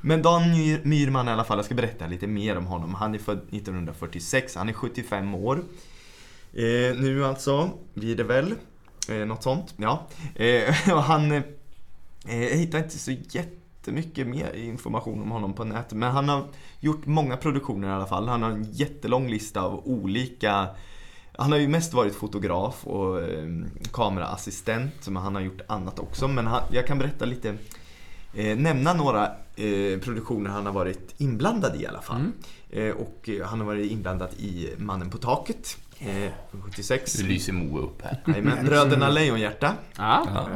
Men 0.00 0.22
Dan 0.22 0.42
Myr- 0.42 0.80
Myrman 0.84 1.28
i 1.28 1.30
alla 1.30 1.44
fall, 1.44 1.58
jag 1.58 1.64
ska 1.64 1.74
berätta 1.74 2.06
lite 2.06 2.26
mer 2.26 2.58
om 2.58 2.66
honom. 2.66 2.94
Han 2.94 3.14
är 3.14 3.18
född 3.18 3.38
1946, 3.50 4.56
han 4.56 4.68
är 4.68 4.72
75 4.72 5.34
år. 5.34 5.62
Eh, 6.52 6.96
nu 6.96 7.24
alltså, 7.24 7.70
blir 7.94 8.16
det 8.16 8.24
väl. 8.24 8.54
Eh, 9.08 9.26
något 9.26 9.42
sånt, 9.42 9.74
ja. 9.76 10.06
Eh, 10.34 10.74
och 10.94 11.02
han 11.02 11.32
eh, 11.32 11.42
jag 12.24 12.56
hittar 12.56 12.78
inte 12.78 12.98
så 12.98 13.10
jättemycket 13.10 14.26
mer 14.26 14.52
information 14.54 15.22
om 15.22 15.30
honom 15.30 15.52
på 15.52 15.64
nätet. 15.64 15.92
Men 15.92 16.12
han 16.12 16.28
har 16.28 16.44
gjort 16.80 17.06
många 17.06 17.36
produktioner 17.36 17.88
i 17.88 17.92
alla 17.92 18.06
fall. 18.06 18.28
Han 18.28 18.42
har 18.42 18.50
en 18.50 18.72
jättelång 18.72 19.28
lista 19.28 19.62
av 19.62 19.88
olika 19.88 20.68
han 21.40 21.52
har 21.52 21.58
ju 21.58 21.68
mest 21.68 21.94
varit 21.94 22.14
fotograf 22.14 22.86
och 22.86 23.20
eh, 23.20 23.48
kameraassistent, 23.92 25.08
men 25.08 25.22
han 25.22 25.34
har 25.34 25.42
gjort 25.42 25.60
annat 25.66 25.98
också. 25.98 26.28
Men 26.28 26.46
han, 26.46 26.62
jag 26.70 26.86
kan 26.86 26.98
berätta 26.98 27.24
lite, 27.24 27.54
eh, 28.34 28.58
nämna 28.58 28.94
några 28.94 29.26
eh, 29.56 29.98
produktioner 30.00 30.50
han 30.50 30.66
har 30.66 30.72
varit 30.72 31.14
inblandad 31.18 31.76
i 31.76 31.82
i 31.82 31.86
alla 31.86 32.02
fall. 32.02 32.30
Eh, 32.70 32.90
och 32.90 33.28
eh, 33.28 33.46
han 33.46 33.60
har 33.60 33.66
varit 33.66 33.90
inblandad 33.90 34.30
i 34.38 34.68
Mannen 34.78 35.10
på 35.10 35.18
taket, 35.18 35.76
eh, 36.00 36.32
från 36.50 36.62
76. 36.62 37.18
Nu 37.22 37.28
lyser 37.28 37.52
Moe 37.52 37.80
upp 37.80 38.02
här. 38.02 38.22
Jajamän. 38.26 38.64
Bröderna 38.66 39.08
Lejonhjärta, 39.08 39.74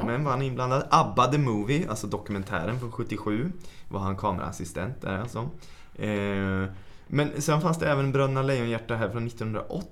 men 0.07 0.25
var 0.25 0.31
han 0.31 0.43
inblandad. 0.43 0.87
ABBA 0.91 1.27
the 1.27 1.39
Movie, 1.39 1.89
alltså 1.89 2.07
dokumentären 2.07 2.81
från 2.81 2.93
77, 2.93 3.53
var 3.89 4.01
han 4.01 4.17
kameraassistent 4.17 5.01
där 5.03 5.19
alltså. 5.19 5.39
Eh, 5.99 6.71
men 7.07 7.43
sen 7.43 7.61
fanns 7.61 7.79
det 7.79 7.91
även 7.91 8.13
Bröderna 8.13 8.43
Lejonhjärta 8.43 8.97
här 8.97 9.09
från 9.09 9.27
1980, 9.27 9.89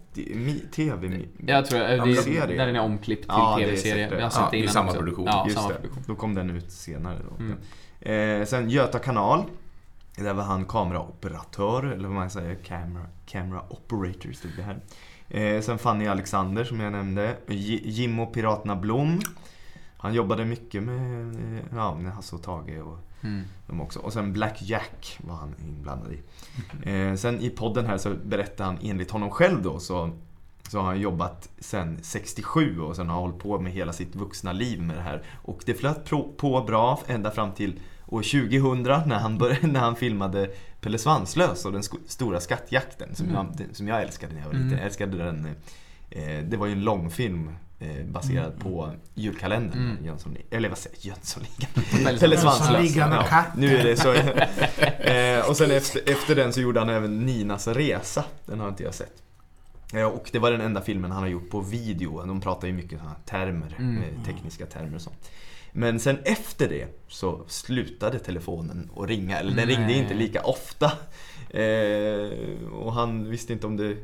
Tv-serie. 0.74 1.28
Jag 1.46 1.66
tror 1.66 1.80
att 1.80 2.04
det 2.04 2.14
serie. 2.14 2.46
där 2.56 2.66
den 2.66 2.76
är 2.76 2.80
omklippt 2.80 3.22
till 3.22 3.28
Ja, 3.28 3.56
tv-serie. 3.58 4.08
Ja, 4.34 4.48
det 4.50 4.56
är 4.56 4.58
innan 4.60 4.72
samma 4.72 4.88
också. 4.88 4.98
produktion. 4.98 5.26
Ja, 5.26 5.44
Just 5.46 5.56
samma 5.58 5.68
det, 5.68 5.74
produktion. 5.74 6.04
då 6.06 6.14
kom 6.14 6.34
den 6.34 6.50
ut 6.50 6.72
senare. 6.72 7.18
Då. 7.30 7.44
Mm. 7.44 8.40
Eh, 8.40 8.46
sen 8.46 8.70
Göta 8.70 8.98
kanal. 8.98 9.44
Där 10.16 10.34
var 10.34 10.42
han 10.44 10.64
kameraoperatör, 10.64 11.84
eller 11.84 12.08
vad 12.08 12.14
man 12.16 12.30
säger, 12.30 12.54
camera, 12.54 13.06
camera 13.26 13.62
operator 13.68 14.32
stod 14.32 14.50
det 14.56 14.62
här. 14.62 14.80
Eh, 15.34 15.60
sen 15.60 15.78
Fanny 15.78 16.06
Alexander 16.06 16.64
som 16.64 16.80
jag 16.80 16.92
nämnde. 16.92 17.36
J- 17.46 17.80
Jimmo 17.84 18.26
Piraterna 18.26 18.76
Blom. 18.76 19.20
Han 19.96 20.14
jobbade 20.14 20.44
mycket 20.44 20.82
med, 20.82 21.34
eh, 21.58 21.64
ja, 21.74 21.94
med 21.94 22.12
Hasse 22.12 22.36
och 22.36 22.42
Tage 22.42 22.82
och 22.86 22.98
Mm. 23.24 23.42
de 23.66 23.80
också. 23.80 23.98
Och 24.00 24.12
sen 24.12 24.32
Black 24.32 24.58
Jack 24.62 25.18
var 25.26 25.34
han 25.34 25.54
inblandad 25.68 26.12
i. 26.12 26.20
Eh, 26.90 27.14
sen 27.14 27.40
i 27.40 27.50
podden 27.50 27.86
här 27.86 27.98
så 27.98 28.14
berättar 28.24 28.64
han 28.64 28.78
enligt 28.82 29.10
honom 29.10 29.30
själv 29.30 29.62
då 29.62 29.78
så, 29.78 30.10
så 30.68 30.78
har 30.78 30.84
han 30.86 31.00
jobbat 31.00 31.48
sen 31.58 31.98
67 32.02 32.80
och 32.80 32.96
sen 32.96 33.08
har 33.08 33.14
han 33.14 33.22
hållit 33.22 33.38
på 33.42 33.60
med 33.60 33.72
hela 33.72 33.92
sitt 33.92 34.16
vuxna 34.16 34.52
liv 34.52 34.82
med 34.82 34.96
det 34.96 35.02
här. 35.02 35.22
Och 35.42 35.62
det 35.66 35.74
flöt 35.74 36.04
på 36.36 36.64
bra 36.66 37.00
ända 37.06 37.30
fram 37.30 37.52
till 37.52 37.80
år 38.06 38.22
2000 38.22 38.82
när 38.82 39.18
han, 39.18 39.38
började, 39.38 39.66
när 39.66 39.80
han 39.80 39.96
filmade 39.96 40.50
Pelle 40.80 40.98
Svanslös 40.98 41.64
och 41.64 41.72
den 41.72 41.82
stora 42.06 42.40
skattjakten 42.40 43.14
som, 43.14 43.30
jag, 43.34 43.66
som 43.72 43.88
jag 43.88 44.02
älskade 44.02 44.34
när 44.34 44.40
jag 44.40 44.46
var 44.46 44.54
liten. 44.54 44.70
Jag 44.70 44.86
älskade 44.86 45.16
den. 45.18 45.46
Eh, 46.10 46.44
det 46.44 46.56
var 46.56 46.66
ju 46.66 46.72
en 46.72 46.84
långfilm 46.84 47.50
eh, 47.80 48.06
baserad 48.06 48.58
på 48.58 48.90
julkalendern. 49.14 49.90
Mm. 49.90 50.04
Jönsson, 50.04 50.36
eller 50.50 50.68
vad 50.68 50.78
säger 50.78 50.96
jag? 51.00 51.06
Jönssonligan? 51.06 51.70
Pelle. 52.18 52.36
Svanslös. 52.38 52.96
Ja, 52.96 53.44
nu 53.56 53.76
är 53.76 53.84
det 53.84 53.96
så. 53.96 54.12
eh, 55.10 55.48
och 55.50 55.56
sen 55.56 55.70
efter, 55.70 56.12
efter 56.12 56.36
den 56.36 56.52
så 56.52 56.60
gjorde 56.60 56.80
han 56.80 56.88
även 56.88 57.26
Ninas 57.26 57.68
resa. 57.68 58.24
Den 58.46 58.60
har 58.60 58.68
inte 58.68 58.82
jag 58.82 58.94
sett. 58.94 59.22
Eh, 59.94 60.04
och 60.04 60.28
det 60.32 60.38
var 60.38 60.50
den 60.50 60.60
enda 60.60 60.80
filmen 60.80 61.10
han 61.10 61.22
har 61.22 61.28
gjort 61.28 61.50
på 61.50 61.60
video. 61.60 62.26
De 62.26 62.40
pratar 62.40 62.66
ju 62.66 62.72
mycket 62.72 62.98
sådana 62.98 63.14
termer, 63.26 63.74
Mm. 63.78 64.02
eh, 64.02 64.24
tekniska 64.26 64.66
termer 64.66 64.94
och 64.94 65.02
sånt. 65.02 65.30
Men 65.72 66.00
sen 66.00 66.18
efter 66.24 66.68
det 66.68 66.88
så 67.08 67.44
slutade 67.46 68.18
telefonen 68.18 68.90
att 68.96 69.08
ringa. 69.08 69.38
Eller 69.38 69.56
den 69.56 69.66
ringde 69.66 69.86
Nej. 69.86 69.98
inte 69.98 70.14
lika 70.14 70.42
ofta. 70.42 70.92
Eh, 71.50 72.72
och 72.72 72.92
han 72.92 73.30
visste 73.30 73.52
inte 73.52 73.66
om 73.66 73.76
det... 73.76 73.96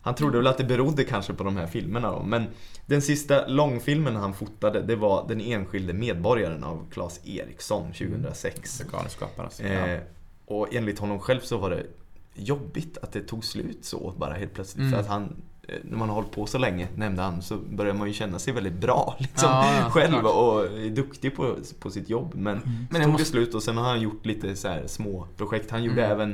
Han 0.00 0.14
trodde 0.14 0.36
väl 0.36 0.46
att 0.46 0.58
det 0.58 0.64
berodde 0.64 1.04
kanske 1.04 1.32
på 1.32 1.44
de 1.44 1.56
här 1.56 1.66
filmerna 1.66 2.12
då. 2.12 2.22
Men 2.22 2.46
den 2.86 3.02
sista 3.02 3.46
långfilmen 3.46 4.16
han 4.16 4.34
fotade, 4.34 4.82
det 4.82 4.96
var 4.96 5.28
Den 5.28 5.40
enskilde 5.40 5.92
medborgaren 5.92 6.64
av 6.64 6.86
Claes 6.90 7.20
Eriksson 7.24 7.92
2006. 7.92 8.82
Galenskapare 8.92 9.46
alltså. 9.46 9.62
Eh, 9.62 10.00
och 10.44 10.74
enligt 10.74 10.98
honom 10.98 11.20
själv 11.20 11.40
så 11.40 11.58
var 11.58 11.70
det 11.70 11.86
jobbigt 12.34 12.98
att 12.98 13.12
det 13.12 13.20
tog 13.20 13.44
slut 13.44 13.84
så 13.84 14.14
bara 14.16 14.34
helt 14.34 14.54
plötsligt. 14.54 14.80
Mm. 14.80 14.92
För 14.92 15.00
att 15.00 15.08
han 15.08 15.36
när 15.84 15.96
man 15.98 16.08
har 16.08 16.14
hållit 16.16 16.30
på 16.30 16.46
så 16.46 16.58
länge, 16.58 16.88
nämnde 16.96 17.22
han, 17.22 17.42
så 17.42 17.56
börjar 17.56 17.94
man 17.94 18.08
ju 18.08 18.14
känna 18.14 18.38
sig 18.38 18.52
väldigt 18.52 18.72
bra 18.80 19.16
liksom, 19.20 19.48
Ja, 19.50 19.74
ja, 19.80 19.90
själv 19.90 20.12
såklart. 20.12 20.34
och 20.34 20.64
är 20.78 20.90
duktig 20.90 21.36
på, 21.36 21.56
på 21.80 21.90
sitt 21.90 22.10
jobb. 22.10 22.34
Men, 22.34 22.56
Men 22.56 22.62
men 22.90 23.00
det 23.00 23.02
tog 23.04 23.12
måste- 23.12 23.26
slut 23.26 23.54
och 23.54 23.62
sen 23.62 23.76
har 23.76 23.84
han 23.84 24.00
gjort 24.00 24.26
lite 24.26 24.56
så 24.56 24.68
här 24.68 24.86
små 24.86 25.28
projekt. 25.36 25.70
Han 25.70 25.84
gjorde 25.84 26.04
Mm. 26.06 26.12
även, 26.12 26.32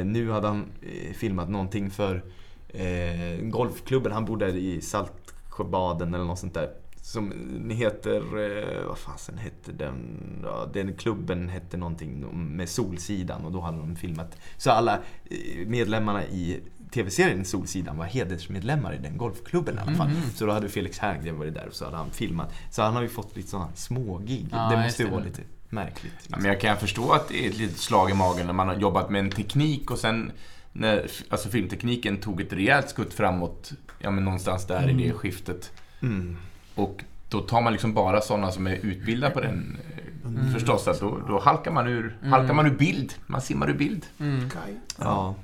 eh, 0.00 0.04
nu 0.06 0.30
hade 0.30 0.48
han 0.48 0.64
eh, 0.82 1.12
filmat 1.14 1.48
någonting 1.50 1.90
för 1.90 2.24
eh, 2.68 3.40
golfklubben. 3.42 4.12
Han 4.12 4.24
bodde 4.24 4.48
i 4.50 4.80
Saltsjöbaden 4.80 6.14
eller 6.14 6.24
något 6.24 6.38
sånt 6.38 6.54
där. 6.54 6.70
Som 7.02 7.32
heter, 7.70 8.16
eh, 8.16 8.86
vad 8.86 8.98
fasen 8.98 9.38
hette 9.38 9.72
den? 9.72 10.18
Ja, 10.42 10.70
den 10.72 10.92
klubben 10.96 11.48
hette 11.48 11.76
någonting 11.76 12.24
med 12.56 12.68
Solsidan 12.68 13.44
och 13.44 13.52
då 13.52 13.60
hade 13.60 13.78
de 13.78 13.96
filmat. 13.96 14.36
Så 14.56 14.70
alla 14.70 14.94
eh, 15.30 15.66
medlemmarna 15.66 16.24
i 16.24 16.60
TV-serien 16.94 17.44
Solsidan 17.44 17.96
var 17.96 18.04
hedersmedlemmar 18.04 18.94
i 18.94 18.98
den 18.98 19.18
golfklubben 19.18 19.74
i 19.74 19.78
alla 19.78 19.94
fall. 19.94 20.10
Så 20.34 20.46
då 20.46 20.52
hade 20.52 20.68
Felix 20.68 20.98
Herngren 20.98 21.38
varit 21.38 21.54
där 21.54 21.66
och 21.68 21.74
så 21.74 21.84
hade 21.84 21.96
han 21.96 22.10
filmat. 22.10 22.54
Så 22.70 22.82
han 22.82 22.94
har 22.94 23.02
ju 23.02 23.08
fått 23.08 23.36
lite 23.36 23.50
sådana 23.50 23.68
smågig. 23.74 24.48
Ja, 24.52 24.68
det 24.70 24.82
måste 24.82 25.02
ju 25.02 25.10
vara 25.10 25.24
lite 25.24 25.42
märkligt. 25.68 26.14
Ja, 26.28 26.36
men 26.36 26.46
jag 26.46 26.60
kan 26.60 26.76
förstå 26.76 27.12
att 27.12 27.28
det 27.28 27.46
är 27.46 27.50
ett 27.50 27.58
litet 27.58 27.78
slag 27.78 28.10
i 28.10 28.14
magen 28.14 28.46
när 28.46 28.52
man 28.52 28.68
har 28.68 28.74
jobbat 28.74 29.10
med 29.10 29.18
en 29.18 29.30
teknik 29.30 29.90
och 29.90 29.98
sen 29.98 30.32
när 30.72 31.10
alltså 31.28 31.48
filmtekniken 31.48 32.16
tog 32.16 32.40
ett 32.40 32.52
rejält 32.52 32.88
skutt 32.88 33.14
framåt, 33.14 33.72
ja 33.98 34.10
men 34.10 34.24
någonstans 34.24 34.66
där 34.66 34.90
i 34.90 34.92
det 34.92 35.12
skiftet. 35.12 35.72
Mm. 36.02 36.36
Och 36.74 37.04
då 37.28 37.40
tar 37.40 37.60
man 37.60 37.72
liksom 37.72 37.94
bara 37.94 38.20
sådana 38.20 38.50
som 38.50 38.66
är 38.66 38.74
utbildade 38.74 39.34
på 39.34 39.40
den 39.40 39.76
mm. 40.24 40.52
förstås. 40.52 40.88
Att 40.88 41.00
då, 41.00 41.18
då 41.28 41.40
halkar, 41.40 41.70
man 41.70 41.86
ur, 41.86 42.16
halkar 42.22 42.54
man 42.54 42.66
ur 42.66 42.74
bild. 42.74 43.14
Man 43.26 43.40
simmar 43.40 43.70
ur 43.70 43.74
bild. 43.74 44.06
Kaj. 44.52 44.80
Ja. 44.98 45.34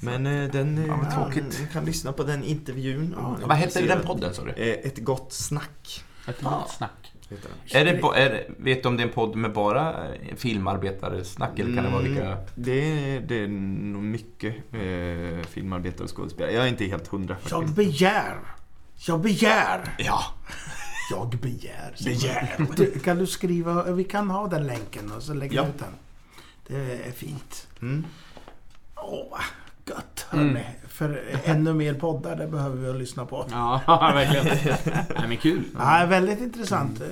Men 0.00 0.26
eh, 0.26 0.50
den... 0.50 0.78
eh, 0.78 0.86
Ja, 0.86 0.96
men 0.96 1.12
tråkigt. 1.12 1.60
Ni 1.60 1.66
kan 1.72 1.84
lyssna 1.84 2.12
på 2.12 2.22
den 2.24 2.44
intervjun. 2.44 3.14
är 3.42 3.46
Vad 3.46 3.56
hette 3.56 3.80
den 3.86 4.02
podden 4.02 4.34
sa 4.34 4.44
du? 4.44 4.50
Eh, 4.50 4.86
Ett 4.86 4.98
gott 4.98 5.32
snack. 5.32 6.04
Ett 6.28 6.42
litet 6.42 6.68
snack. 6.76 7.12
Heter 7.30 7.48
den. 7.72 7.80
Är 7.80 7.84
det, 7.84 8.20
är, 8.22 8.50
vet 8.58 8.82
du 8.82 8.88
om 8.88 8.96
det 8.96 9.02
är 9.02 9.06
en 9.06 9.12
podd 9.12 9.36
med 9.36 9.52
bara 9.52 10.08
eh, 10.14 10.36
filmarbetare 10.36 11.24
snack 11.24 11.58
eller 11.58 11.74
kan 11.74 11.84
det 11.84 11.90
vara 11.90 12.02
vilka... 12.02 12.26
Mm, 12.26 12.38
det, 12.54 12.72
är, 13.16 13.20
det 13.20 13.34
är 13.44 13.48
nog 13.48 14.02
mycket 14.02 14.54
eh, 14.72 15.46
filmarbetare 15.48 16.04
och 16.04 16.16
skådespelare. 16.16 16.52
Jag 16.54 16.64
är 16.64 16.68
inte 16.68 16.84
helt 16.84 17.06
hundra 17.08 17.36
Jag 17.42 17.50
faktiskt. 17.50 17.76
begär. 17.76 18.36
Jag 19.06 19.20
begär. 19.20 19.94
Ja. 19.98 20.20
Jag 21.10 21.28
begär. 21.30 21.94
Begär. 22.04 22.66
Du, 22.76 22.98
kan 22.98 23.18
du 23.18 23.26
skriva? 23.26 23.92
Vi 23.92 24.04
kan 24.04 24.30
ha 24.30 24.48
den 24.48 24.66
länken 24.66 25.12
och 25.12 25.22
så 25.22 25.34
lägger 25.34 25.56
Ja. 25.56 25.62
vi 25.64 25.68
ut 25.68 25.78
den. 25.78 25.92
Det 26.66 27.06
är 27.08 27.12
fint. 27.12 27.66
Mm. 27.82 28.06
Åh, 28.96 29.26
vad 29.30 29.40
gött 29.90 30.26
hörni. 30.30 30.64
För 30.88 31.22
ännu 31.44 31.72
mer 31.74 31.94
poddar, 31.94 32.36
det 32.36 32.46
behöver 32.46 32.76
vi 32.76 32.88
att 32.90 32.96
lyssna 32.96 33.26
på. 33.26 33.46
Ja, 33.50 33.80
verkligen. 34.14 34.46
Nej 35.18 35.28
men 35.28 35.36
kul. 35.36 35.64
Ja, 35.78 36.06
väldigt 36.08 36.40
intressant. 36.40 37.00
Eh, 37.00 37.06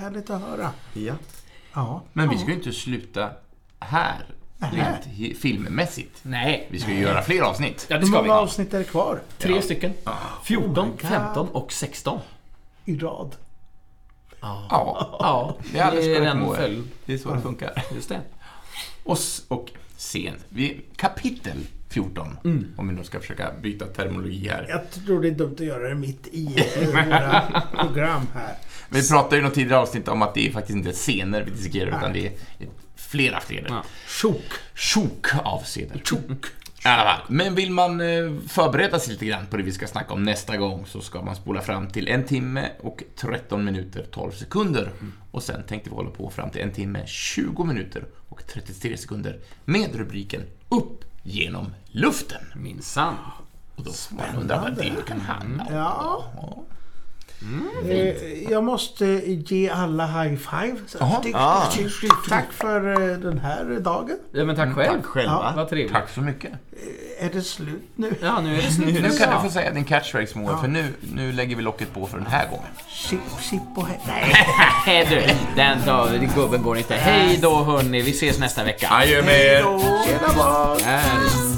Härligt 0.00 0.30
att 0.30 0.40
höra. 0.42 0.70
Ja. 0.92 1.14
Ja. 1.74 2.02
Men 2.12 2.28
vi 2.28 2.38
ska 2.38 2.48
ju 2.48 2.54
inte 2.54 2.72
sluta 2.72 3.30
här, 3.80 4.24
rent 4.58 5.38
filmmässigt. 5.38 6.18
Nej. 6.22 6.68
Vi 6.70 6.80
ska 6.80 6.90
ju 6.92 7.00
göra 7.00 7.22
fler 7.22 7.42
avsnitt. 7.42 7.86
Ja, 7.88 7.96
det 7.96 8.00
Hur 8.00 8.06
ska 8.06 8.16
många 8.16 8.24
vi. 8.34 8.40
avsnitt 8.40 8.74
är 8.74 8.78
det 8.78 8.84
kvar? 8.84 9.20
Tre 9.38 9.62
stycken. 9.62 9.92
14, 10.44 10.78
Oh 10.78 10.84
my 10.86 10.90
God. 10.90 11.00
15 11.10 11.48
och 11.48 11.72
16. 11.72 12.18
I 12.84 12.96
rad. 12.98 13.36
Ja, 14.40 14.66
Ja, 15.20 15.56
Det 15.72 15.78
är 15.78 15.84
alldeles 15.84 16.04
det 16.06 16.12
är 16.12 16.16
korrekt, 16.18 16.32
den 16.34 16.40
Moe. 16.42 16.56
följd. 16.56 16.88
det 17.06 17.12
är 17.14 17.18
så 17.18 17.34
det 17.34 17.40
funkar. 17.40 17.84
Just 17.94 18.08
det. 18.08 18.20
Och, 19.04 19.18
och 19.48 19.70
scen. 19.96 20.34
Vi, 20.48 20.80
kapitel 20.96 21.56
14, 21.90 22.36
om 22.76 22.88
vi 22.88 22.94
nu 22.94 23.04
ska 23.04 23.20
försöka 23.20 23.50
byta 23.62 23.86
terminologi 23.86 24.48
här. 24.48 24.66
Jag 24.68 24.90
tror 24.90 25.22
det 25.22 25.28
är 25.28 25.32
dumt 25.32 25.54
att 25.54 25.60
göra 25.60 25.88
det 25.88 25.94
mitt 25.94 26.28
i 26.32 26.64
våra 26.92 27.62
program 27.84 28.26
här. 28.34 28.54
Vi 28.88 29.08
pratade 29.08 29.36
ju 29.36 29.40
i 29.40 29.44
något 29.44 29.54
tidigare 29.54 29.80
avsnitt 29.80 30.08
om 30.08 30.22
att 30.22 30.34
det 30.34 30.46
är 30.48 30.52
faktiskt 30.52 30.76
inte 30.76 30.92
scener 30.92 31.42
vi 31.42 31.50
dissekerar, 31.50 31.98
utan 31.98 32.12
det 32.12 32.26
är 32.26 32.32
flera 32.96 33.40
scener. 33.40 33.68
Ja. 33.68 33.84
Tjok. 34.08 34.44
Tjok 34.74 35.26
av 35.44 35.62
scener. 35.62 36.02
Tjok. 36.04 36.46
Men 37.28 37.54
vill 37.54 37.70
man 37.70 38.00
eh, 38.00 38.32
förbereda 38.48 38.98
sig 38.98 39.12
lite 39.12 39.26
grann 39.26 39.46
på 39.46 39.56
det 39.56 39.62
vi 39.62 39.72
ska 39.72 39.86
snacka 39.86 40.14
om 40.14 40.24
nästa 40.24 40.56
gång 40.56 40.86
så 40.86 41.00
ska 41.00 41.22
man 41.22 41.36
spola 41.36 41.60
fram 41.60 41.88
till 41.88 42.08
en 42.08 42.24
timme 42.24 42.68
och 42.80 43.02
13 43.16 43.64
minuter 43.64 44.06
12 44.10 44.32
sekunder. 44.32 44.90
Och 45.30 45.42
sen 45.42 45.62
tänkte 45.62 45.90
vi 45.90 45.96
hålla 45.96 46.10
på 46.10 46.30
fram 46.30 46.50
till 46.50 46.60
en 46.60 46.72
timme 46.72 47.06
20 47.06 47.64
minuter 47.64 48.04
och 48.28 48.46
33 48.46 48.96
sekunder 48.96 49.38
med 49.64 49.96
rubriken 49.96 50.42
Upp 50.68 51.04
genom 51.22 51.74
luften. 51.86 52.42
Minsann. 52.54 53.14
Och 53.76 53.84
då 53.84 53.92
får 53.92 54.16
man 54.16 54.26
undra 54.36 54.60
vad 54.60 54.76
det 54.76 55.06
kan 55.06 55.20
handla 55.20 55.64
om. 55.64 55.74
Ja. 55.74 56.24
Ja. 56.36 56.64
Eh, 57.88 58.42
jag 58.50 58.64
måste 58.64 59.06
ge 59.06 59.70
alla 59.70 60.06
high 60.06 60.36
five. 60.36 60.76
Ah. 61.34 61.70
Tack 62.28 62.52
för 62.52 63.10
eh, 63.10 63.18
den 63.18 63.38
här 63.38 63.80
dagen. 63.80 64.18
Ja, 64.32 64.44
men 64.44 64.56
tack 64.56 64.74
själv. 64.74 64.96
Tack 64.96 65.06
själva. 65.06 65.52
Vad 65.56 65.68
trevligt. 65.68 65.92
Tack 65.92 66.08
så 66.08 66.20
mycket. 66.20 66.52
Är 67.22 67.30
det 67.32 67.42
slut 67.42 67.82
nu? 67.96 68.14
Ja, 68.22 68.40
nu 68.40 68.52
är 68.58 68.62
det 68.62 68.70
slut. 68.72 69.02
Nu 69.02 69.10
kan 69.10 69.28
Ja. 69.30 69.36
du 69.42 69.48
få 69.48 69.54
säga 69.54 69.70
din 69.70 69.84
catchphrase 69.84 70.38
Moa, 70.38 70.60
för 70.60 70.68
nu, 70.68 70.94
nu 71.14 71.32
lägger 71.32 71.56
vi 71.56 71.62
locket 71.62 71.94
på 71.94 72.06
för 72.06 72.18
den 72.18 72.26
här 72.26 72.46
gången. 72.46 72.66
Chip, 72.88 73.20
chip 73.50 73.60
och 73.76 73.86
Nej. 74.06 75.06
Du, 75.10 75.22
den 75.56 75.78
då, 75.86 76.08
gubben 76.34 76.62
går 76.62 76.78
inte. 76.78 76.94
Hej 76.94 77.38
då 77.42 77.64
hörni, 77.64 78.02
vi 78.02 78.10
ses 78.10 78.38
nästa 78.38 78.64
vecka. 78.64 78.88
Adjö 78.90 79.22
med 79.22 79.40
er! 79.40 79.62
Tjena 80.06 80.34
barn! 80.36 81.49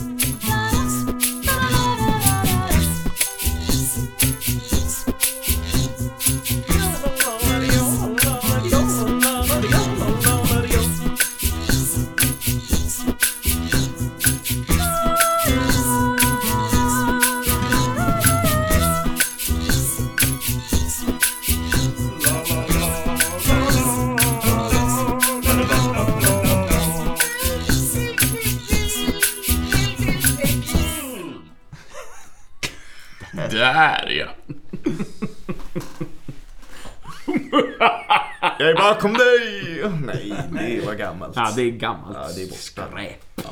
Var 40.92 40.98
gammalt. 40.98 41.32
Ja, 41.36 41.52
det 41.56 41.62
är 41.62 41.70
gammalt 41.70 42.16
Ja, 42.20 42.28
det 42.36 42.42
är 42.42 42.46
borta. 42.46 42.60
skräp. 42.60 43.46